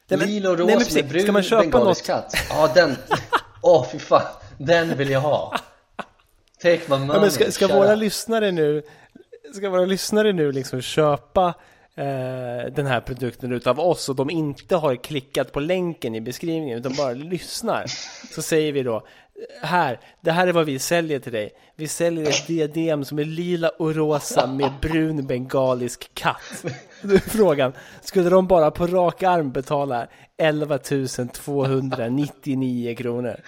Nej, 0.09 0.19
men, 0.19 0.29
lila 0.29 0.51
och 0.51 0.59
rosa 0.59 0.77
nej, 0.79 1.03
med 1.03 1.09
brun 1.09 1.35
bengalisk 1.35 1.75
något? 1.79 2.03
katt. 2.03 2.35
Ja, 2.51 2.71
den. 2.75 2.97
Åh, 3.63 3.83
oh, 3.83 3.87
fy 3.93 3.99
fan. 3.99 4.23
Den 4.59 4.97
vill 4.97 5.11
jag 5.11 5.21
ha. 5.21 5.55
Take 6.63 6.81
my 6.87 6.99
money. 6.99 7.15
Ja, 7.15 7.21
men 7.21 7.31
ska, 7.31 7.51
ska 7.51 7.69
våra 7.69 7.95
lyssnare 7.95 8.53
nu 8.53 8.83
ska 9.55 9.71
våra 9.71 9.85
lyssnare 9.85 10.33
nu 10.33 10.53
liksom 10.53 10.81
köpa 10.81 11.55
den 12.75 12.87
här 12.87 13.01
produkten 13.01 13.53
utav 13.53 13.81
oss 13.81 14.09
och 14.09 14.17
de 14.17 14.31
inte 14.31 14.77
har 14.77 14.97
klickat 14.97 15.53
på 15.53 15.61
länken 15.61 16.15
i 16.15 16.21
beskrivningen 16.21 16.79
utan 16.79 16.95
bara 16.97 17.13
lyssnar. 17.13 17.85
Så 18.35 18.43
säger 18.43 18.73
vi 18.73 18.83
då 18.83 19.07
här, 19.63 20.01
det 20.21 20.31
här 20.31 20.47
är 20.47 20.53
vad 20.53 20.67
vi 20.67 20.79
säljer 20.79 21.19
till 21.19 21.33
dig. 21.33 21.51
Vi 21.77 21.89
säljer 21.89 22.29
ett 22.29 22.47
diadem 22.47 23.05
som 23.05 23.19
är 23.19 23.25
lila 23.25 23.69
och 23.69 23.95
rosa 23.95 24.47
med 24.47 24.71
brun 24.81 25.27
bengalisk 25.27 26.15
katt. 26.15 26.65
Då 27.03 27.15
är 27.15 27.19
frågan, 27.19 27.73
skulle 28.01 28.31
de 28.31 28.47
bara 28.47 28.71
på 28.71 28.87
rak 28.87 29.23
arm 29.23 29.53
betala 29.53 30.07
11 30.37 30.79
299 31.33 32.95
kronor? 32.95 33.41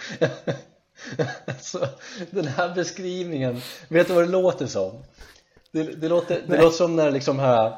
Alltså, 1.46 1.88
den 2.30 2.46
här 2.46 2.74
beskrivningen, 2.74 3.60
vet 3.88 4.08
du 4.08 4.14
vad 4.14 4.24
det 4.24 4.30
låter 4.30 4.66
som? 4.66 4.92
Det, 5.70 5.82
det 5.82 6.08
låter, 6.08 6.42
det 6.46 6.62
låter 6.62 6.76
som 6.76 6.96
när 6.96 7.10
liksom 7.10 7.38
här 7.38 7.76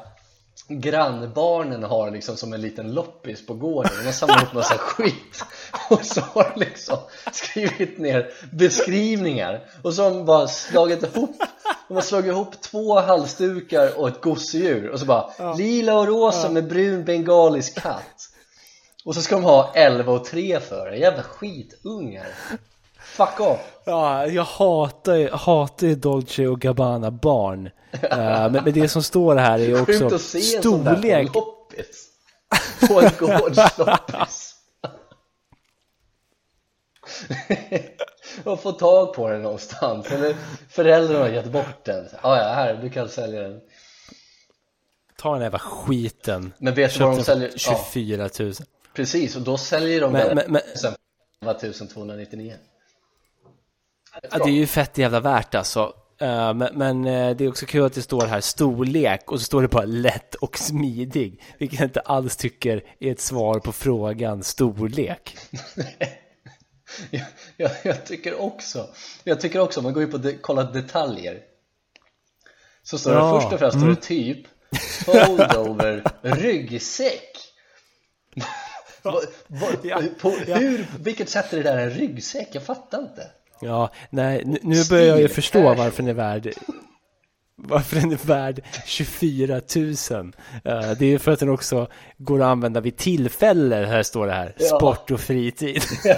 grannbarnen 0.67 1.83
har 1.83 2.11
liksom 2.11 2.37
som 2.37 2.53
en 2.53 2.61
liten 2.61 2.93
loppis 2.93 3.45
på 3.45 3.53
gården. 3.53 3.91
De 3.99 4.05
har 4.05 4.11
samlat 4.11 4.41
ihop 4.41 4.53
massa 4.53 4.77
skit. 4.77 5.45
Och 5.89 6.05
så 6.05 6.21
har 6.21 6.51
de 6.53 6.59
liksom 6.59 6.97
skrivit 7.31 7.97
ner 7.97 8.31
beskrivningar. 8.51 9.63
Och 9.81 9.93
så 9.93 10.03
har 10.03 10.11
de 10.11 10.25
bara 10.25 10.47
slagit 10.47 11.03
ihop 11.03 11.43
de 11.87 11.93
har 11.93 12.01
slagit 12.01 12.31
ihop 12.31 12.61
två 12.61 12.99
halsdukar 12.99 13.99
och 13.99 14.07
ett 14.07 14.21
gosedjur. 14.21 14.89
Och 14.89 14.99
så 14.99 15.05
bara 15.05 15.29
ja. 15.37 15.53
lila 15.53 15.99
och 15.99 16.07
rosa 16.07 16.47
ja. 16.47 16.49
med 16.49 16.67
brun 16.67 17.05
bengalisk 17.05 17.81
katt. 17.81 18.29
Och 19.05 19.15
så 19.15 19.21
ska 19.21 19.35
de 19.35 19.43
ha 19.43 19.71
11 19.75 20.11
och 20.11 20.25
3 20.25 20.59
för 20.59 20.91
det, 20.91 20.97
jävla 20.97 21.23
skitungar 21.23 22.27
Fuck 23.17 23.39
off! 23.39 23.59
Ja, 23.85 24.27
jag 24.27 24.43
hatar, 24.43 25.37
hatar 25.37 25.95
Dolce 25.95 26.47
och 26.47 26.59
Gabbana 26.59 27.11
barn. 27.11 27.65
uh, 27.67 27.71
men, 28.11 28.51
men, 28.51 28.73
det 28.73 28.89
som 28.89 29.03
står 29.03 29.35
här 29.35 29.59
är 29.59 29.81
också 29.81 29.99
Sjukt 29.99 30.13
att 30.13 30.21
se 30.21 30.41
storlek. 30.41 31.27
En 31.27 31.33
sån 31.33 31.43
där. 31.75 32.87
På 32.87 33.01
en 33.01 33.11
gårdsloppis. 33.19 34.55
och 38.43 38.61
få 38.61 38.71
tag 38.71 39.13
på 39.13 39.29
den 39.29 39.41
någonstans. 39.41 40.11
Eller 40.11 40.35
föräldrarna 40.69 41.19
har 41.19 41.29
gett 41.29 41.51
bort 41.51 41.85
den. 41.85 42.05
Ah, 42.21 42.37
ja, 42.37 42.53
här, 42.53 42.73
du 42.73 42.89
kan 42.89 43.09
sälja 43.09 43.41
den. 43.41 43.61
Ta 45.17 45.33
den 45.33 45.41
jävla 45.41 45.59
skiten. 45.59 46.53
Men 46.57 46.73
vet 46.73 46.93
du 46.93 47.03
vad 47.03 47.17
de 47.17 47.23
säljer? 47.23 47.51
24 47.55 48.29
000. 48.39 48.53
Precis, 48.93 49.35
och 49.35 49.41
då 49.41 49.57
säljer 49.57 50.01
de 50.01 50.11
men, 50.11 50.27
den 50.27 50.35
men, 50.35 50.61
men... 50.81 50.93
11 51.41 51.87
299. 51.93 52.53
Ja, 54.31 54.37
det 54.37 54.49
är 54.49 54.53
ju 54.53 54.67
fett 54.67 54.97
jävla 54.97 55.19
värt 55.19 55.55
alltså. 55.55 55.93
Uh, 56.21 56.53
men, 56.73 57.05
uh, 57.05 57.35
det 57.35 57.45
är 57.45 57.49
också 57.49 57.65
kul 57.65 57.85
att 57.85 57.93
det 57.93 58.01
står 58.01 58.25
här 58.25 58.41
storlek 58.41 59.31
och 59.31 59.39
så 59.39 59.45
står 59.45 59.61
det 59.61 59.67
bara 59.67 59.85
lätt 59.85 60.35
och 60.35 60.57
smidig. 60.57 61.43
Vilket 61.59 61.79
jag 61.79 61.87
inte 61.87 61.99
alls 61.99 62.35
tycker 62.35 62.83
är 62.99 63.11
ett 63.11 63.19
svar 63.19 63.59
på 63.59 63.71
frågan 63.71 64.43
storlek. 64.43 65.37
jag, 67.09 67.25
jag, 67.57 67.71
jag, 67.83 68.05
tycker 68.05 68.41
också, 68.41 68.87
jag 69.23 69.41
tycker 69.41 69.59
också, 69.59 69.79
om 69.79 69.83
man 69.83 69.93
går 69.93 70.03
in 70.03 70.11
på 70.11 70.17
de, 70.17 70.37
kolla 70.41 70.63
detaljer. 70.63 71.39
Så 72.83 72.97
står 72.97 73.13
ja. 73.13 73.33
det 73.33 73.41
först 73.41 73.53
och 73.53 73.59
främst 73.59 73.75
mm. 73.75 73.89
det 73.89 74.01
typ 74.01 74.47
Foldover 75.05 76.03
ryggsäck. 76.21 77.37
va, 79.01 79.21
va, 79.47 79.67
ja, 79.83 80.01
på, 80.19 80.29
hur, 80.29 80.87
vilket 80.99 81.29
sätt 81.29 81.53
är 81.53 81.57
det 81.57 81.63
där 81.63 81.77
en 81.77 81.89
ryggsäck? 81.89 82.49
Jag 82.51 82.63
fattar 82.63 82.99
inte. 82.99 83.31
Ja, 83.61 83.89
nej, 84.09 84.43
nu 84.45 84.83
börjar 84.89 85.05
jag 85.05 85.19
ju 85.19 85.27
förstå 85.27 85.73
varför 85.73 86.03
den 86.03 86.09
är 86.09 86.13
värd 86.13 86.53
varför 87.57 87.95
den 87.95 88.11
är 88.11 88.27
värd 88.27 88.61
24 88.85 89.61
000. 89.75 89.85
Uh, 89.85 90.91
det 90.99 91.05
är 91.05 91.17
för 91.17 91.31
att 91.31 91.39
den 91.39 91.49
också 91.49 91.87
går 92.17 92.41
att 92.41 92.47
använda 92.47 92.81
vid 92.81 92.97
tillfälle, 92.97 93.75
här 93.75 94.03
står 94.03 94.27
det 94.27 94.33
här. 94.33 94.55
Ja. 94.57 94.65
Sport 94.65 95.11
och 95.11 95.19
fritid. 95.19 95.81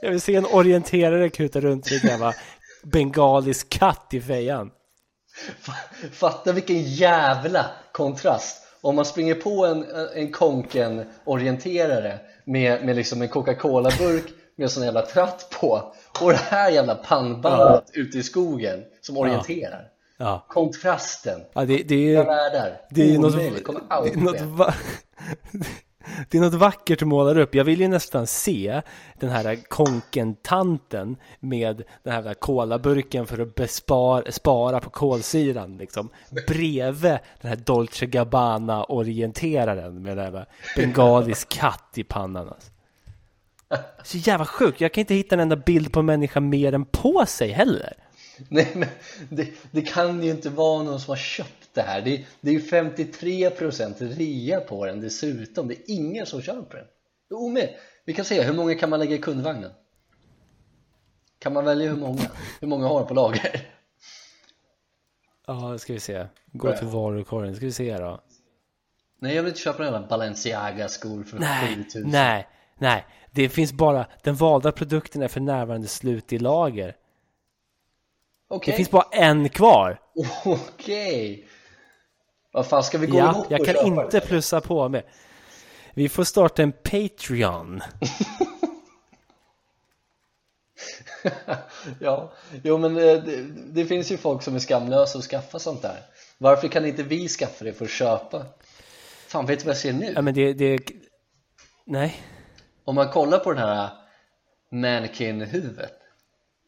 jag 0.00 0.10
vill 0.10 0.20
se 0.20 0.34
en 0.34 0.46
orienterare 0.46 1.28
kuta 1.28 1.60
runt 1.60 1.90
med 1.90 2.20
en 2.22 2.32
bengalisk 2.82 3.68
katt 3.68 4.08
i 4.10 4.20
fejan. 4.20 4.70
Fatta 6.12 6.52
vilken 6.52 6.82
jävla 6.82 7.66
kontrast. 7.92 8.60
Om 8.80 8.96
man 8.96 9.04
springer 9.04 9.34
på 9.34 9.66
en, 9.66 9.84
en 10.14 10.32
konken 10.32 11.04
orienterare 11.24 12.18
med, 12.44 12.84
med 12.84 12.96
liksom 12.96 13.22
en 13.22 13.28
Coca-Cola-burk 13.28 14.24
med 14.56 14.64
en 14.64 14.70
sån 14.70 14.84
jävla 14.84 15.06
tratt 15.06 15.56
på 15.60 15.92
och 16.20 16.30
det 16.30 16.36
här 16.36 16.70
jävla 16.70 16.94
pannbandet 16.94 17.90
ja. 17.92 18.00
ute 18.00 18.18
i 18.18 18.22
skogen 18.22 18.84
som 19.00 19.16
orienterar 19.16 19.88
ja. 20.16 20.46
kontrasten 20.48 21.40
ja, 21.52 21.64
det, 21.64 21.82
det 21.82 22.14
är, 22.14 22.24
världar. 22.24 22.80
det 22.90 23.14
är 23.14 23.18
något, 23.18 23.36
det 23.36 24.10
är 24.10 24.16
något 24.16 24.40
va, 24.40 24.74
det 26.30 26.38
är 26.38 26.42
något 26.42 26.54
vackert 26.54 26.98
du 26.98 27.04
målar 27.04 27.38
upp. 27.38 27.54
Jag 27.54 27.64
vill 27.64 27.80
ju 27.80 27.88
nästan 27.88 28.26
se 28.26 28.82
den 29.20 29.30
här 29.30 29.58
konken-tanten 29.68 31.16
med 31.40 31.82
den 32.02 32.12
här 32.12 32.34
kolaburken 32.34 33.26
för 33.26 33.38
att 33.38 33.54
bespara, 33.54 34.32
spara 34.32 34.80
på 34.80 34.90
kolsyran 34.90 35.76
liksom. 35.76 36.08
Bredvid 36.46 37.18
den 37.40 37.48
här 37.48 37.56
Dolce 37.56 38.06
Gabbana-orienteraren 38.06 40.02
med 40.02 40.16
den 40.16 40.34
här 40.34 40.46
bengalisk 40.76 41.48
katt 41.48 41.92
i 41.94 42.04
pannan. 42.04 42.48
Alltså. 42.48 42.70
Så 44.02 44.18
jävla 44.18 44.46
sjukt. 44.46 44.80
Jag 44.80 44.92
kan 44.92 45.00
inte 45.00 45.14
hitta 45.14 45.34
en 45.34 45.40
enda 45.40 45.56
bild 45.56 45.92
på 45.92 46.00
en 46.00 46.06
människa 46.06 46.40
mer 46.40 46.72
än 46.72 46.84
på 46.84 47.26
sig 47.26 47.50
heller. 47.50 47.92
Nej 48.48 48.72
men 48.74 48.88
det, 49.28 49.48
det 49.70 49.82
kan 49.82 50.22
ju 50.22 50.30
inte 50.30 50.50
vara 50.50 50.82
någon 50.82 51.00
som 51.00 51.10
har 51.10 51.16
köpt 51.16 51.63
det 51.74 51.82
här 51.82 52.00
det, 52.02 52.24
det 52.40 52.50
är 52.50 52.54
ju 52.54 52.60
53% 52.60 54.16
rea 54.16 54.60
på 54.60 54.86
den 54.86 55.00
dessutom 55.00 55.68
det 55.68 55.74
är 55.74 55.82
ingen 55.86 56.26
som 56.26 56.42
köper 56.42 56.76
den 56.78 56.86
jo, 57.30 57.48
men, 57.48 57.68
vi 58.04 58.12
kan 58.12 58.24
se, 58.24 58.42
hur 58.42 58.54
många 58.54 58.74
kan 58.74 58.90
man 58.90 58.98
lägga 58.98 59.16
i 59.16 59.18
kundvagnen? 59.18 59.70
kan 61.38 61.52
man 61.52 61.64
välja 61.64 61.90
hur 61.90 61.96
många? 61.96 62.30
hur 62.60 62.68
många 62.68 62.88
har 62.88 63.04
på 63.04 63.14
lager? 63.14 63.68
Ja, 65.46 65.78
ska 65.78 65.92
vi 65.92 66.00
se 66.00 66.26
gå 66.52 66.76
till 66.76 66.86
varukorgen, 66.86 67.56
ska 67.56 67.66
vi 67.66 67.72
se 67.72 67.98
då 67.98 68.20
nej 69.18 69.36
jag 69.36 69.42
vill 69.42 69.50
inte 69.50 69.60
köpa 69.60 69.82
den 69.82 69.94
här 69.94 70.08
Balenciaga 70.08 70.88
skor 70.88 71.22
för 71.22 71.38
nej, 71.38 71.76
7000 71.76 72.10
nej, 72.10 72.48
nej 72.78 73.06
det 73.30 73.48
finns 73.48 73.72
bara, 73.72 74.06
den 74.22 74.34
valda 74.34 74.72
produkten 74.72 75.22
är 75.22 75.28
för 75.28 75.40
närvarande 75.40 75.88
slut 75.88 76.32
i 76.32 76.38
lager 76.38 76.96
Okay. 78.48 78.72
Det 78.72 78.76
finns 78.76 78.90
bara 78.90 79.08
en 79.12 79.48
kvar. 79.48 80.00
Okej. 80.44 81.32
Okay. 81.32 81.44
Vad 82.54 82.66
fan, 82.66 82.84
ska 82.84 82.98
vi 82.98 83.06
gå 83.06 83.18
ja, 83.18 83.30
ihop 83.30 83.46
jag 83.48 83.64
kan 83.64 83.86
inte 83.86 84.20
det? 84.20 84.26
plussa 84.26 84.60
på 84.60 84.88
med. 84.88 85.02
Vi 85.94 86.08
får 86.08 86.24
starta 86.24 86.62
en 86.62 86.72
Patreon. 86.72 87.80
ja, 92.00 92.32
jo 92.62 92.78
men 92.78 92.94
det, 92.94 93.20
det, 93.20 93.42
det, 93.72 93.84
finns 93.84 94.12
ju 94.12 94.16
folk 94.16 94.42
som 94.42 94.54
är 94.54 94.58
skamlösa 94.58 95.18
och 95.18 95.24
skaffar 95.24 95.58
sånt 95.58 95.82
där. 95.82 96.00
Varför 96.38 96.68
kan 96.68 96.86
inte 96.86 97.02
vi 97.02 97.28
skaffa 97.28 97.64
det 97.64 97.72
för 97.72 97.84
att 97.84 97.90
köpa? 97.90 98.46
Fan, 99.26 99.46
vet 99.46 99.58
du 99.58 99.64
vad 99.64 99.74
jag 99.74 99.80
ser 99.80 99.92
nu? 99.92 100.12
Ja, 100.14 100.22
men 100.22 100.34
det, 100.34 100.52
det... 100.52 100.78
Nej. 101.84 102.22
Om 102.84 102.94
man 102.94 103.08
kollar 103.08 103.38
på 103.38 103.52
den 103.52 103.62
här 103.62 103.90
mannequin-huvudet 104.70 105.92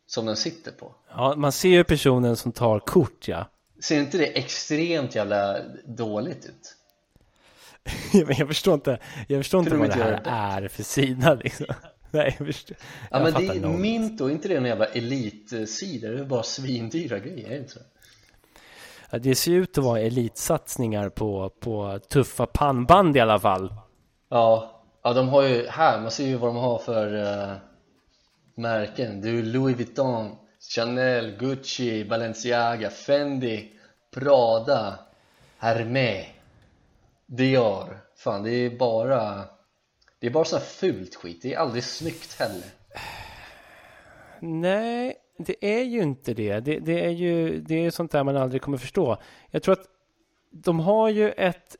som 0.06 0.26
den 0.26 0.36
sitter 0.36 0.72
på. 0.72 0.94
Ja, 1.08 1.34
man 1.36 1.52
ser 1.52 1.68
ju 1.68 1.84
personen 1.84 2.36
som 2.36 2.52
tar 2.52 2.78
kort, 2.78 3.28
ja. 3.28 3.46
Ser 3.80 4.00
inte 4.00 4.18
det 4.18 4.38
extremt 4.38 5.14
jävla 5.14 5.58
dåligt 5.84 6.46
ut? 6.46 6.76
jag 8.38 8.48
förstår 8.48 8.74
inte, 8.74 8.98
jag 9.28 9.40
förstår 9.40 9.60
inte 9.60 9.76
vad 9.76 9.88
det 9.88 10.30
här 10.30 10.62
är 10.62 10.68
för 10.68 10.82
sida 10.82 11.34
liksom. 11.34 11.66
Nej, 12.10 12.36
jag 12.38 12.46
förstår. 12.46 12.76
Ja, 13.10 13.18
men 13.18 13.32
det 13.32 13.46
är 13.46 13.68
Minto, 13.68 14.30
inte 14.30 14.48
det 14.48 14.54
någon 14.54 14.68
jävla 14.68 14.86
elitsida? 14.86 16.08
Det 16.08 16.18
är 16.18 16.24
bara 16.24 16.42
svindyra 16.42 17.18
grejer, 17.18 17.46
är 17.46 17.50
det 17.50 17.58
inte 17.58 17.72
så? 17.72 17.80
Ja, 19.10 19.18
det 19.18 19.34
ser 19.34 19.52
ut 19.52 19.78
att 19.78 19.84
vara 19.84 20.00
elitsatsningar 20.00 21.08
på, 21.08 21.50
på 21.60 22.00
tuffa 22.08 22.46
pannband 22.46 23.16
i 23.16 23.20
alla 23.20 23.38
fall. 23.38 23.74
Ja, 24.28 24.82
ja, 25.02 25.12
de 25.12 25.28
har 25.28 25.42
ju 25.42 25.66
här, 25.66 26.00
man 26.00 26.10
ser 26.10 26.26
ju 26.26 26.36
vad 26.36 26.48
de 26.48 26.56
har 26.56 26.78
för 26.78 27.14
uh, 27.14 27.56
märken. 28.54 29.20
Det 29.20 29.28
är 29.28 29.42
Louis 29.42 29.76
Vuitton, 29.76 30.36
Chanel, 30.68 31.36
Gucci, 31.38 32.04
Balenciaga, 32.04 32.90
Fendi, 32.90 33.72
Prada, 34.14 34.98
Hermé, 35.58 36.26
Dior. 37.26 37.98
Fan, 38.16 38.42
det 38.42 38.50
är 38.50 38.78
bara 38.78 39.44
det 40.18 40.26
är 40.26 40.30
bara 40.30 40.44
så 40.44 40.58
fult 40.58 41.14
skit. 41.14 41.42
Det 41.42 41.54
är 41.54 41.58
aldrig 41.58 41.84
snyggt 41.84 42.40
heller. 42.40 42.64
Nej, 44.40 45.16
det 45.38 45.78
är 45.78 45.82
ju 45.82 46.02
inte 46.02 46.34
det. 46.34 46.60
Det, 46.60 46.78
det 46.78 47.04
är 47.04 47.10
ju 47.10 47.60
det 47.60 47.74
är 47.74 47.90
sånt 47.90 48.10
där 48.10 48.24
man 48.24 48.36
aldrig 48.36 48.62
kommer 48.62 48.78
förstå. 48.78 49.18
Jag 49.50 49.62
tror 49.62 49.72
att 49.72 49.86
de 50.50 50.80
har 50.80 51.08
ju 51.08 51.30
ett 51.30 51.76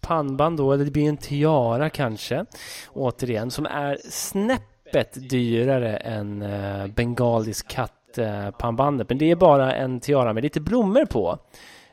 pannband 0.00 0.56
då, 0.56 0.72
eller 0.72 0.84
det 0.84 0.90
blir 0.90 1.08
en 1.08 1.16
tiara 1.16 1.90
kanske, 1.90 2.44
återigen, 2.92 3.50
som 3.50 3.66
är 3.66 3.98
snäppet 4.10 5.30
dyrare 5.30 5.96
än 5.96 6.42
uh, 6.42 6.86
bengalisk 6.86 7.68
katt 7.68 7.99
kattpannbandet. 8.16 9.08
Men 9.08 9.18
det 9.18 9.30
är 9.30 9.36
bara 9.36 9.74
en 9.74 10.00
tiara 10.00 10.32
med 10.32 10.42
lite 10.42 10.60
blommor 10.60 11.04
på. 11.04 11.38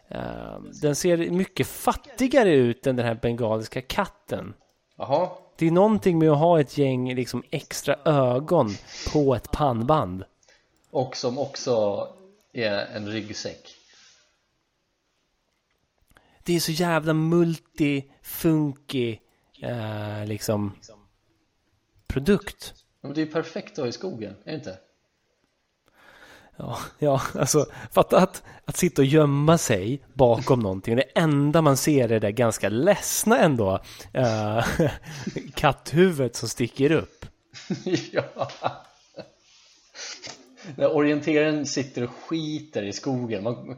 Eh, 0.08 0.60
den 0.82 0.95
ser 0.95 1.17
mycket 1.17 1.67
fattigare 1.67 2.53
ut 2.53 2.88
än 2.88 2.95
den 2.95 3.06
här 3.06 3.15
bengaliska 3.15 3.82
katten. 3.82 4.53
Jaha, 4.97 5.30
Det 5.58 5.67
är 5.67 5.71
någonting 5.71 6.19
med 6.19 6.32
att 6.32 6.38
ha 6.38 6.60
ett 6.60 6.77
gäng 6.77 7.15
liksom 7.15 7.43
extra 7.51 7.95
ögon 8.06 8.69
på 9.13 9.36
ett 9.36 9.51
pannband. 9.51 10.23
och 10.91 11.15
som 11.15 11.38
också 11.38 12.08
är 12.53 12.86
en 12.95 13.08
ryggsäck 13.08 13.73
Det 16.43 16.56
är 16.56 16.60
så 16.60 16.71
jävla 16.71 17.13
multi-funky 17.13 19.17
eh, 19.62 20.25
liksom 20.25 20.71
produkt. 22.08 22.73
Men 23.01 23.13
det 23.13 23.21
är 23.21 23.25
ju 23.25 23.32
perfekt 23.32 23.71
att 23.71 23.77
ha 23.77 23.88
i 23.88 23.91
skogen, 23.91 24.36
är 24.43 24.51
det 24.51 24.58
inte? 24.58 24.77
Ja, 26.57 26.77
ja, 26.99 27.21
alltså 27.35 27.65
fatta 27.91 28.17
att, 28.17 28.43
att 28.65 28.77
sitta 28.77 29.01
och 29.01 29.05
gömma 29.05 29.57
sig 29.57 30.01
bakom 30.13 30.59
någonting. 30.59 30.95
Det 30.95 31.01
enda 31.15 31.61
man 31.61 31.77
ser 31.77 32.11
är 32.11 32.19
det 32.19 32.31
ganska 32.31 32.69
ledsna 32.69 33.39
ändå 33.39 33.79
eh, 34.13 34.65
katthuvudet 35.55 36.35
som 36.35 36.49
sticker 36.49 36.91
upp. 36.91 37.25
ja 38.11 38.49
När 40.75 40.95
orienteraren 40.95 41.65
sitter 41.65 42.03
och 42.03 42.11
skiter 42.27 42.83
i 42.83 42.93
skogen 42.93 43.43
man 43.43 43.77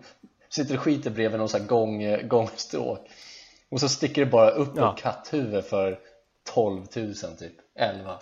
sitter 0.49 0.75
och 0.75 0.81
skiter 0.81 1.09
bredvid 1.11 1.39
någon 1.39 1.49
sån 1.49 1.61
här 1.61 1.67
gång, 1.67 2.27
gångstråk 2.27 3.07
och 3.69 3.79
så 3.79 3.89
sticker 3.89 4.25
det 4.25 4.31
bara 4.31 4.49
upp 4.51 4.73
Ja. 4.75 4.93
ett 4.93 5.01
katthuvud 5.03 5.65
för 5.65 5.99
12 6.53 6.85
000 6.95 7.13
typ, 7.15 7.53
11 7.75 8.19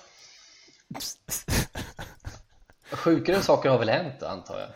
Sjukare 2.92 3.42
saker 3.42 3.70
har 3.70 3.78
väl 3.78 3.90
hänt 3.90 4.24
antar 4.24 4.60
jag? 4.60 4.70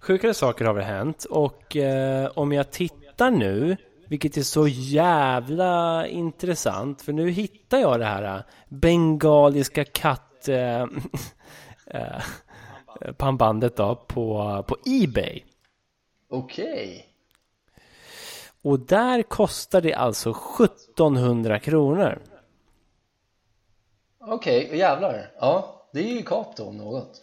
Sjukare 0.00 0.34
saker 0.34 0.64
har 0.64 0.74
väl 0.74 0.84
hänt 0.84 1.24
och 1.24 1.76
eh, 1.76 2.30
om 2.34 2.52
jag 2.52 2.70
tittar 2.70 3.30
nu, 3.30 3.76
vilket 4.08 4.36
är 4.36 4.42
så 4.42 4.68
jävla 4.68 6.06
intressant, 6.06 7.02
för 7.02 7.12
nu 7.12 7.30
hittar 7.30 7.78
jag 7.78 8.00
det 8.00 8.06
här 8.06 8.36
eh, 8.36 8.42
bengaliska 8.68 9.84
katt 9.84 10.48
eh, 10.48 10.82
eh, 11.86 12.22
pannbandet 13.16 13.76
då 13.76 13.94
på, 13.94 14.64
på 14.68 14.76
Ebay. 14.86 15.42
Okej, 16.30 17.08
Och 18.62 18.80
där 18.80 19.22
kostar 19.22 19.80
det 19.80 19.94
alltså 19.94 20.30
1700 20.30 21.58
kronor. 21.58 22.18
Okej, 24.26 24.76
jävlar 24.78 25.30
Ja, 25.40 25.86
det 25.92 26.00
är 26.00 26.12
ju 26.12 26.22
kap 26.22 26.56
då 26.56 26.64
om 26.64 26.76
något 26.76 27.20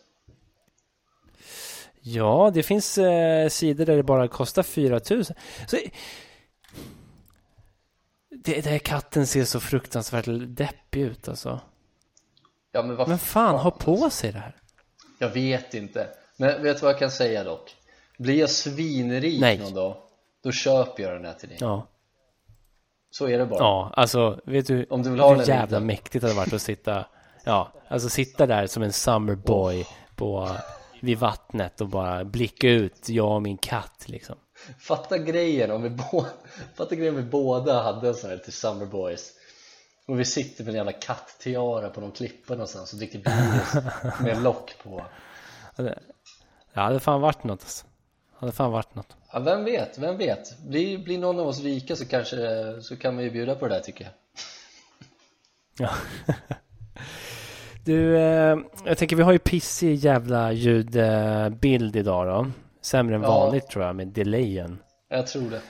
Ja, 2.04 2.52
det 2.54 2.64
finns 2.64 2.98
eh, 2.98 3.50
sidor 3.50 3.86
där 3.86 3.98
det 3.98 4.04
bara 4.04 4.28
kostar 4.28 4.64
4000. 4.64 5.36
Så, 5.68 5.78
det, 8.30 8.62
det 8.62 8.70
här 8.70 8.80
katten 8.80 9.28
ser 9.28 9.46
så 9.46 9.60
fruktansvärt 9.60 10.26
deppig 10.48 11.02
ut 11.02 11.28
alltså. 11.28 11.60
Ja 12.72 12.84
men 12.84 12.96
vad 12.96 13.08
Men 13.08 13.20
fan, 13.20 13.56
ha 13.56 13.72
på 13.72 14.10
sig 14.10 14.32
det 14.32 14.40
här. 14.40 14.56
Jag 15.20 15.30
vet 15.30 15.74
inte 15.74 16.08
Men 16.38 16.64
vet 16.64 16.78
du 16.78 16.82
vad 16.82 16.92
jag 16.92 17.00
kan 17.00 17.12
säga 17.12 17.44
dock? 17.44 17.76
Blir 18.18 18.40
jag 18.40 18.50
svinrik 18.50 19.42
Nej. 19.42 19.58
någon 19.58 19.74
dag 19.74 19.98
Då 20.44 20.52
köper 20.52 21.04
jag 21.04 21.14
den 21.14 21.26
här 21.26 21.34
till 21.34 21.50
dig 21.50 21.58
Ja, 21.62 21.88
Så 23.12 23.28
är 23.28 23.38
det 23.38 23.46
bara 23.46 23.60
ja 23.60 23.92
alltså 23.94 24.40
vet 24.46 24.68
du, 24.68 24.86
Om 24.90 25.04
du 25.04 25.10
vill 25.10 25.20
ha 25.20 25.36
hur 25.36 25.48
jävla 25.48 25.78
inte. 25.78 25.80
mäktigt 25.80 26.22
det 26.22 26.28
hade 26.28 26.40
varit 26.40 26.54
att 26.54 26.62
sitta, 26.62 27.06
ja, 27.44 27.72
alltså 27.88 28.10
sitta 28.10 28.46
där 28.46 28.68
som 28.68 28.84
en 28.84 28.94
summerboy 28.94 29.88
på, 30.16 30.50
vid 31.02 31.18
vattnet 31.18 31.82
och 31.82 31.88
bara 31.88 32.24
blicka 32.26 32.70
ut, 32.70 33.10
jag 33.10 33.32
och 33.32 33.42
min 33.42 33.58
katt 33.58 34.04
liksom. 34.06 34.36
Fatta 34.80 35.18
grejen 35.18 35.72
om 35.72 35.84
vi, 35.84 35.90
båda, 35.90 36.30
fatta 36.76 36.96
grejen 36.96 37.16
om 37.16 37.22
vi 37.24 37.30
båda 37.30 37.84
hade 37.84 38.08
en 38.08 38.16
sån 38.16 38.30
här 38.30 38.38
till 38.38 38.54
Summer 38.54 38.86
Boys 38.86 39.32
och 40.08 40.20
vi 40.20 40.26
sitter 40.26 40.64
med 40.64 40.72
en 40.72 40.78
jävla 40.78 40.92
katttiara 40.92 41.90
på 41.90 42.02
någon 42.02 42.12
klippa 42.12 42.54
någonstans 42.54 42.94
och 42.94 43.00
dricker 43.00 43.20
Baileys 43.24 44.20
med 44.22 44.44
lock 44.44 44.74
på 44.84 45.06
Det 45.76 46.00
hade 46.74 47.00
fan 47.00 47.22
varit 47.22 47.44
något 47.44 47.62
alltså. 47.62 47.86
Hade 48.42 48.52
fan 48.54 48.72
varit 48.72 48.96
något. 48.96 49.16
ja, 49.34 49.40
Vem 49.40 49.64
vet, 49.64 49.98
vem 49.98 50.18
vet? 50.18 50.60
Blir, 50.60 50.98
blir 50.98 51.18
någon 51.18 51.40
av 51.40 51.48
oss 51.48 51.64
rika 51.64 51.96
så 51.96 52.06
kanske 52.06 52.38
så 52.82 52.98
kan 52.98 53.16
man 53.16 53.24
ju 53.24 53.32
bjuda 53.32 53.56
på 53.56 53.68
det 53.68 53.74
där 53.74 53.82
tycker 53.82 54.04
jag 54.04 54.14
Ja. 55.88 55.90
Du, 57.86 58.18
eh, 58.18 58.58
jag 58.86 58.98
tänker 58.98 59.16
vi 59.16 59.24
har 59.24 59.32
ju 59.32 59.40
pissig 59.40 59.96
jävla 59.96 60.52
ljudbild 60.52 61.96
idag 61.96 62.28
då. 62.28 62.48
Sämre 62.82 63.16
än 63.16 63.22
Ja. 63.22 63.28
vanligt 63.40 63.68
tror 63.68 63.86
jag 63.86 63.96
med 63.96 64.08
delayen. 64.08 64.80
Jag 65.10 65.28
tror 65.28 65.50
det 65.50 65.62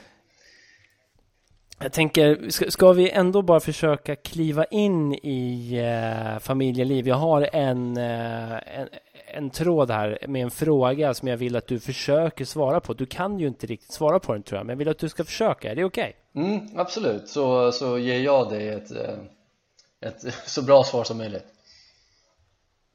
Jag 1.82 1.92
tänker, 1.92 2.50
ska, 2.50 2.70
ska 2.70 2.92
vi 2.92 3.10
ändå 3.10 3.42
bara 3.42 3.60
försöka 3.60 4.16
kliva 4.16 4.64
in 4.64 5.14
i 5.14 5.72
eh, 5.78 6.38
familjeliv? 6.38 7.08
Jag 7.08 7.16
har 7.16 7.48
en, 7.52 7.96
eh, 7.96 8.52
en, 8.52 8.88
en 9.32 9.50
tråd 9.50 9.90
här 9.90 10.18
med 10.28 10.42
en 10.42 10.50
fråga 10.50 11.14
som 11.14 11.28
jag 11.28 11.36
vill 11.36 11.56
att 11.56 11.66
du 11.66 11.80
försöker 11.80 12.44
svara 12.44 12.80
på. 12.80 12.94
Du 12.94 13.06
kan 13.06 13.38
ju 13.38 13.46
inte 13.46 13.66
riktigt 13.66 13.92
svara 13.92 14.20
på 14.20 14.32
den 14.32 14.42
tror 14.42 14.58
jag, 14.58 14.66
men 14.66 14.74
jag 14.74 14.78
vill 14.78 14.88
att 14.88 14.98
du 14.98 15.08
ska 15.08 15.24
försöka. 15.24 15.70
Är 15.70 15.76
det 15.76 15.84
okej? 15.84 16.16
mm, 16.34 16.78
Absolut, 16.78 17.28
så, 17.28 17.72
så 17.72 17.98
ger 17.98 18.20
jag 18.20 18.50
dig 18.50 18.68
ett, 18.68 18.90
eh, 18.90 19.18
ett 20.00 20.34
så 20.46 20.62
bra 20.62 20.84
svar 20.84 21.04
som 21.04 21.18
möjligt 21.18 21.46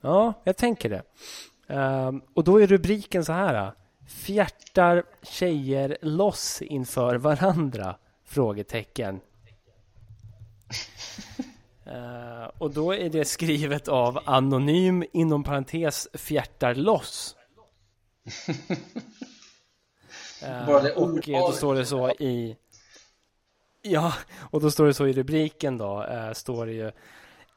Ja, 0.02 0.34
jag 0.44 0.58
tänker 0.58 0.90
det. 0.90 1.02
Ehm, 1.68 2.22
och 2.34 2.44
då 2.44 2.62
är 2.62 2.68
rubriken 2.68 3.26
så 3.26 3.34
här. 3.34 3.72
Fjärtar 4.08 5.04
tjejer 5.24 5.98
loss 6.02 6.62
inför 6.62 7.16
varandra? 7.16 7.96
Frågetecken. 8.26 9.20
Eh, 11.88 12.52
och 12.58 12.74
då 12.74 12.94
är 12.94 13.10
det 13.10 13.26
skrivet 13.26 13.88
av 13.88 14.20
anonym 14.26 15.04
inom 15.14 15.44
parentes 15.44 16.08
fjärtar 16.14 16.76
loss. 16.76 17.36
Det 20.42 20.94
och 20.94 21.24
då 21.24 21.52
står 21.52 21.76
det 21.76 21.86
så 21.86 22.10
i 22.10 22.58
Ja, 23.82 24.14
och 24.52 24.62
då 24.62 24.72
står 24.72 24.86
det 24.86 24.94
så 24.94 25.08
i 25.08 25.14
rubriken 25.14 25.78
då, 25.78 26.04
eh, 26.04 26.34
står 26.34 26.66
det 26.66 26.72
ju 26.72 26.92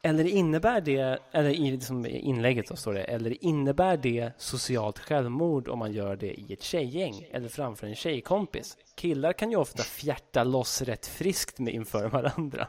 eller 0.03 0.27
innebär 0.27 0.81
det, 0.81 1.19
eller 1.31 1.49
i 1.49 1.71
liksom 1.71 2.05
inlägget 2.05 2.67
då 2.67 2.75
står 2.75 2.93
det, 2.93 3.03
eller 3.03 3.43
innebär 3.43 3.97
det 3.97 4.31
socialt 4.37 4.99
självmord 4.99 5.67
om 5.67 5.79
man 5.79 5.93
gör 5.93 6.15
det 6.15 6.39
i 6.39 6.53
ett 6.53 6.61
tjejgäng 6.61 7.27
eller 7.31 7.49
framför 7.49 7.87
en 7.87 7.95
tjejkompis? 7.95 8.77
Killar 8.95 9.33
kan 9.33 9.51
ju 9.51 9.57
ofta 9.57 9.83
fjärta 9.83 10.43
loss 10.43 10.81
rätt 10.81 11.05
friskt 11.05 11.59
med 11.59 11.73
inför 11.73 12.09
varandra. 12.09 12.67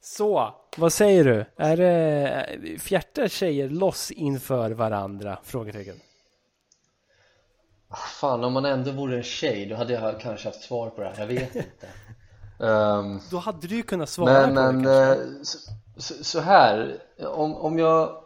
Så, 0.00 0.54
vad 0.76 0.92
säger 0.92 1.24
du? 1.24 1.46
Är 1.56 1.76
det, 1.76 2.78
fjärtar 2.78 3.28
tjejer 3.28 3.68
loss 3.68 4.10
inför 4.10 4.70
varandra? 4.70 5.38
Frågetecken. 5.44 6.00
Fan, 8.20 8.44
om 8.44 8.52
man 8.52 8.64
ändå 8.64 8.90
vore 8.92 9.16
en 9.16 9.22
tjej 9.22 9.66
då 9.66 9.76
hade 9.76 9.92
jag 9.92 10.20
kanske 10.20 10.48
haft 10.48 10.62
svar 10.62 10.90
på 10.90 11.00
det 11.02 11.08
här, 11.08 11.18
jag 11.20 11.26
vet 11.26 11.54
inte 11.56 11.88
Ehm, 12.60 13.20
Då 13.30 13.38
hade 13.38 13.66
du 13.66 13.76
ju 13.76 13.82
kunnat 13.82 14.08
svara 14.08 14.46
Men, 14.46 14.54
på 14.54 14.54
men 14.54 14.82
det 14.82 14.84
kanske. 14.84 15.14
eh, 15.14 15.42
så, 15.42 15.58
så- 15.96 16.24
så 16.24 16.40
här 16.40 17.02
om, 17.18 17.54
om 17.56 17.78
jag 17.78 18.24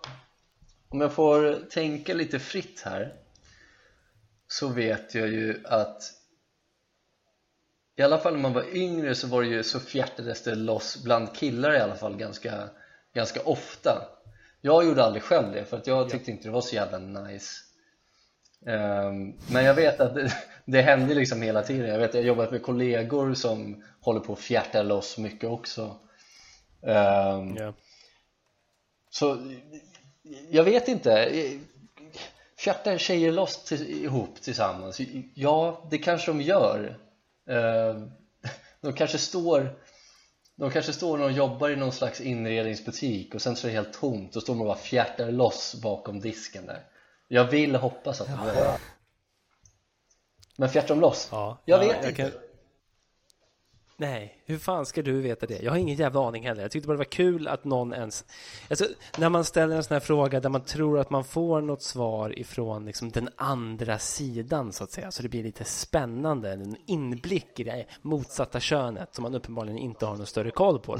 Om 0.88 1.00
jag 1.00 1.12
får 1.12 1.70
tänka 1.70 2.14
lite 2.14 2.38
fritt 2.38 2.82
här 2.84 3.14
Så 4.48 4.68
vet 4.68 5.14
jag 5.14 5.28
ju 5.28 5.62
att 5.66 6.02
I 7.98 8.02
alla 8.02 8.18
fall 8.18 8.32
när 8.32 8.40
man 8.40 8.52
var 8.52 8.76
yngre 8.76 9.14
så 9.14 9.26
var 9.26 9.42
det 9.42 9.48
ju 9.48 9.62
så 9.62 9.80
fjärtades 9.80 10.42
det 10.42 10.54
loss 10.54 11.04
bland 11.04 11.34
killar 11.34 11.74
i 11.76 11.80
alla 11.80 11.94
fall 11.94 12.16
ganska, 12.16 12.68
ganska 13.14 13.40
ofta. 13.42 14.08
Jag 14.60 14.84
gjorde 14.84 15.04
aldrig 15.04 15.22
själv 15.22 15.52
det 15.52 15.64
för 15.64 15.76
att 15.76 15.86
jag 15.86 16.10
tyckte 16.10 16.30
inte 16.30 16.48
det 16.48 16.52
var 16.52 16.60
så 16.60 16.74
jävla 16.74 16.98
nice. 16.98 17.54
Ehm, 18.66 19.34
Men 19.52 19.64
jag 19.64 19.74
vet 19.74 20.00
att 20.00 20.14
det, 20.14 20.32
det 20.64 20.82
hände 20.82 21.14
liksom 21.14 21.42
hela 21.42 21.62
tiden. 21.62 21.88
Jag 21.88 21.98
vet 21.98 22.14
jag 22.14 22.20
har 22.20 22.26
jobbat 22.26 22.50
med 22.50 22.62
kollegor 22.62 23.34
som 23.34 23.84
håller 24.00 24.20
på 24.20 24.32
att 24.32 24.38
fjärta 24.38 24.82
loss 24.82 25.18
mycket 25.18 25.50
också. 25.50 25.96
Ehm, 26.82 27.56
Ja. 27.56 27.72
Så 29.10 29.52
jag 30.50 30.64
vet 30.64 30.88
inte. 30.88 31.32
Fjärtar 32.58 32.98
tjejer 32.98 33.32
loss 33.32 33.64
till, 33.64 34.04
ihop 34.04 34.42
tillsammans? 34.42 35.00
Ja, 35.34 35.86
det 35.90 35.98
kanske 35.98 36.30
de 36.30 36.40
gör 36.40 36.98
De 38.80 38.92
kanske 38.96 39.18
står 39.18 39.78
de 40.56 40.70
kanske 40.70 40.92
står 40.92 41.22
och 41.22 41.32
jobbar 41.32 41.70
i 41.70 41.76
någon 41.76 41.92
slags 41.92 42.20
inredningsbutik 42.20 43.34
och 43.34 43.42
sen 43.42 43.56
så 43.56 43.66
är 43.66 43.70
det 43.70 43.76
helt 43.76 43.92
tomt 44.00 44.36
och 44.36 44.42
står 44.42 44.54
de 44.54 44.60
och 44.60 44.66
bara 44.66 44.76
fjärtar 44.76 45.30
loss 45.32 45.74
bakom 45.82 46.20
disken 46.20 46.66
där. 46.66 46.84
Jag 47.28 47.44
vill 47.44 47.74
hoppas 47.74 48.20
att 48.20 48.26
de 48.26 48.46
gör 48.46 48.54
det. 48.54 48.78
Men 50.56 50.68
fjärtar 50.68 50.88
de 50.88 51.00
loss? 51.00 51.28
Ja, 51.32 51.62
Jag 51.64 51.84
ja, 51.84 51.86
vet 51.88 51.96
jag 52.02 52.10
inte. 52.10 52.22
kan- 52.22 52.47
Nej, 54.00 54.38
hur 54.46 54.58
fan 54.58 54.86
ska 54.86 55.02
du 55.02 55.20
veta 55.20 55.46
det? 55.46 55.62
Jag 55.62 55.72
har 55.72 55.78
ingen 55.78 55.96
jävla 55.96 56.28
aning 56.28 56.46
heller. 56.46 56.62
Jag 56.62 56.70
tyckte 56.70 56.86
bara 56.86 56.92
det 56.92 56.98
var 56.98 57.04
kul 57.04 57.48
att 57.48 57.64
någon 57.64 57.92
ens... 57.94 58.24
Alltså, 58.70 58.86
när 59.18 59.28
man 59.28 59.44
ställer 59.44 59.76
en 59.76 59.84
sån 59.84 59.94
här 59.94 60.00
fråga 60.00 60.40
där 60.40 60.48
man 60.48 60.64
tror 60.64 60.98
att 60.98 61.10
man 61.10 61.24
får 61.24 61.60
något 61.60 61.82
svar 61.82 62.38
ifrån 62.38 62.84
liksom, 62.84 63.10
den 63.10 63.28
andra 63.36 63.98
sidan 63.98 64.72
så 64.72 64.84
att 64.84 64.90
säga. 64.90 65.10
Så 65.10 65.22
det 65.22 65.28
blir 65.28 65.42
lite 65.42 65.64
spännande. 65.64 66.52
En 66.52 66.76
inblick 66.86 67.60
i 67.60 67.64
det 67.64 67.84
motsatta 68.02 68.60
könet 68.60 69.14
som 69.14 69.22
man 69.22 69.34
uppenbarligen 69.34 69.78
inte 69.78 70.06
har 70.06 70.16
någon 70.16 70.26
större 70.26 70.50
koll 70.50 70.78
på. 70.78 70.98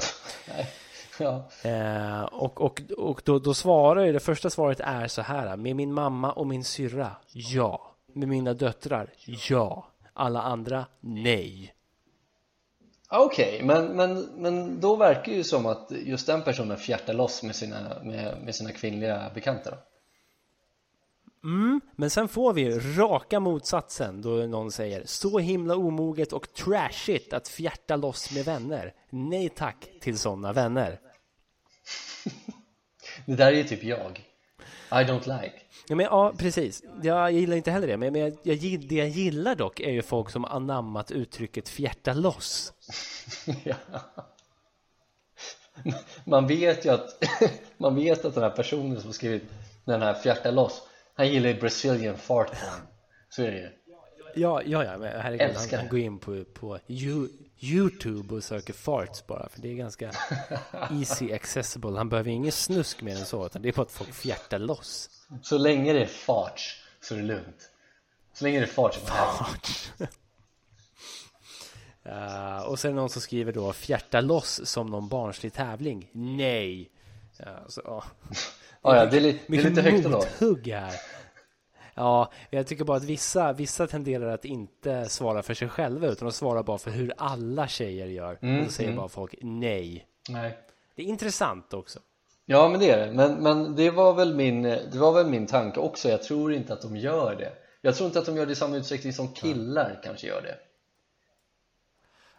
Ja. 1.19 1.49
Eh, 1.63 2.23
och 2.23 2.61
och, 2.61 2.81
och 2.97 3.21
då, 3.25 3.39
då 3.39 3.53
svarar 3.53 4.05
ju, 4.05 4.13
det 4.13 4.19
första 4.19 4.49
svaret 4.49 4.79
är 4.79 5.07
så 5.07 5.21
här. 5.21 5.57
Med 5.57 5.75
min 5.75 5.93
mamma 5.93 6.31
och 6.31 6.47
min 6.47 6.63
syrra, 6.63 7.11
ja. 7.31 7.95
Med 8.13 8.27
mina 8.27 8.53
döttrar, 8.53 9.13
ja. 9.49 9.87
Alla 10.13 10.41
andra, 10.41 10.85
nej. 10.99 11.73
Okej, 13.11 13.63
men, 13.63 13.95
men, 13.95 14.21
men 14.21 14.79
då 14.79 14.95
verkar 14.95 15.31
ju 15.31 15.43
som 15.43 15.65
att 15.65 15.91
just 15.91 16.27
den 16.27 16.41
personen 16.41 16.77
fjärtar 16.77 17.13
loss 17.13 17.43
med 17.43 17.55
sina, 17.55 18.03
med, 18.03 18.37
med 18.43 18.55
sina 18.55 18.71
kvinnliga 18.71 19.31
bekanta 19.33 19.71
då. 19.71 19.77
Mm, 21.43 21.81
men 21.95 22.09
sen 22.09 22.27
får 22.27 22.53
vi 22.53 22.79
raka 22.79 23.39
motsatsen 23.39 24.21
då 24.21 24.29
någon 24.29 24.71
säger 24.71 25.03
så 25.05 25.39
himla 25.39 25.75
omoget 25.75 26.33
och 26.33 26.53
trashigt 26.53 27.33
att 27.33 27.47
fjärta 27.47 27.95
loss 27.95 28.31
med 28.31 28.45
vänner. 28.45 28.93
Nej 29.09 29.49
tack 29.49 29.89
till 30.01 30.17
sådana 30.17 30.53
vänner. 30.53 30.99
Det 33.25 33.35
där 33.35 33.47
är 33.47 33.57
ju 33.57 33.63
typ 33.63 33.83
jag 33.83 34.25
I 34.91 34.95
don't 34.95 35.41
like 35.41 35.59
Ja, 35.89 35.95
men, 35.95 36.05
ja 36.05 36.33
precis. 36.37 36.83
Jag 37.03 37.31
gillar 37.31 37.57
inte 37.57 37.71
heller 37.71 37.87
det. 37.87 37.97
Men, 37.97 38.13
men 38.13 38.21
jag, 38.21 38.37
jag, 38.43 38.79
det 38.87 38.95
jag 38.95 39.07
gillar 39.09 39.55
dock 39.55 39.79
är 39.79 39.91
ju 39.91 40.01
folk 40.01 40.29
som 40.29 40.45
anammat 40.45 41.11
uttrycket 41.11 41.69
fjärta 41.69 42.13
loss. 42.13 42.73
ja. 43.63 43.75
Man 46.25 46.47
vet 46.47 46.85
ju 46.85 46.89
att 46.89 47.23
Man 47.77 47.95
vet 47.95 48.25
att 48.25 48.33
den 48.33 48.43
här 48.43 48.49
personen 48.49 49.01
som 49.01 49.13
skrivit 49.13 49.43
den 49.85 50.01
här 50.01 50.13
fjärta 50.13 50.51
loss 50.51 50.81
Han 51.13 51.29
gillar 51.29 51.49
ju 51.49 51.59
Brazilian 51.59 52.17
fart 52.17 52.47
porn 52.47 52.87
Så 53.29 53.43
är 53.43 53.51
det 53.51 53.57
ju 53.57 53.69
Ja, 54.35 54.61
ja, 54.65 54.83
ja 54.83 54.97
men 54.97 55.21
herregud. 55.21 55.55
Han, 55.57 55.79
han 55.79 55.87
går 55.89 55.99
in 55.99 56.19
på, 56.19 56.43
på 56.53 56.77
You- 56.87 57.29
Youtube 57.59 58.35
och 58.35 58.43
söker 58.43 58.73
farts 58.73 59.27
bara. 59.27 59.49
För 59.49 59.61
det 59.61 59.67
är 59.71 59.75
ganska 59.75 60.11
easy 60.91 61.33
accessible. 61.33 61.97
Han 61.97 62.09
behöver 62.09 62.31
ingen 62.31 62.51
snusk 62.51 63.01
mer 63.01 63.11
än 63.15 63.25
så. 63.25 63.45
Utan 63.45 63.61
det 63.61 63.69
är 63.69 63.73
bara 63.73 63.81
att 63.81 63.91
folk 63.91 64.13
fjärtar 64.13 64.59
loss. 64.59 65.09
Så 65.41 65.57
länge 65.57 65.93
det 65.93 66.01
är 66.01 66.05
farts 66.05 66.83
så 67.01 67.13
är 67.13 67.17
det 67.17 67.23
lugnt 67.25 67.71
Så 68.33 68.43
länge 68.43 68.59
det 68.59 68.65
är 68.65 68.67
farts 68.67 68.97
så 68.97 69.05
är 69.05 69.07
det 69.07 69.13
härligt. 69.15 69.93
Uh, 72.05 72.67
och 72.69 72.79
sen 72.79 72.95
någon 72.95 73.09
som 73.09 73.21
skriver 73.21 73.51
då 73.53 73.73
fjärta 73.73 74.21
loss 74.21 74.61
som 74.65 74.87
någon 74.87 75.07
barnslig 75.09 75.53
tävling. 75.53 76.09
Nej. 76.11 76.89
Ja, 77.37 77.59
så, 77.67 77.81
ja. 77.85 78.03
Ja, 78.81 78.95
ja, 78.95 79.05
det 79.05 79.17
är, 79.17 79.21
li- 79.21 79.39
det 79.47 79.57
är 79.57 79.69
lite 79.69 79.81
högt 79.81 80.05
ändå 80.05 80.17
här. 80.19 80.93
Ja, 81.93 82.31
jag 82.49 82.67
tycker 82.67 82.83
bara 82.83 82.97
att 82.97 83.03
vissa, 83.03 83.53
vissa 83.53 83.87
tenderar 83.87 84.29
att 84.33 84.45
inte 84.45 85.09
svara 85.09 85.43
för 85.43 85.53
sig 85.53 85.69
själva 85.69 86.07
utan 86.07 86.27
att 86.27 86.35
svara 86.35 86.63
bara 86.63 86.77
för 86.77 86.91
hur 86.91 87.13
alla 87.17 87.67
tjejer 87.67 88.07
gör. 88.07 88.33
och 88.33 88.63
då 88.63 88.69
säger 88.71 88.95
bara 88.95 89.09
folk 89.09 89.35
nej. 89.41 90.07
Nej 90.29 90.57
Det 90.95 91.01
är 91.03 91.05
intressant 91.05 91.73
också. 91.73 91.99
Ja 92.51 92.69
men 92.69 92.79
det 92.79 92.89
är 92.89 93.07
det, 93.07 93.11
men, 93.11 93.43
men 93.43 93.75
det, 93.75 93.89
var 93.89 94.13
väl 94.13 94.35
min, 94.35 94.63
det 94.63 94.97
var 94.97 95.13
väl 95.13 95.27
min 95.27 95.47
tanke 95.47 95.79
också 95.79 96.09
Jag 96.09 96.23
tror 96.23 96.53
inte 96.53 96.73
att 96.73 96.81
de 96.81 96.97
gör 96.97 97.35
det 97.35 97.51
Jag 97.81 97.95
tror 97.95 98.07
inte 98.07 98.19
att 98.19 98.25
de 98.25 98.37
gör 98.37 98.45
det 98.45 98.51
i 98.51 98.55
samma 98.55 98.77
utsträckning 98.77 99.13
som 99.13 99.33
killar 99.33 99.99
kanske 100.03 100.27
gör 100.27 100.41
det 100.41 100.55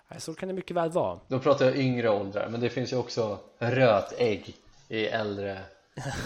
Nej, 0.09 0.21
Så 0.21 0.35
kan 0.35 0.49
det 0.49 0.55
mycket 0.55 0.77
väl 0.77 0.91
vara. 0.91 1.21
Då 1.29 1.39
pratar 1.39 1.65
jag 1.65 1.77
yngre 1.77 2.11
åldrar, 2.11 2.49
men 2.49 2.61
det 2.61 2.69
finns 2.69 2.93
ju 2.93 2.97
också 2.97 3.39
rötägg 3.59 4.57
i 4.89 5.07
äldre 5.07 5.61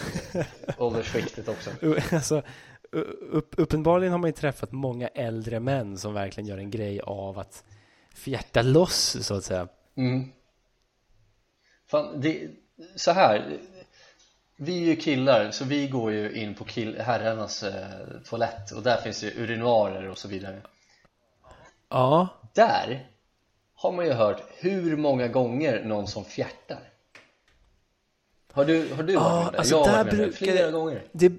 åldersskiktet 0.78 1.48
också 1.48 1.70
Alltså, 2.12 2.42
upp, 3.30 3.54
uppenbarligen 3.56 4.12
har 4.12 4.18
man 4.18 4.28
ju 4.28 4.34
träffat 4.34 4.72
många 4.72 5.08
äldre 5.08 5.60
män 5.60 5.98
som 5.98 6.14
verkligen 6.14 6.48
gör 6.48 6.58
en 6.58 6.70
grej 6.70 7.00
av 7.00 7.38
att 7.38 7.64
fjärta 8.14 8.62
loss 8.62 9.16
så 9.20 9.34
att 9.34 9.44
säga. 9.44 9.68
mm. 9.96 10.32
Fan, 11.86 12.20
det, 12.20 12.50
så 12.96 13.10
här 13.10 13.58
Vi 14.64 14.82
är 14.82 14.86
ju 14.86 14.96
killar, 14.96 15.50
så 15.50 15.64
vi 15.64 15.88
går 15.88 16.12
ju 16.12 16.32
in 16.32 16.54
på 16.54 16.64
kill, 16.64 16.98
herrarnas 17.00 17.62
eh, 17.62 17.84
toalett 18.24 18.70
och 18.70 18.82
där 18.82 19.00
finns 19.00 19.24
ju 19.24 19.30
urinoarer 19.42 20.08
och 20.08 20.18
så 20.18 20.28
vidare 20.28 20.60
Ja, 21.88 22.28
Där 22.54 23.06
har 23.74 23.92
man 23.92 24.04
ju 24.06 24.12
hört 24.12 24.42
hur 24.58 24.96
många 24.96 25.28
gånger 25.28 25.84
någon 25.84 26.06
som 26.06 26.24
fjärtar 26.24 26.90
Har 28.52 28.64
du, 28.64 28.94
har 28.94 29.02
du 29.02 29.14
varit 29.16 29.24
Ja, 29.24 29.42
med 29.44 29.52
där? 29.52 29.58
alltså 29.58 29.74
jag 29.74 29.78
har 29.84 29.86
där 29.86 29.92
varit 30.04 30.06
med 30.12 30.16
brukar 30.20 30.36
flera 30.36 30.70
gånger 30.70 31.02
det... 31.12 31.32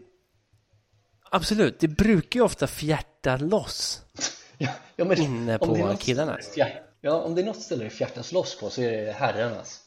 Absolut, 1.30 1.80
det 1.80 1.88
brukar 1.88 2.40
ju 2.40 2.44
ofta 2.44 2.68
fjärta 2.68 3.38
loss. 3.38 4.02
ja, 4.58 4.70
ja, 4.96 5.06
men, 5.06 5.18
Inne 5.22 5.58
på 5.58 5.66
något 5.66 6.00
killarna. 6.02 6.38
ställe 6.42 6.66
fjär- 6.70 6.82
Ja, 7.02 7.12
om 7.22 7.36
det 7.36 7.42
är 7.42 7.46
något 7.46 7.62
ställe 7.62 7.84
det 7.84 7.90
fjärtas 7.90 8.32
loss 8.32 8.60
på 8.60 8.70
så 8.70 8.82
är 8.82 9.06
det 9.06 9.12
herrarnas 9.12 9.82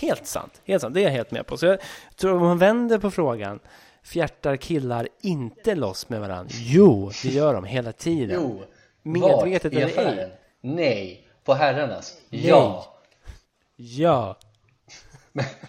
Helt 0.00 0.26
sant, 0.26 0.60
helt 0.64 0.82
sant, 0.82 0.94
det 0.94 1.00
är 1.00 1.04
jag 1.04 1.10
helt 1.10 1.30
med 1.30 1.46
på. 1.46 1.56
Så 1.56 1.66
jag 1.66 1.78
tror 2.16 2.34
om 2.34 2.42
man 2.42 2.58
vänder 2.58 2.98
på 2.98 3.10
frågan, 3.10 3.60
fjärtar 4.02 4.56
killar 4.56 5.08
inte 5.20 5.74
loss 5.74 6.08
med 6.08 6.20
varandra? 6.20 6.54
Jo, 6.54 7.10
det 7.22 7.28
gör 7.28 7.54
de 7.54 7.64
hela 7.64 7.92
tiden. 7.92 8.40
Jo, 8.42 8.62
Medvetet 9.02 9.72
eller 9.72 10.18
ej? 10.18 10.32
Nej, 10.60 11.28
på 11.44 11.54
herrarnas? 11.54 12.18
Ja. 12.30 12.96
Ja, 13.76 14.38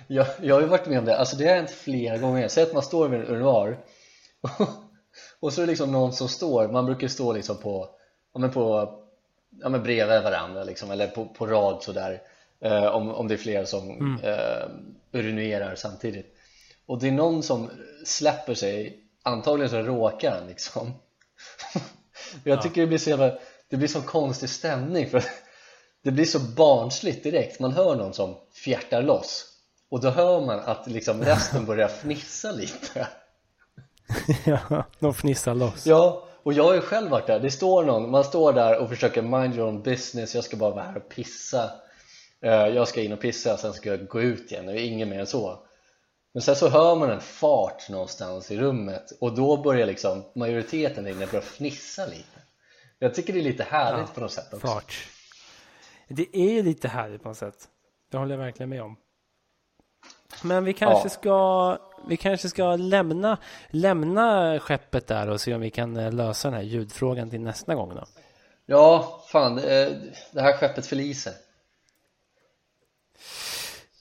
jag, 0.08 0.28
jag 0.42 0.56
har 0.56 0.62
ju 0.62 0.68
varit 0.68 0.88
med 0.88 1.00
om 1.00 1.06
det, 1.06 1.18
alltså 1.18 1.38
det 1.38 1.48
har 1.48 1.56
hänt 1.56 1.72
flera 1.72 2.18
gånger. 2.18 2.48
Säg 2.48 2.64
att 2.64 2.74
man 2.74 2.84
står 2.84 3.08
vid 3.08 3.20
en 3.20 3.28
urinoar 3.28 3.78
och 5.40 5.54
så 5.54 5.62
är 5.62 5.66
det 5.66 5.70
liksom 5.70 5.92
någon 5.92 6.14
som 6.14 6.28
står, 6.28 6.68
man 6.68 6.86
brukar 6.86 7.08
stå 7.08 7.34
liksom 7.34 7.58
på, 7.58 7.90
ja 8.34 8.40
men 8.40 8.52
på, 8.52 8.94
ja 9.62 9.70
men 9.70 9.84
bredvid 9.84 10.24
varandra 10.24 10.64
liksom, 10.64 10.92
eller 10.92 11.08
på, 11.08 11.26
på 11.26 11.48
rad 11.48 11.84
sådär 11.84 12.22
eh, 12.62 12.86
om, 12.86 13.10
om 13.10 13.28
det 13.28 13.36
är 13.36 13.38
flera 13.38 13.66
som 13.66 14.20
eh, 14.24 14.70
urinerar 15.20 15.76
samtidigt. 15.76 16.34
Och 16.86 17.00
det 17.00 17.08
är 17.08 17.12
någon 17.12 17.44
som 17.44 17.70
släpper 18.06 18.54
sig, 18.54 19.04
antagligen 19.24 19.70
så 19.70 19.78
råkar 19.78 20.32
han 20.32 20.48
liksom. 20.48 20.94
Jag 22.44 22.62
tycker 22.62 22.82
det 22.82 22.88
blir 22.88 22.98
så 22.98 23.10
jävla, 23.10 23.38
det 23.70 23.78
blir 23.78 23.88
så 23.88 24.02
konstig 24.02 24.50
stämning 24.50 25.10
för 25.10 25.24
det 26.04 26.12
blir 26.12 26.26
så 26.26 26.40
barnsligt 26.40 27.24
direkt, 27.24 27.60
man 27.60 27.72
hör 27.72 27.96
någon 27.96 28.14
som 28.14 28.36
fjärtar 28.64 29.02
loss. 29.02 29.46
Och 29.90 30.02
då 30.02 30.10
hör 30.10 30.46
man 30.46 30.60
att 30.60 30.88
liksom 30.88 31.24
resten 31.24 31.66
börjar 31.66 31.88
fnissa 31.88 32.52
lite. 32.52 33.08
Ja, 34.46 34.84
de 35.00 35.14
fnissar 35.14 35.56
loss. 35.56 35.86
Ja, 35.86 36.28
och 36.44 36.54
jag 36.54 36.64
har 36.64 36.74
ju 36.74 36.82
själv 36.82 37.10
varit 37.10 37.28
där, 37.28 37.40
det 37.40 37.52
står 37.52 37.84
någon, 37.84 38.12
man 38.12 38.24
står 38.24 38.54
där 38.54 38.78
och 38.78 38.90
försöker 38.90 39.22
mind 39.22 39.56
your 39.56 39.68
own 39.68 39.82
business, 39.82 40.36
jag 40.36 40.44
ska 40.44 40.58
bara 40.58 40.70
vara 40.70 40.84
här 40.84 40.98
och 40.98 41.10
pissa 41.10 41.72
Jag 42.40 42.88
ska 42.88 43.02
in 43.02 43.14
och 43.14 43.20
pissa, 43.20 43.58
sen 43.58 43.74
ska 43.74 43.90
jag 43.90 44.08
gå 44.08 44.22
ut 44.22 44.52
igen, 44.52 44.66
det 44.66 44.72
är 44.72 44.86
inget 44.86 45.08
mer 45.08 45.20
än 45.20 45.28
så 45.28 45.60
Men 46.34 46.42
sen 46.42 46.56
så 46.56 46.70
hör 46.70 46.96
man 46.96 47.10
en 47.10 47.22
fart 47.22 47.90
någonstans 47.90 48.52
i 48.52 48.58
rummet 48.58 49.12
och 49.22 49.36
då 49.36 49.58
börjar 49.58 49.88
liksom 49.88 50.24
majoriteten 50.36 51.04
där 51.04 51.12
inne 51.12 51.26
börja 51.26 51.42
fnissa 51.42 52.06
lite 52.06 52.40
Jag 53.00 53.16
tycker 53.16 53.34
det 53.34 53.40
är 53.40 53.44
lite 53.44 53.64
härligt 53.64 54.08
Ja, 54.08 54.14
på 54.16 54.22
något 54.22 54.32
sätt 54.32 54.54
också 54.54 54.68
Fart. 54.68 55.08
Det 56.08 56.38
är 56.38 56.64
lite 56.64 56.88
härligt 56.88 57.24
på 57.24 57.28
något 57.30 57.38
sätt. 57.38 57.68
Det 58.12 58.18
håller 58.18 58.36
jag 58.36 58.44
verkligen 58.44 58.70
med 58.70 58.82
om. 58.82 58.96
Men 60.44 60.64
vi 60.64 60.74
kanske 60.74 61.06
Ja. 61.06 61.10
ska 61.10 61.78
Vi 62.08 62.18
kanske 62.18 62.50
ska 62.50 62.76
lämna 62.76 63.38
Lämna 63.70 64.60
skeppet 64.60 65.08
där 65.08 65.30
och 65.30 65.42
se 65.42 65.56
om 65.56 65.62
vi 65.62 65.70
kan 65.70 65.98
eh, 65.98 66.12
lösa 66.12 66.48
den 66.48 66.58
här 66.58 66.64
ljudfrågan 66.64 67.30
till 67.30 67.42
nästa 67.42 67.76
gång 67.76 67.96
då. 67.96 68.06
Ja, 68.66 69.22
fan, 69.32 69.58
eh, 69.58 69.90
det 70.32 70.42
här 70.42 70.58
skeppet 70.58 70.86
förliser 70.86 71.34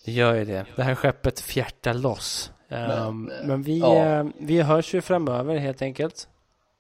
Det 0.07 0.13
gör 0.13 0.35
ju 0.35 0.45
det. 0.45 0.67
Det 0.77 0.83
här 0.83 0.95
skeppet 0.95 1.41
fjärtar 1.41 1.95
loss. 1.95 2.53
Ehm, 2.69 3.23
Men, 3.23 3.47
men 3.47 3.63
vi, 3.63 3.79
ja. 3.79 4.05
eh, 4.05 4.27
vi 4.39 4.63
hörs 4.63 4.95
ju 4.95 5.01
framöver 5.01 5.57
helt 5.57 5.83
enkelt. 5.83 6.29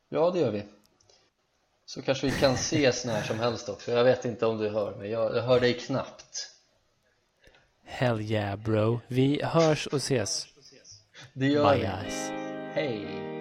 Ja, 0.08 0.30
det 0.30 0.38
gör 0.38 0.50
vi 0.50 0.62
Så 1.86 2.02
kanske 2.02 2.26
vi 2.26 2.32
kan 2.32 2.54
ses 2.54 3.04
när 3.04 3.22
som 3.22 3.38
helst 3.38 3.68
också 3.68 3.92
Jag 3.92 4.04
vet 4.04 4.24
inte 4.24 4.46
om 4.46 4.58
du 4.58 4.68
hör 4.68 4.96
mig, 4.96 5.10
jag, 5.10 5.36
jag 5.36 5.42
hör 5.42 5.60
dig 5.60 5.74
knappt 5.74 6.52
Hell 7.84 8.20
yeah 8.20 8.56
bro. 8.56 9.00
Vi 9.08 9.42
hörs 9.42 9.86
och 9.86 9.96
ses. 9.96 10.46
Det 11.32 11.46
gör 11.46 11.70
Bye 11.70 11.78
vi 11.78 11.86
guys. 11.86 12.30
Hej 12.74 13.36